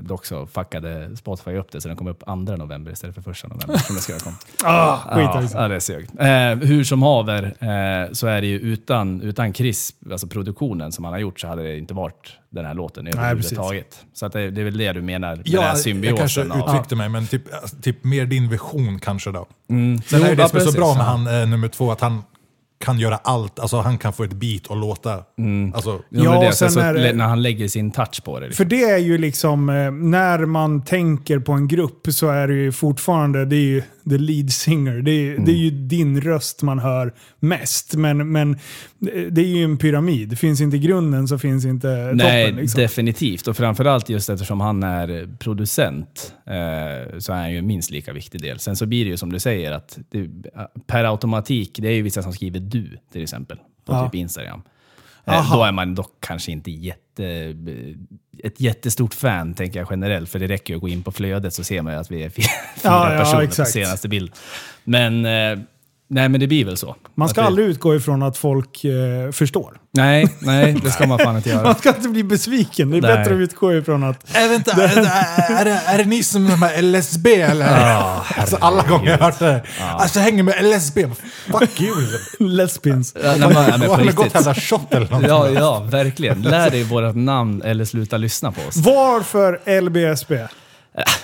dock 0.00 0.26
så 0.26 0.46
fuckade 0.46 1.16
Spotify 1.16 1.50
upp 1.50 1.72
det 1.72 1.80
så 1.80 1.88
den 1.88 1.96
kom 1.96 2.06
upp 2.06 2.24
2 2.24 2.34
november 2.34 2.92
istället 2.92 3.14
för 3.14 3.30
1 3.30 3.42
november 3.42 3.78
som 3.78 3.96
det 3.96 4.02
skulle 4.02 4.16
ha 4.18 4.24
kommit. 4.24 4.46
Ah, 4.64 4.96
skit 4.96 5.50
Ja, 5.54 5.62
ja, 5.62 5.68
det 5.68 5.88
är. 6.18 6.52
Eh, 6.52 6.58
hur 6.58 6.84
som 6.84 7.02
haver 7.02 7.42
eh, 7.44 8.12
så 8.12 8.26
är 8.26 8.40
det 8.40 8.46
ju 8.46 8.58
utan, 8.58 9.22
utan 9.22 9.54
Chris, 9.54 9.94
alltså 10.10 10.26
produktionen 10.26 10.92
som 10.92 11.04
han 11.04 11.12
har 11.12 11.20
gjort, 11.20 11.40
så 11.40 11.48
hade 11.48 11.62
det 11.62 11.78
inte 11.78 11.94
varit 11.94 12.32
den 12.50 12.64
här 12.64 12.74
låten 12.74 13.06
överhuvudtaget. 13.06 14.04
Så 14.14 14.26
att 14.26 14.32
det, 14.32 14.50
det 14.50 14.60
är 14.60 14.64
väl 14.64 14.78
det 14.78 14.92
du 14.92 15.02
menar 15.02 15.28
med 15.36 15.44
den 15.44 15.44
här 15.44 15.52
Ja, 15.54 15.60
jag 15.62 15.64
kanske 15.70 15.82
symbiosen. 15.82 16.52
av- 16.52 16.58
uttryckte 16.68 16.96
mig, 16.96 17.08
men 17.08 17.26
typ, 17.26 17.42
alltså, 17.62 17.76
typ 17.76 18.04
mer 18.04 18.26
din 18.26 18.48
vision 18.48 18.98
kanske 18.98 19.30
då. 19.30 19.46
Mm. 19.70 20.02
Sen 20.02 20.20
Jo, 20.20 20.26
är 20.26 20.36
det 20.36 20.42
ja, 20.42 20.48
som 20.48 20.58
är 20.58 20.64
så 20.64 20.72
bra 20.72 20.94
med 20.94 21.00
ja. 21.00 21.04
han 21.04 21.26
eh, 21.42 21.48
nummer 21.48 21.68
två, 21.68 21.92
att 21.92 22.00
han 22.00 22.22
kan 22.78 22.98
göra 22.98 23.16
allt. 23.24 23.58
Alltså 23.58 23.76
han 23.80 23.98
kan 23.98 24.12
få 24.12 24.24
ett 24.24 24.32
beat 24.32 24.66
och 24.66 24.76
låta. 24.76 25.12
Alltså, 25.74 26.00
Jo, 26.10 26.24
Ja, 26.24 26.40
det, 26.40 26.52
sen 26.52 26.70
så, 26.70 26.80
är 26.80 26.94
det- 26.94 27.12
när 27.12 27.24
han 27.26 27.42
lägger 27.42 27.68
sin 27.68 27.90
touch 27.90 28.24
på 28.24 28.40
det. 28.40 28.46
Liksom. 28.46 28.64
För 28.64 28.70
det 28.70 28.82
är 28.82 28.98
ju 28.98 29.18
liksom, 29.18 29.68
eh, 29.68 29.90
när 29.90 30.38
man 30.46 30.84
tänker 30.84 31.38
på 31.38 31.52
en 31.52 31.68
grupp 31.68 32.06
så 32.10 32.28
är 32.28 32.48
det 32.48 32.54
ju 32.54 32.72
fortfarande, 32.72 33.44
det 33.44 33.56
är 33.56 33.60
ju 33.60 33.82
the 34.10 34.18
lead 34.18 34.52
singer. 34.52 34.92
Det 35.02 35.10
är, 35.10 35.38
det 35.38 35.52
är 35.52 35.56
ju 35.56 35.68
Mm. 35.68 35.88
din 35.88 36.20
röst 36.20 36.62
man 36.62 36.78
hör 36.78 37.14
mest. 37.40 37.94
Men, 37.94 38.32
men 38.32 38.58
det 39.30 39.40
är 39.40 39.46
ju 39.56 39.64
en 39.64 39.76
pyramid. 39.78 40.38
Finns 40.38 40.60
inte 40.60 40.78
grunden 40.78 41.28
så 41.28 41.38
finns 41.38 41.64
inte 41.64 42.12
Nej, 42.14 42.46
toppen. 42.46 42.60
Liksom. 42.62 42.80
definitivt. 42.80 43.48
Och 43.48 43.56
framförallt 43.56 44.08
just 44.08 44.30
eftersom 44.30 44.60
han 44.60 44.82
är 44.82 45.28
producent 45.38 46.34
eh, 46.46 47.18
så 47.18 47.32
är 47.32 47.36
han 47.36 47.52
ju 47.52 47.58
en 47.58 47.66
minst 47.66 47.90
lika 47.90 48.12
viktig 48.12 48.42
del. 48.42 48.58
Sen 48.58 48.76
så 48.76 48.86
blir 48.86 49.04
det 49.04 49.10
ju 49.10 49.16
som 49.16 49.32
du 49.32 49.38
säger 49.38 49.72
att 49.72 49.98
det, 50.10 50.28
per 50.86 51.04
automatik, 51.04 51.78
det 51.82 51.88
är 51.88 51.92
ju 51.94 52.02
vissa 52.02 52.22
som 52.22 52.32
skriver 52.32 52.60
du 52.60 52.98
till 53.12 53.22
exempel 53.22 53.56
på 53.84 53.92
Ja. 53.92 54.04
typ 54.04 54.14
Instagram. 54.14 54.62
Eh, 55.28 55.38
Aha. 55.38 55.56
då 55.56 55.64
är 55.64 55.72
man 55.72 55.94
dock 55.94 56.16
kanske 56.20 56.52
inte 56.52 56.70
jätte, 56.70 57.54
ett 58.44 58.60
jättestort 58.60 59.14
fan, 59.14 59.54
tänker 59.54 59.78
jag 59.78 59.88
generellt. 59.90 60.30
För 60.30 60.38
det 60.38 60.46
räcker 60.46 60.72
ju 60.72 60.76
att 60.76 60.80
gå 60.80 60.88
in 60.88 61.02
på 61.02 61.12
flödet 61.12 61.54
så 61.54 61.64
ser 61.64 61.82
man 61.82 61.92
ju 61.92 61.98
att 61.98 62.10
vi 62.10 62.22
är 62.22 62.28
fyra 62.36 62.46
Ja, 62.82 63.12
ja, 63.12 63.18
personer 63.18 63.42
exakt. 63.42 63.68
på 63.68 63.72
senaste 63.72 64.08
bild. 64.08 64.32
Men, 64.84 65.24
eh, 65.26 65.58
nej, 66.08 66.28
men 66.28 66.40
det 66.40 66.46
blir 66.46 66.64
väl 66.64 66.76
så. 66.76 66.96
Man 67.14 67.28
ska 67.28 67.40
Att 67.40 67.46
aldrig 67.46 67.68
utgå 67.68 67.94
ifrån 67.96 68.22
att 68.22 68.36
folk 68.36 68.84
eh, 68.84 69.30
förstår. 69.32 69.80
Nej, 69.92 70.34
nej, 70.38 70.76
det 70.82 70.90
ska 70.90 71.06
man 71.06 71.18
fan 71.18 71.36
inte 71.36 71.48
göra. 71.48 71.62
Man 71.64 71.74
ska 71.74 71.88
inte 71.88 72.08
bli 72.08 72.24
besviken. 72.24 72.90
Det 72.90 72.96
är 72.96 73.02
Nej. 73.02 73.16
bättre 73.16 73.34
att 73.34 73.40
utgå 73.40 73.74
ifrån 73.74 74.04
att... 74.04 74.36
Äh, 74.36 74.48
vänta, 74.48 74.72
är, 74.72 74.94
det, 74.94 75.08
är, 75.54 75.64
det, 75.64 75.70
är 75.70 75.98
det 75.98 76.04
ni 76.04 76.22
som 76.22 76.46
är 76.46 76.56
med 76.56 76.84
LSB 76.84 77.40
eller? 77.40 77.66
alltså, 78.36 78.56
alla 78.60 78.82
gånger 78.82 79.10
jag 79.10 79.18
har 79.18 79.24
hört 79.24 79.38
det. 79.38 79.62
Alltså 79.80 80.18
jag 80.18 80.24
hänger 80.24 80.42
med 80.42 80.64
LSB. 80.64 81.08
Fuck 81.46 81.80
you. 81.80 81.96
Lesbians. 82.38 83.14
Ja, 83.22 83.34
nej, 83.36 83.48
men, 83.54 83.80
nej, 83.80 83.88
och 83.88 84.14
gått 84.14 84.34
jävla 84.34 84.54
shot 84.54 84.94
eller 84.94 85.06
någonting. 85.06 85.30
Ja, 85.30 85.50
ja, 85.50 85.80
verkligen. 85.90 86.42
Lär 86.42 86.70
dig 86.70 86.84
vårt 86.84 87.14
namn 87.14 87.62
eller 87.62 87.84
sluta 87.84 88.16
lyssna 88.16 88.52
på 88.52 88.60
oss. 88.68 88.76
Varför 88.76 89.80
LBSB? 89.80 90.34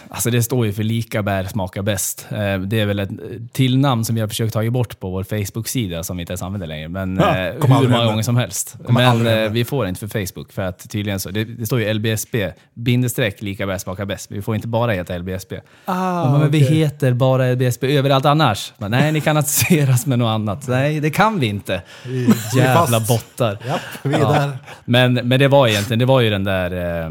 Alltså 0.09 0.31
det 0.31 0.43
står 0.43 0.67
ju 0.67 0.73
för 0.73 0.83
lika 0.83 1.23
bär 1.23 1.45
smakar 1.45 1.83
bäst. 1.83 2.27
Eh, 2.31 2.59
Det 2.59 2.81
är 2.81 2.87
väl 2.87 2.99
ett 2.99 3.11
tillnamn 3.53 4.05
som 4.05 4.15
vi 4.15 4.21
har 4.21 4.29
försökt 4.29 4.53
ta 4.53 4.71
bort 4.71 5.01
på 5.01 5.11
vår 5.11 5.25
Facebook-sida 5.25 6.05
som 6.05 6.17
vi 6.17 6.21
inte 6.21 6.33
ens 6.33 6.43
använder 6.43 6.67
längre. 6.67 6.89
Men 6.89 7.17
Ja, 7.17 7.39
eh, 7.39 7.53
hur 7.63 7.69
många 7.89 8.05
gånger 8.05 8.23
som 8.23 8.37
helst. 8.37 8.77
Kommer 8.87 9.15
Men 9.15 9.45
eh, 9.45 9.51
vi 9.51 9.65
får 9.65 9.87
inte 9.89 10.01
för 10.09 10.27
Facebook 10.27 10.53
för 10.53 10.63
att 10.63 10.91
tydligen 10.91 11.21
så. 11.21 11.31
Det, 11.31 11.45
det 11.45 11.67
står 11.67 11.81
ju 11.81 11.95
LBSB, 11.95 12.53
bindestreck 12.75 13.43
lika 13.43 13.67
bär 13.67 13.79
smakar 13.79 14.05
bäst. 14.05 14.31
Vi 14.31 14.43
får 14.43 14.55
inte 14.55 14.69
bara 14.69 14.93
heta 14.93 15.19
LBSB. 15.19 15.61
Ah, 15.85 16.39
men 16.39 16.51
vi 16.51 16.65
okej. 16.65 16.77
heter 16.77 17.13
bara 17.13 17.47
LBSB 17.53 17.97
överallt 17.97 18.25
annars. 18.25 18.73
Men, 18.79 18.91
nej, 18.91 19.13
ni 19.13 19.21
kan 19.21 19.37
associeras 19.37 20.07
med 20.07 20.19
något 20.19 20.29
annat. 20.35 20.69
Nej, 20.69 21.01
det 21.01 21.11
kan 21.11 21.41
vi 21.41 21.47
inte. 21.47 21.83
Vi- 22.07 22.27
vi 22.55 22.59
Jävla 22.61 23.01
bottar. 23.01 23.59
Japp, 23.67 23.81
vi 24.03 24.15
är 24.15 24.19
Ja. 24.21 24.33
där. 24.33 24.59
Men, 24.85 25.15
men 25.15 25.41
det 25.41 25.49
var 25.49 25.69
egentligen, 25.69 25.99
det 25.99 26.05
var 26.07 26.21
ju 26.21 26.31
den 26.31 26.45
där 26.45 27.05
eh, 27.05 27.11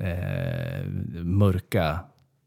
eh, 0.00 0.84
mörka 1.24 1.98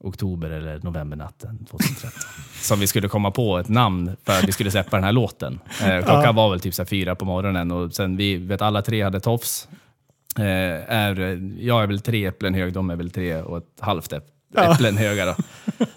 oktober 0.03 0.49
eller 0.49 0.79
novembernatten 0.83 1.65
2013. 1.69 2.11
som 2.61 2.79
vi 2.79 2.87
skulle 2.87 3.07
komma 3.07 3.31
på 3.31 3.57
ett 3.57 3.69
namn 3.69 4.15
för 4.25 4.33
att 4.33 4.43
vi 4.47 4.51
skulle 4.51 4.71
släppa 4.71 4.97
den 4.97 5.03
här 5.03 5.11
låten. 5.11 5.59
Eh, 5.83 6.05
klockan 6.05 6.35
var 6.35 6.49
väl 6.49 6.59
typ 6.59 6.73
så 6.73 6.81
här 6.81 6.87
fyra 6.87 7.15
på 7.15 7.25
morgonen 7.25 7.71
och 7.71 7.93
sen 7.93 8.17
vi, 8.17 8.37
vet 8.37 8.61
alla 8.61 8.81
tre 8.81 9.01
hade 9.03 9.19
tofs. 9.19 9.67
Eh, 10.37 10.43
är, 10.95 11.39
jag 11.59 11.83
är 11.83 11.87
väl 11.87 11.99
tre 12.01 12.25
äpplen 12.25 12.53
hög, 12.53 12.73
de 12.73 12.89
är 12.89 12.95
väl 12.95 13.11
tre 13.11 13.41
och 13.41 13.57
ett 13.57 13.79
halvt 13.79 14.11
äpp- 14.13 14.71
äpplen 14.73 14.97
höga. 14.97 15.25
Då. 15.25 15.35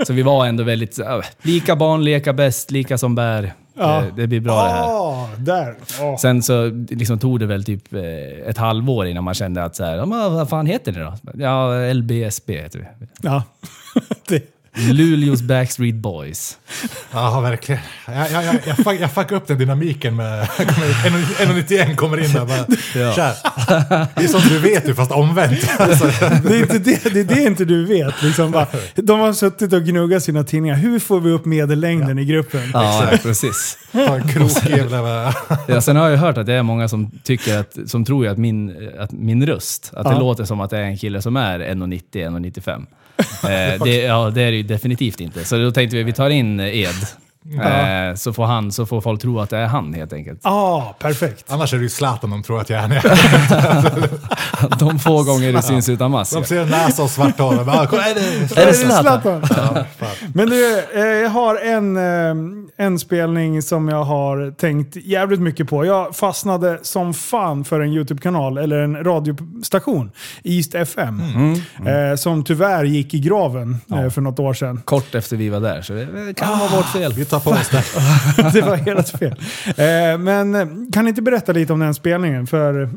Så 0.07 0.13
vi 0.13 0.23
var 0.23 0.47
ändå 0.47 0.65
väldigt, 0.65 0.99
äh, 0.99 1.21
lika 1.43 1.77
barn 1.77 2.05
leka 2.05 2.33
bäst, 2.33 2.71
lika 2.71 2.99
som 2.99 3.15
bär. 3.15 3.53
Ja. 3.75 4.05
Eh, 4.05 4.15
det 4.17 4.27
blir 4.27 4.41
bra 4.41 4.63
det 4.63 4.71
här. 4.71 4.83
Ah, 4.83 5.29
där. 5.39 5.75
Ah. 6.01 6.19
Sen 6.19 6.43
så 6.43 6.67
liksom 6.89 7.19
tog 7.19 7.41
det 7.41 7.47
väl 7.47 7.65
typ 7.65 7.95
eh, 7.95 8.49
ett 8.49 8.59
halvår 8.59 9.07
innan 9.07 9.25
man 9.25 9.35
kände 9.35 9.65
att 9.65 9.77
så 9.77 9.85
här, 9.85 10.07
vad 10.07 10.49
fan 10.49 10.67
heter 10.67 10.93
det 10.93 11.01
då? 11.01 11.15
Ja, 11.35 11.93
LBSB 11.93 12.63
heter 12.63 12.79
vi. 12.79 13.07
Ja. 13.23 13.43
det, 14.29 14.43
Luleås 14.77 15.43
Backstreet 15.43 15.95
Boys. 15.95 16.59
Ja, 17.13 17.41
verkligen. 17.41 17.81
Jag, 18.07 18.31
jag, 18.31 18.45
jag, 18.45 18.55
jag, 18.67 18.77
fuck, 18.77 19.01
jag 19.01 19.13
fuckar 19.13 19.37
upp 19.37 19.47
den 19.47 19.59
dynamiken 19.59 20.17
med 20.17 20.45
1,91 20.49 21.95
kommer 21.97 22.25
in 22.25 22.33
där 22.33 22.45
bara, 22.45 22.67
Ja. 22.95 23.35
Det 24.15 24.25
är 24.25 24.29
som 24.29 24.41
du 24.49 24.59
vet 24.59 24.89
ju, 24.89 24.95
fast 24.95 25.11
omvänt. 25.13 25.71
Alltså, 25.79 26.05
Det 26.49 26.57
är, 26.57 26.61
inte 26.61 26.79
det, 26.79 27.05
det 27.15 27.21
är 27.21 27.25
det 27.25 27.43
inte 27.43 27.65
du 27.65 27.87
vet. 27.87 28.23
Liksom 28.23 28.51
bara, 28.51 28.67
de 28.95 29.21
har 29.21 29.33
suttit 29.33 29.73
och 29.73 29.83
gnuggat 29.85 30.23
sina 30.23 30.45
tidningar. 30.45 30.75
Hur 30.77 30.99
får 30.99 31.21
vi 31.21 31.31
upp 31.31 31.45
medellängden 31.45 32.19
i 32.19 32.25
gruppen? 32.25 32.61
Ja, 32.73 33.09
precis. 33.23 33.79
ha 33.93 34.17
en 34.17 34.29
krokig. 34.29 34.85
Ja, 35.69 35.81
sen 35.81 35.97
har 35.97 36.09
jag 36.09 36.19
hört 36.19 36.39
att 36.39 36.47
det 36.47 36.55
är 36.55 36.63
många 36.63 36.89
som 36.89 37.11
tycker 37.25 37.59
att, 37.59 37.77
som 37.87 38.05
tror 38.05 38.27
att 38.27 38.39
min, 38.39 38.91
att 38.99 39.13
min 39.13 39.47
röst, 39.47 39.91
att 39.97 40.05
det 40.05 40.11
Ja. 40.13 40.19
låter 40.19 40.45
som 40.45 40.61
att 40.61 40.71
det 40.71 40.79
är 40.79 40.83
en 40.83 40.99
kille 40.99 41.23
som 41.23 41.37
är 41.37 41.59
1,90, 41.59 42.03
1,95. 42.13 42.87
Eh, 43.19 43.85
det, 43.85 44.03
ja, 44.03 44.31
det 44.31 44.43
är 44.43 44.51
det 44.51 44.57
ju 44.57 44.63
definitivt 44.63 45.21
inte. 45.21 45.45
Så 45.45 45.59
då 45.59 45.71
tänkte 45.71 45.97
vi, 45.97 46.03
vi 46.03 46.13
tar 46.13 46.31
in 46.31 46.61
Ed. 46.61 46.95
Eh, 47.51 48.15
så, 48.15 48.33
får 48.33 48.45
han, 48.45 48.73
så 48.73 48.87
får 48.87 49.01
folk 49.01 49.21
tro 49.21 49.41
att 49.41 49.51
det 49.51 49.59
är 49.59 49.67
han 49.67 49.95
helt 49.95 50.13
enkelt. 50.13 50.41
Ja, 50.45 50.51
ah, 50.51 50.97
perfekt. 50.99 51.45
Annars 51.49 51.75
är 51.75 51.79
det 51.79 51.83
ju 51.83 51.89
Zlatan 51.89 52.31
de 52.31 52.43
tror 52.43 52.61
att 52.61 52.71
jag 52.71 52.81
är. 52.85 53.03
De 54.79 54.99
få 54.99 55.23
gånger 55.23 55.53
det 55.53 55.63
syns 55.63 55.89
utan 55.89 56.11
mask. 56.11 56.33
De 56.33 56.45
ser 56.45 56.61
en 56.61 56.69
näsa 56.69 57.03
och 57.03 57.11
svart 57.11 57.39
hår 57.39 57.59
och 57.61 57.67
bara, 57.67 57.87
"Kolla, 57.87 58.03
är 58.03 58.15
det... 58.15 58.61
Är 58.63 58.67
det 58.67 58.75
Zlatan? 58.75 59.47
Zlatan? 59.47 59.85
Men 60.35 60.49
du, 60.51 60.79
eh, 60.95 61.01
jag 61.03 61.31
har 61.31 61.57
en, 61.57 61.97
eh, 61.97 62.85
en 62.87 62.99
spelning 62.99 63.63
som 63.63 63.89
jag 63.89 64.05
har 64.05 64.51
tänkt 64.51 64.97
jävligt 64.97 65.41
mycket 65.41 65.69
på. 65.69 65.85
Jag 65.85 66.17
fastnade 66.17 66.79
som 66.83 67.15
fan 67.15 67.65
för 67.65 67.81
en 67.81 67.93
YouTube-kanal, 67.93 68.59
eller 68.59 68.79
en 68.79 69.05
radiostation, 69.05 70.11
East 70.45 70.75
FM. 70.75 71.23
Eh, 71.87 72.17
som 72.17 72.45
tyvärr 72.45 72.85
gick 72.85 73.15
i 73.15 73.19
graven 73.19 73.77
eh, 73.95 74.11
för 74.11 74.21
något 74.21 74.39
år 74.39 74.55
sedan. 74.55 74.81
Kort 74.85 75.15
efter 75.15 75.37
vi 75.37 75.49
var 75.49 75.61
där, 75.61 75.83
så 75.83 75.93
det 75.93 76.35
kan 76.37 76.59
vara 76.59 76.69
vårt 76.69 76.87
fel. 76.93 77.13
Tar 77.33 77.41
på 77.41 77.51
oss 77.51 77.69
det. 77.69 77.83
det 78.53 78.61
var 78.61 78.77
helt 78.77 79.09
fel. 79.09 79.35
Eh, 79.67 80.19
men 80.19 80.91
kan 80.93 81.05
ni 81.05 81.09
inte 81.09 81.23
berätta 81.23 81.53
lite 81.53 81.73
om 81.73 81.81
den 81.81 81.95
spelningen? 81.95 82.47
För 82.47 82.91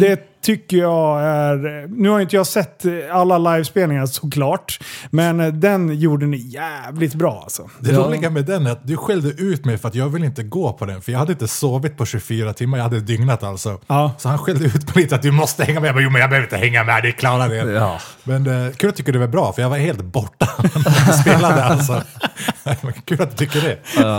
det 0.00 0.35
tycker 0.46 0.76
jag 0.76 1.22
är... 1.22 1.86
Nu 1.88 2.08
har 2.08 2.20
inte 2.20 2.36
jag 2.36 2.46
sett 2.46 2.84
alla 3.12 3.38
livespelningar 3.38 4.06
såklart. 4.06 4.78
Men 5.10 5.60
den 5.60 5.98
gjorde 5.98 6.26
ni 6.26 6.36
jävligt 6.36 7.14
bra 7.14 7.40
alltså. 7.42 7.70
Det 7.80 7.92
Ja. 7.92 7.98
roliga 7.98 8.30
med 8.30 8.44
den 8.44 8.66
är 8.66 8.70
att 8.72 8.86
du 8.86 8.96
skällde 8.96 9.28
ut 9.28 9.64
mig 9.64 9.78
för 9.78 9.88
att 9.88 9.94
jag 9.94 10.08
vill 10.08 10.24
inte 10.24 10.42
gå 10.42 10.72
på 10.72 10.86
den. 10.86 11.00
För 11.02 11.12
jag 11.12 11.18
hade 11.18 11.32
inte 11.32 11.48
sovit 11.48 11.96
på 11.96 12.04
24 12.06 12.52
timmar, 12.52 12.78
jag 12.78 12.82
hade 12.82 13.00
dygnat 13.00 13.42
alltså. 13.42 13.78
Ja. 13.86 14.12
Så 14.18 14.28
han 14.28 14.38
skällde 14.38 14.64
ut 14.64 14.94
mig 14.94 15.04
lite 15.04 15.14
att 15.14 15.22
du 15.22 15.30
måste 15.30 15.64
hänga 15.64 15.80
med. 15.80 15.88
Jag 15.88 15.94
bara, 15.94 16.02
jo 16.04 16.10
men 16.10 16.20
jag 16.20 16.30
behöver 16.30 16.46
inte 16.46 16.56
hänga 16.56 16.84
med, 16.84 17.02
det 17.02 17.12
klarar 17.12 17.48
det. 17.48 17.56
Ja. 17.72 17.98
Men 18.24 18.66
eh, 18.66 18.72
kul 18.72 18.88
att 18.90 18.96
du 18.96 19.02
tycker 19.02 19.12
det 19.12 19.18
var 19.18 19.26
bra, 19.26 19.52
för 19.52 19.62
jag 19.62 19.70
var 19.70 19.76
helt 19.78 20.02
borta 20.04 20.48
när 20.74 21.06
jag 21.06 21.14
spelade 21.20 21.64
alltså. 21.64 22.02
Kul 23.04 23.22
att 23.22 23.30
du 23.30 23.36
tycker 23.46 23.60
det. 23.60 23.78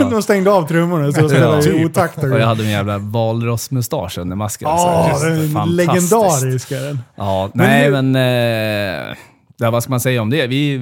De 0.09 0.21
stängde 0.21 0.51
av 0.51 0.67
trummorna 0.67 1.11
så 1.11 1.21
de 1.21 1.29
spelade 1.29 1.59
i 1.59 1.63
typ. 1.63 1.85
otakt. 1.85 2.17
Och 2.17 2.29
jag 2.39 2.47
hade 2.47 2.61
min 2.63 2.71
jävla 2.71 2.97
valrossmustasch 2.97 4.17
under 4.17 4.35
masken. 4.35 4.67
Ja, 4.69 5.11
så 5.19 5.25
det 5.25 6.01
legendarisk 6.23 6.71
är 6.71 6.81
den. 6.81 6.99
Ja, 7.15 7.49
Men 7.53 7.67
nej 7.67 7.83
hur- 7.85 8.01
men... 8.01 8.15
Eh, 8.15 9.15
ja, 9.57 9.71
vad 9.71 9.83
ska 9.83 9.89
man 9.89 9.99
säga 9.99 10.21
om 10.21 10.29
det? 10.29 10.47
Vi, 10.47 10.77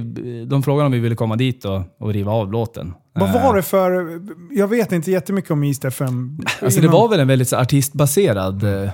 de 0.47 0.63
frågade 0.63 0.85
om 0.85 0.91
vi 0.91 0.99
ville 0.99 1.15
komma 1.15 1.35
dit 1.35 1.65
och, 1.65 1.81
och 1.99 2.13
riva 2.13 2.31
av 2.31 2.51
låten. 2.51 2.93
Vad 3.17 3.29
Eh, 3.35 3.43
var 3.43 3.55
det 3.55 3.61
för... 3.61 4.19
Jag 4.51 4.67
vet 4.67 4.91
inte 4.91 5.11
jättemycket 5.11 5.51
om 5.51 5.63
East 5.63 5.85
FM. 5.85 6.39
Alltså 6.61 6.81
det 6.81 6.87
var 6.87 7.09
väl 7.09 7.19
en 7.19 7.27
väldigt 7.27 7.49
så, 7.49 7.55
artistbaserad, 7.57 8.63
eh, 8.63 8.89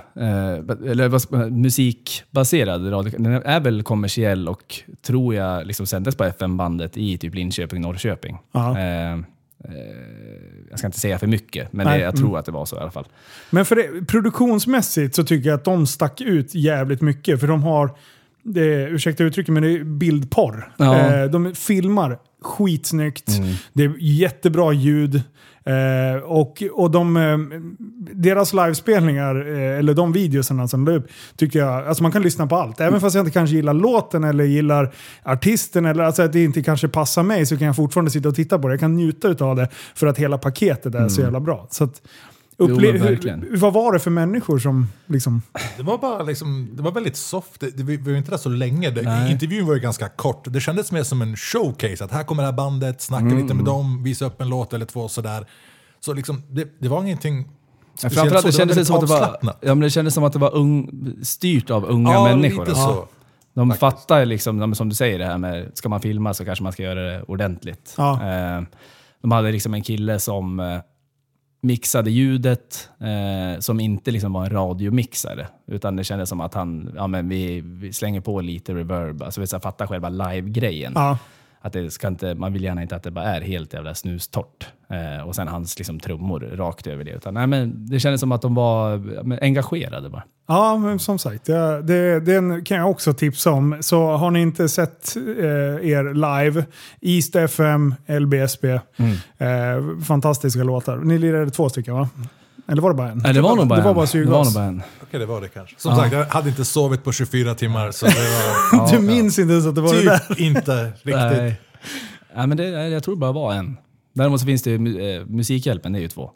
eller 0.90 1.08
vad 1.08 1.52
musikbaserad 1.52 2.92
radio. 2.92 3.12
Den 3.18 3.32
är 3.32 3.60
väl 3.60 3.82
kommersiell 3.82 4.48
och 4.48 4.74
tror 5.06 5.34
jag 5.34 5.66
liksom 5.66 5.86
sändes 5.86 6.16
på 6.16 6.24
FM-bandet 6.24 6.96
i 6.96 7.18
typ 7.18 7.34
Linköping, 7.34 7.80
Norrköping. 7.82 8.38
Eh, 8.54 8.68
eh, 9.12 9.18
jag 10.70 10.78
ska 10.78 10.86
inte 10.86 11.00
säga 11.00 11.18
för 11.18 11.26
mycket, 11.26 11.72
men 11.72 11.86
Nej, 11.86 11.98
det, 11.98 12.04
jag 12.04 12.16
tror 12.16 12.38
att 12.38 12.44
det 12.44 12.52
var 12.52 12.66
så 12.66 12.76
i 12.76 12.78
alla 12.78 12.90
fall. 12.90 13.06
Men 13.50 13.64
för 13.64 13.76
det, 13.76 14.06
produktionsmässigt 14.06 15.14
så 15.14 15.24
tycker 15.24 15.48
jag 15.48 15.56
att 15.56 15.64
de 15.64 15.86
stack 15.86 16.20
ut 16.20 16.54
jävligt 16.54 17.00
mycket. 17.00 17.40
För 17.40 17.46
de 17.46 17.62
har, 17.62 17.90
det, 18.42 18.88
ursäkta 18.88 19.24
uttrycket, 19.24 19.52
men 19.52 19.62
det 19.62 19.70
är 19.72 19.84
bildporr. 19.84 20.72
Ja. 20.76 21.14
Eh, 21.14 21.30
de 21.30 21.54
filmar 21.54 22.18
skitsnyggt. 22.42 23.30
Det 23.72 23.84
är 23.84 23.94
jättebra 23.98 24.72
ljud. 24.72 25.22
Eh, 25.64 26.22
och 26.22 26.62
och 26.72 26.90
de, 26.90 27.16
eh, 27.16 27.38
deras 28.14 28.52
livespelningar, 28.52 29.34
eh, 29.54 29.78
eller 29.78 29.94
de 29.94 30.12
videosarna 30.12 30.68
som 30.68 30.84
la 30.84 30.92
upp, 30.92 31.06
tycker 31.36 31.58
jag, 31.58 31.86
alltså 31.86 32.02
man 32.02 32.12
kan 32.12 32.22
lyssna 32.22 32.46
på 32.46 32.56
allt. 32.56 32.80
Även 32.80 33.00
fast 33.00 33.14
jag 33.14 33.22
inte 33.22 33.32
kanske 33.32 33.56
gillar 33.56 33.74
låten 33.74 34.24
eller 34.24 34.44
gillar 34.44 34.94
artisten, 35.22 35.86
eller 35.86 36.04
alltså 36.04 36.22
att 36.22 36.32
det 36.32 36.44
inte 36.44 36.62
kanske 36.62 36.88
passar 36.88 37.22
mig, 37.22 37.46
så 37.46 37.56
kan 37.56 37.66
jag 37.66 37.76
fortfarande 37.76 38.10
sitta 38.10 38.28
och 38.28 38.34
titta 38.34 38.58
på 38.58 38.68
det. 38.68 38.72
Jag 38.72 38.80
kan 38.80 38.96
njuta 38.96 39.44
av 39.44 39.56
det 39.56 39.68
för 39.94 40.06
att 40.06 40.18
hela 40.18 40.38
paketet 40.38 40.94
är 40.94 41.08
så 41.08 41.20
jävla 41.20 41.40
bra. 41.40 41.66
Så 41.70 41.84
att, 41.84 42.02
upple- 42.68 42.98
verkligen. 42.98 43.42
hur, 43.42 43.56
vad 43.56 43.72
var 43.72 43.92
det 43.92 43.98
för 43.98 44.10
människor 44.10 44.58
som 44.58 44.86
liksom... 45.06 45.42
Det 45.76 45.82
var 45.82 45.98
bara 45.98 46.22
liksom, 46.22 46.68
det 46.72 46.82
var 46.82 46.92
väldigt 46.92 47.16
soft. 47.16 47.60
Det, 47.60 47.76
det, 47.76 47.82
vi 47.82 47.96
vi 47.96 48.10
var 48.10 48.18
inte 48.18 48.30
där 48.30 48.38
så 48.38 48.48
länge. 48.48 48.90
Det, 48.90 49.28
intervjun 49.30 49.66
var 49.66 49.74
ju 49.74 49.80
ganska 49.80 50.08
kort. 50.08 50.44
Det 50.52 50.60
kändes 50.60 50.92
mer 50.92 51.02
som 51.02 51.22
en 51.22 51.36
showcase. 51.36 52.04
Att 52.04 52.10
här 52.12 52.24
kommer 52.24 52.42
det 52.42 52.46
här 52.48 52.56
bandet, 52.56 53.00
snacka 53.02 53.26
Mm. 53.26 53.38
lite 53.42 53.54
med 53.54 53.64
dem, 53.64 54.02
visa 54.02 54.24
upp 54.24 54.40
en 54.40 54.48
låt 54.48 54.72
eller 54.72 54.86
två 54.86 55.08
sådär. 55.08 55.46
Så 56.00 56.12
liksom, 56.14 56.42
det, 56.48 56.68
det 56.78 56.88
var 56.88 57.02
ingenting 57.02 57.48
Ja, 58.02 58.10
Framförallt 58.10 58.46
det 58.46 58.52
så. 58.52 58.58
kändes 58.58 58.76
var 58.76 58.84
som 58.84 58.94
att 58.96 59.00
det 59.00 59.06
var, 59.46 59.54
ja, 59.60 59.74
men 59.74 59.80
det 59.80 59.90
kändes 59.90 60.14
som 60.14 60.24
att 60.24 60.32
det 60.32 60.38
var 60.38 60.54
ung, 60.54 60.90
styrt 61.22 61.70
av 61.70 61.84
unga 61.84 62.12
Ja, 62.12 62.24
människor. 62.24 62.64
lite 62.66 62.76
så. 62.78 63.08
De 63.54 63.68
faktiskt. 63.70 63.80
fattar 63.80 64.24
liksom, 64.26 64.74
som 64.74 64.88
du 64.88 64.94
säger 64.94 65.18
det 65.18 65.26
här 65.26 65.38
med, 65.38 65.70
ska 65.74 65.88
man 65.88 66.00
filma 66.00 66.34
så 66.34 66.44
kanske 66.44 66.62
man 66.62 66.72
ska 66.72 66.82
göra 66.82 67.00
det 67.00 67.22
ordentligt. 67.22 67.94
Ja. 67.98 68.12
Eh, 68.14 68.62
de 69.22 69.30
hade 69.32 69.52
liksom 69.52 69.74
en 69.74 69.82
kille 69.82 70.18
som 70.20 70.60
eh, 70.60 70.78
mixade 71.62 72.10
ljudet, 72.10 72.90
eh, 73.00 73.60
som 73.60 73.80
inte 73.80 74.10
liksom 74.10 74.32
var 74.32 74.44
en 74.44 74.50
radiomixare. 74.50 75.46
Utan 75.66 75.96
det 75.96 76.04
kändes 76.04 76.28
som 76.28 76.40
att 76.40 76.54
han, 76.54 76.92
ja 76.96 77.06
men 77.06 77.28
vi, 77.28 77.60
vi 77.60 77.92
slänger 77.92 78.20
på 78.20 78.40
lite 78.40 78.74
reverb, 78.74 79.22
alltså 79.22 79.40
vi 79.40 79.46
så 79.46 79.56
här, 79.56 79.86
själva 79.86 80.08
live-grejen. 80.08 80.92
Ja. 80.94 81.18
Att 81.64 81.72
det 81.72 81.90
ska 81.90 82.08
inte, 82.08 82.34
man 82.34 82.52
vill 82.52 82.64
gärna 82.64 82.82
inte 82.82 82.96
att 82.96 83.02
det 83.02 83.10
bara 83.10 83.24
är 83.24 83.40
helt 83.40 83.74
jävla 83.74 83.94
snustort. 83.94 84.66
Eh, 84.90 85.26
och 85.26 85.34
sen 85.34 85.48
hans 85.48 85.78
liksom, 85.78 86.00
trummor 86.00 86.40
rakt 86.40 86.86
över 86.86 87.04
det. 87.04 87.10
Utan, 87.10 87.34
nej, 87.34 87.46
men 87.46 87.86
det 87.86 88.00
kändes 88.00 88.20
som 88.20 88.32
att 88.32 88.42
de 88.42 88.54
var 88.54 89.00
engagerade 89.42 90.08
bara. 90.10 90.22
Ja, 90.48 90.76
men 90.78 90.98
som 90.98 91.18
sagt, 91.18 91.48
ja, 91.48 91.80
det, 91.82 92.20
den 92.20 92.64
kan 92.64 92.76
jag 92.76 92.90
också 92.90 93.12
tipsa 93.14 93.50
om. 93.50 93.76
Så 93.80 94.16
har 94.16 94.30
ni 94.30 94.40
inte 94.40 94.68
sett 94.68 95.16
eh, 95.16 95.22
er 95.90 96.14
live, 96.14 96.64
East 97.00 97.36
FM, 97.36 97.94
LBSB, 98.06 98.80
Mm. 98.96 99.12
eh, 99.38 100.00
fantastiska 100.04 100.62
låtar. 100.64 100.96
Ni 100.96 101.18
lirade 101.18 101.50
två 101.50 101.68
stycken 101.68 101.94
va? 101.94 102.08
Eller 102.72 102.82
var 102.82 102.90
det 102.90 102.96
bara 102.96 103.10
en? 103.10 103.18
Nej, 103.18 103.32
det 103.34 103.40
var 103.40 103.56
nog 103.56 103.66
bara 103.66 103.78
det 103.78 103.82
var 103.84 103.90
en. 103.90 103.94
bara 103.94 103.94
det 103.94 103.98
var 104.00 104.06
syrgas. 104.06 104.54
bara 104.54 104.64
en. 104.64 104.82
Okej, 105.02 105.20
det 105.20 105.26
var 105.26 105.40
det 105.40 105.48
kanske. 105.48 105.74
Som 105.78 105.96
sagt, 105.96 106.12
jag 106.12 106.24
hade 106.24 106.48
inte 106.48 106.64
sovit 106.64 107.04
på 107.04 107.12
24 107.12 107.54
timmar 107.54 107.90
så 107.90 108.06
det 108.06 108.12
var 108.12 108.90
Du 108.92 108.98
minns 108.98 109.38
inte 109.38 109.52
ens 109.52 109.66
att 109.66 109.74
det 109.74 109.80
var 109.80 109.94
det 109.94 110.04
där? 110.04 110.18
typ 110.18 110.40
inte 110.40 110.84
riktigt. 110.84 111.14
Nej. 111.14 111.60
Nej, 112.36 112.46
men 112.46 112.56
det, 112.56 112.64
jag 112.88 113.02
tror 113.02 113.14
det 113.14 113.20
bara 113.20 113.32
var 113.32 113.52
en. 113.54 113.76
Däremot 114.14 114.40
så 114.40 114.46
finns 114.46 114.62
det 114.62 114.70
ju 114.70 114.78
mu- 114.78 115.20
eh, 115.20 115.26
Musikhjälpen, 115.26 115.92
det 115.92 115.98
är 115.98 116.00
ju 116.00 116.08
två. 116.08 116.30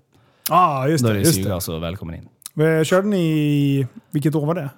Ja, 0.51 0.57
ah, 0.57 0.89
just 0.89 1.05
Då 1.05 1.11
är 1.11 1.15
det. 1.15 1.21
det 1.21 1.25
Just 1.25 1.37
det. 1.37 1.43
syrgas 1.45 1.69
och 1.69 1.83
välkommen 1.83 2.15
in. 2.15 2.65
Eh, 2.65 2.85
Körde 2.85 3.09
ni 3.09 3.21
i... 3.21 3.87
Vilket 4.13 4.35
år 4.35 4.47
var 4.47 4.55
det? 4.55 4.69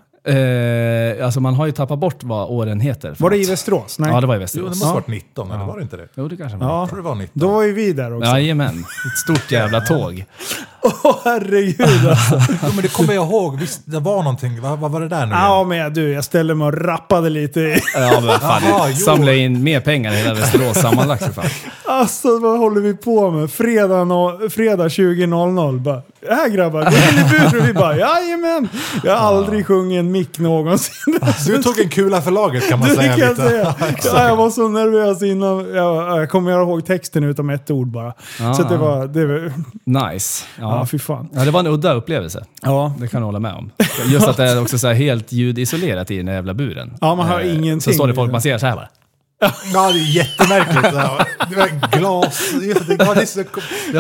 Eh, 1.19 1.25
alltså 1.25 1.41
man 1.41 1.55
har 1.55 1.67
ju 1.67 1.73
tappat 1.73 1.99
bort 1.99 2.23
vad 2.25 2.49
åren 2.51 2.81
heter. 2.81 3.15
för 3.15 3.23
Var 3.23 3.31
det 3.31 3.37
i 3.37 3.41
något. 3.41 3.51
Västerås? 3.51 3.99
Nej. 3.99 4.11
Ja, 4.11 4.21
det 4.21 4.27
var 4.27 4.35
i 4.35 4.37
Jo, 4.37 4.39
det 4.39 4.43
Västerås. 4.45 4.69
måste 4.69 4.87
ha 4.87 4.95
varit 4.95 5.09
19, 5.09 5.51
eller 5.51 5.65
var 5.65 5.77
det 5.77 5.83
inte 5.83 5.97
det? 5.97 6.09
Jo, 6.15 6.29
det 6.29 6.37
kanske 6.37 6.59
var. 6.59 6.67
Ja. 6.67 6.81
Jag 6.81 6.89
tror 6.89 6.97
det 6.99 7.05
var 7.05 7.15
19. 7.15 7.41
Då 7.41 7.49
var 7.49 7.63
ju 7.63 7.73
vi 7.73 7.93
där 7.93 8.17
också. 8.17 8.31
Jajamän. 8.31 8.79
Ett 8.79 9.19
stort 9.25 9.53
jävla 9.53 9.81
tåg. 9.81 10.25
Åh 10.83 11.17
herregud 11.25 12.09
alltså. 12.09 12.41
Jo, 12.63 12.69
men 12.75 12.83
det 12.83 12.89
kommer 12.93 13.15
jag 13.15 13.27
ihåg. 13.27 13.59
Visst, 13.61 13.81
det 13.85 14.01
var 14.01 14.17
någonting. 14.23 14.61
Vad, 14.61 14.79
vad 14.79 14.91
var 14.91 15.01
det 15.01 15.09
där 15.09 15.27
nu 15.27 15.33
Ja 15.35 15.57
igen? 15.57 15.69
men 15.69 15.95
du, 15.95 16.13
jag 16.13 16.25
ställde 16.25 16.55
mig 16.55 16.67
och 16.67 16.85
rappade 16.85 17.31
lite. 17.31 17.61
Ja, 17.95 18.11
men 18.15 18.27
vad 18.27 18.41
fan. 18.41 18.63
Jaha, 18.69 18.89
jo. 18.89 18.95
Samla 18.97 19.33
in 19.33 19.63
mer 19.65 19.81
pengar 19.81 20.13
i 20.13 20.17
hela 20.17 20.35
Västerås 20.35 20.77
sammanlagt 20.81 21.25
för 21.25 21.33
fan. 21.33 21.51
Alltså 21.85 22.39
vad 22.39 22.59
håller 22.59 22.81
vi 22.81 22.95
på 22.97 23.31
med? 23.31 23.51
Fredag, 23.51 24.05
no, 24.05 24.49
fredag 24.51 24.89
20.00 24.89 25.79
bara. 25.81 26.03
Här 26.29 26.49
grabbar, 26.49 26.83
gå 26.85 26.89
in 26.91 27.27
i 27.27 27.31
buren. 27.51 27.67
Vi 27.67 27.73
bara 27.73 27.97
jajamän. 27.97 28.69
Jag 29.05 29.17
har 29.17 29.37
aldrig 29.37 29.67
sjungit 29.67 29.99
en 29.99 30.13
mick 30.13 30.39
någonsin. 30.39 31.19
Du 31.47 31.63
tog 31.63 31.81
en 31.81 31.89
kula 31.89 32.23
för 32.23 32.31
laget 32.31 32.69
kan 32.69 32.79
man 32.79 32.89
Det 32.89 32.95
säga 32.95 33.09
kan 33.13 33.21
jag 33.21 33.31
lite. 33.31 33.49
säga. 33.49 33.75
Ja, 34.05 34.29
jag 34.29 34.37
var 34.37 34.51
så 34.51 34.69
nervös 34.69 35.23
innan. 35.23 35.75
Jag, 35.75 36.19
jag 36.21 36.31
kommer 36.31 36.53
ihåg 36.53 36.87
texten 36.87 37.25
utom 37.25 37.51
ett 37.51 37.71
ord 37.71 37.87
bara. 37.87 38.13
Ja, 38.41 38.55
så 38.55 38.63
att 38.63 38.69
det 38.69 38.75
ja. 38.75 38.81
var... 38.81 39.07
Det 39.07 39.27
var 39.27 39.53
Nice. 40.11 40.45
ja, 40.61 40.68
Ja. 40.77 40.87
fy 40.87 40.99
fan. 40.99 41.29
ja, 41.33 41.45
det 41.45 41.51
var 41.51 41.61
en 41.61 41.67
udda 41.67 41.93
upplevelse. 41.93 42.45
Ja. 42.63 42.93
Det 43.01 43.09
kan 43.09 43.21
jag 43.21 43.27
hålla 43.27 43.41
med 43.41 43.53
om. 43.55 43.71
Just 44.13 44.29
att 44.29 44.37
det 44.37 44.45
är 44.45 44.63
också 44.63 44.79
så 44.79 44.87
här 44.87 44.95
helt 44.95 45.33
ljudisolerat 45.33 46.11
i 46.11 46.17
den 46.17 46.27
där 46.27 46.33
jävla 46.33 46.55
buren. 46.55 46.95
Ja, 47.01 47.15
man 47.15 47.27
hör 47.27 47.41
Eh, 47.41 47.55
ingenting. 47.55 47.81
Så 47.81 47.93
står 47.93 48.09
det 48.09 48.15
folk, 48.15 48.33
man 48.33 48.41
ser 48.43 48.59
så 48.59 48.67
här 48.67 48.75
bara. 48.77 48.89
Ja, 49.41 49.93
det 49.93 49.99
är 49.99 50.15
jättemärkligt. 50.15 50.83
Det 51.51 51.57
var 51.57 51.99
glas. 51.99 52.51
Det, 52.61 53.05
ja, 53.05 53.15
det 53.15 53.27
så... 53.27 53.45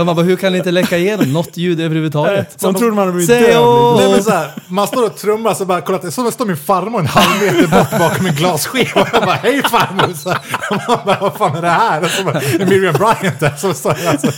Man 0.04 0.16
bara, 0.16 0.22
hur 0.26 0.36
kan 0.36 0.52
det 0.52 0.58
inte 0.58 0.70
läcka 0.70 0.98
igenom 0.98 1.32
något 1.32 1.56
ljud 1.56 1.80
överhuvudtaget? 1.80 2.58
De 2.60 2.74
trodde 2.74 2.92
man 2.92 2.98
hade 2.98 3.12
blivit 3.12 3.28
död. 3.46 3.56
åh! 3.58 3.96
Nej, 4.00 4.10
men 4.12 4.22
så 4.24 4.30
här, 4.30 4.50
man 4.68 4.86
står 4.86 5.06
och 5.06 5.16
trummar 5.16 5.54
så 5.54 5.64
bara, 5.64 5.80
kolla, 5.80 6.10
så 6.10 6.30
står 6.30 6.46
min 6.46 6.56
farmor 6.56 7.00
en 7.00 7.06
halv 7.06 7.42
meter 7.42 7.66
bort 7.68 7.98
bakom 7.98 8.26
en 8.26 8.34
glasskiva. 8.34 9.00
Och 9.00 9.08
jag 9.12 9.22
bara, 9.22 9.34
hej 9.34 9.62
farmor! 9.62 10.14
Så 10.14 10.28
här, 10.30 10.38
och 10.70 10.76
man 10.88 10.98
bara, 11.06 11.18
vad 11.20 11.34
fan 11.34 11.56
är 11.56 11.62
det 11.62 11.68
här? 11.70 12.02
Och 12.04 12.10
så 12.10 12.24
bara, 12.24 12.40
är 12.40 12.66
Miriam 12.66 12.94
Bryant 12.94 13.40
där 13.40 13.56
som 13.56 13.74
står 13.74 13.94
där. 13.94 14.08
Alltså, 14.08 14.32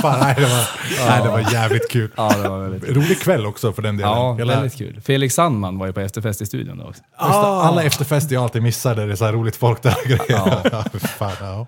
fan, 0.00 0.20
nej, 0.20 0.34
det 0.38 0.42
var, 0.46 0.64
nej, 1.10 1.22
det 1.22 1.28
var 1.28 1.52
jävligt 1.52 1.90
kul. 1.90 2.10
Ja, 2.16 2.32
det 2.42 2.48
var 2.48 2.58
väldigt 2.58 2.84
kul. 2.86 2.94
Rolig 2.96 3.20
kväll 3.20 3.46
också 3.46 3.72
för 3.72 3.82
den 3.82 3.96
delen. 3.96 4.12
Ja, 4.12 4.34
Hela- 4.34 4.54
väldigt 4.54 4.78
kul. 4.78 5.00
Felix 5.04 5.34
Sandman 5.34 5.78
var 5.78 5.86
ju 5.86 5.92
på 5.92 6.00
efterfest 6.00 6.40
i 6.42 6.46
studion 6.46 6.78
då 6.78 6.84
också. 6.84 7.02
Alla 7.16 7.82
efterfester 7.82 8.34
jag 8.34 8.42
alltid 8.42 8.62
missar 8.62 8.94
där 8.94 9.06
det 9.06 9.12
är 9.12 9.16
så 9.16 9.24
här 9.24 9.32
roligt 9.32 9.56
folk 9.56 9.82
där. 9.82 9.94
Ja. 10.72 10.84
fan, 11.18 11.32
ja. 11.40 11.66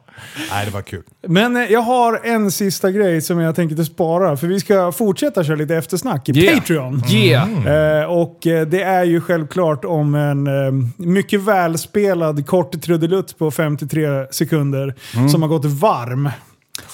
Nej, 0.50 0.66
det 0.66 0.70
var 0.72 0.82
kul. 0.82 1.02
Men 1.26 1.56
eh, 1.56 1.62
jag 1.72 1.80
har 1.80 2.20
en 2.24 2.50
sista 2.50 2.90
grej 2.90 3.20
som 3.20 3.38
jag 3.40 3.56
tänker 3.56 3.84
spara. 3.84 4.36
För 4.36 4.46
vi 4.46 4.60
ska 4.60 4.92
fortsätta 4.92 5.44
köra 5.44 5.56
lite 5.56 5.76
eftersnack 5.76 6.28
i 6.28 6.32
Yeah. 6.38 6.58
Patreon. 6.58 7.02
Yeah! 7.10 8.00
Eh, 8.00 8.04
och 8.04 8.46
eh, 8.46 8.66
det 8.66 8.82
är 8.82 9.04
ju 9.04 9.20
självklart 9.20 9.84
om 9.84 10.14
en 10.14 10.46
eh, 10.46 10.72
mycket 10.96 11.40
välspelad 11.40 12.46
kort 12.46 12.82
trudelutt 12.82 13.38
på 13.38 13.50
53 13.50 14.26
sekunder 14.30 14.94
Mm. 15.14 15.28
som 15.28 15.42
har 15.42 15.48
gått 15.48 15.64
varm. 15.64 16.30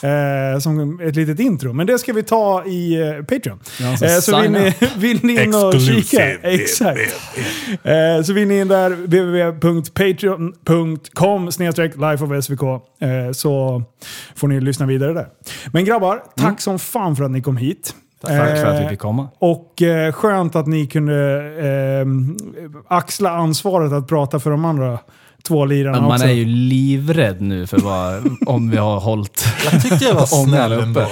Eh, 0.02 0.58
som 0.60 1.00
ett 1.00 1.16
litet 1.16 1.40
intro. 1.40 1.72
Men 1.72 1.86
det 1.86 1.98
ska 1.98 2.12
vi 2.12 2.22
ta 2.22 2.64
i 2.64 3.00
eh, 3.00 3.12
Patreon. 3.24 3.58
Ja, 3.80 3.96
så 3.96 4.04
Eh, 4.04 4.10
så 4.18 4.40
vill 4.40 4.50
ni, 4.50 4.74
vill 4.96 5.24
ni 5.24 5.42
in 5.42 5.54
och 5.54 5.74
kika. 5.80 6.30
Exakt. 6.42 7.14
Eh, 7.82 8.22
så 8.24 8.32
vill 8.32 8.48
ni 8.48 8.60
in 8.60 8.68
där, 8.68 8.90
www.patreon.com 8.90 11.46
lifeofsvk 11.96 12.62
eh, 12.62 12.78
så 13.32 13.82
får 14.34 14.48
ni 14.48 14.60
lyssna 14.60 14.86
vidare 14.86 15.12
där. 15.12 15.26
Men 15.72 15.84
grabbar, 15.84 16.22
tack 16.36 16.60
som 16.60 16.78
fan 16.78 17.16
för 17.16 17.24
att 17.24 17.30
ni 17.30 17.42
kom 17.42 17.56
hit. 17.56 17.94
Tack 18.20 18.30
för 18.30 18.66
att 18.66 18.80
vi 18.80 18.84
Eh, 18.84 18.90
fick 18.90 18.98
komma. 18.98 19.28
och 19.38 19.82
eh, 19.82 20.12
skönt 20.12 20.56
att 20.56 20.66
ni 20.66 20.86
kunde 20.86 21.42
eh, 21.58 22.06
axla 22.88 23.30
ansvaret 23.30 23.92
att 23.92 24.08
prata 24.08 24.40
för 24.40 24.50
de 24.50 24.64
andra 24.64 24.98
två 25.42 25.64
lirarna 25.64 26.00
man 26.00 26.10
också. 26.10 26.26
är 26.26 26.32
ju 26.32 26.44
livrädd 26.44 27.40
nu 27.40 27.66
för 27.66 27.78
vad, 27.78 28.36
om 28.46 28.70
vi 28.70 28.76
har 28.76 29.00
hållit... 29.00 29.48
Jag 29.72 29.82
tyckte 29.82 30.04
jag 30.04 30.14
var 30.14 30.26
snäll 30.46 30.72
uppe. 30.72 30.82
ändå. 30.82 31.00
Jag, 31.00 31.08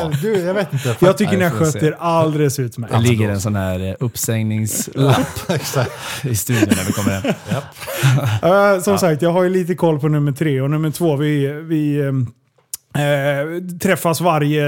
jag, 0.00 0.20
du, 0.22 0.38
jag 0.38 0.54
vet 0.54 0.72
inte. 0.72 0.96
Jag 0.98 1.18
tycker 1.18 1.36
ni 1.36 1.44
har 1.44 1.50
skött 1.50 1.76
er 1.76 1.96
alldeles 1.98 2.58
utmärkt. 2.58 2.94
Det 2.94 3.00
ligger 3.00 3.30
en 3.30 3.40
sån 3.40 3.56
här 3.56 3.88
eh, 3.88 3.94
uppsägningslapp 4.00 5.86
i 6.22 6.36
studion 6.36 6.68
när 6.76 6.84
vi 6.84 6.92
kommer 6.92 7.10
hem. 7.10 8.76
Eh, 8.76 8.82
som 8.82 8.98
sagt, 8.98 9.22
jag 9.22 9.30
har 9.32 9.42
ju 9.42 9.48
lite 9.48 9.74
koll 9.74 10.00
på 10.00 10.08
nummer 10.08 10.32
tre 10.32 10.60
och 10.60 10.70
nummer 10.70 10.90
två, 10.90 11.16
vi, 11.16 11.46
vi 11.46 12.00
ehm, 12.08 12.26
eh, 12.94 13.78
träffas 13.82 14.20
varje 14.20 14.64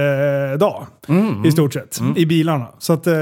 dag 0.57 0.87
Mm. 1.09 1.45
i 1.45 1.53
stort 1.53 1.73
sett 1.73 2.01
i 2.17 2.27
bilarna. 2.27 2.67
Så, 2.79 2.93
att, 2.93 3.07
eh, 3.07 3.15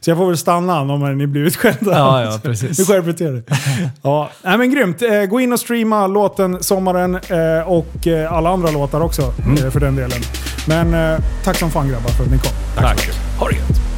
så 0.00 0.10
jag 0.10 0.16
får 0.18 0.26
väl 0.26 0.36
stanna 0.36 0.80
om 0.80 1.18
ni 1.18 1.26
blir 1.26 1.42
utskällda. 1.42 1.90
Ja, 1.98 2.22
ja, 2.22 2.38
precis. 2.42 2.78
Nu 2.78 2.84
skärper 2.84 3.12
till 3.12 3.26
er. 3.26 3.42
Ja, 4.02 4.30
nej, 4.42 4.58
men 4.58 4.70
grymt. 4.74 5.02
Eh, 5.02 5.22
gå 5.24 5.40
in 5.40 5.52
och 5.52 5.60
streama 5.60 6.06
låten 6.06 6.62
Sommaren 6.62 7.14
eh, 7.14 7.68
och 7.68 8.06
eh, 8.06 8.32
alla 8.32 8.50
andra 8.50 8.70
låtar 8.70 9.00
också 9.00 9.32
Mm. 9.46 9.70
för 9.70 9.80
den 9.80 9.96
delen. 9.96 10.20
Men 10.68 11.20
tack 11.44 11.56
som 11.56 11.70
fan 11.70 11.88
grabbar 11.88 12.08
för 12.10 12.24
att 12.24 12.30
ni 12.30 12.38
kom. 12.38 12.52
Tack. 12.76 13.08
Ha 13.38 13.48
det 13.48 13.54
gött. 13.56 13.89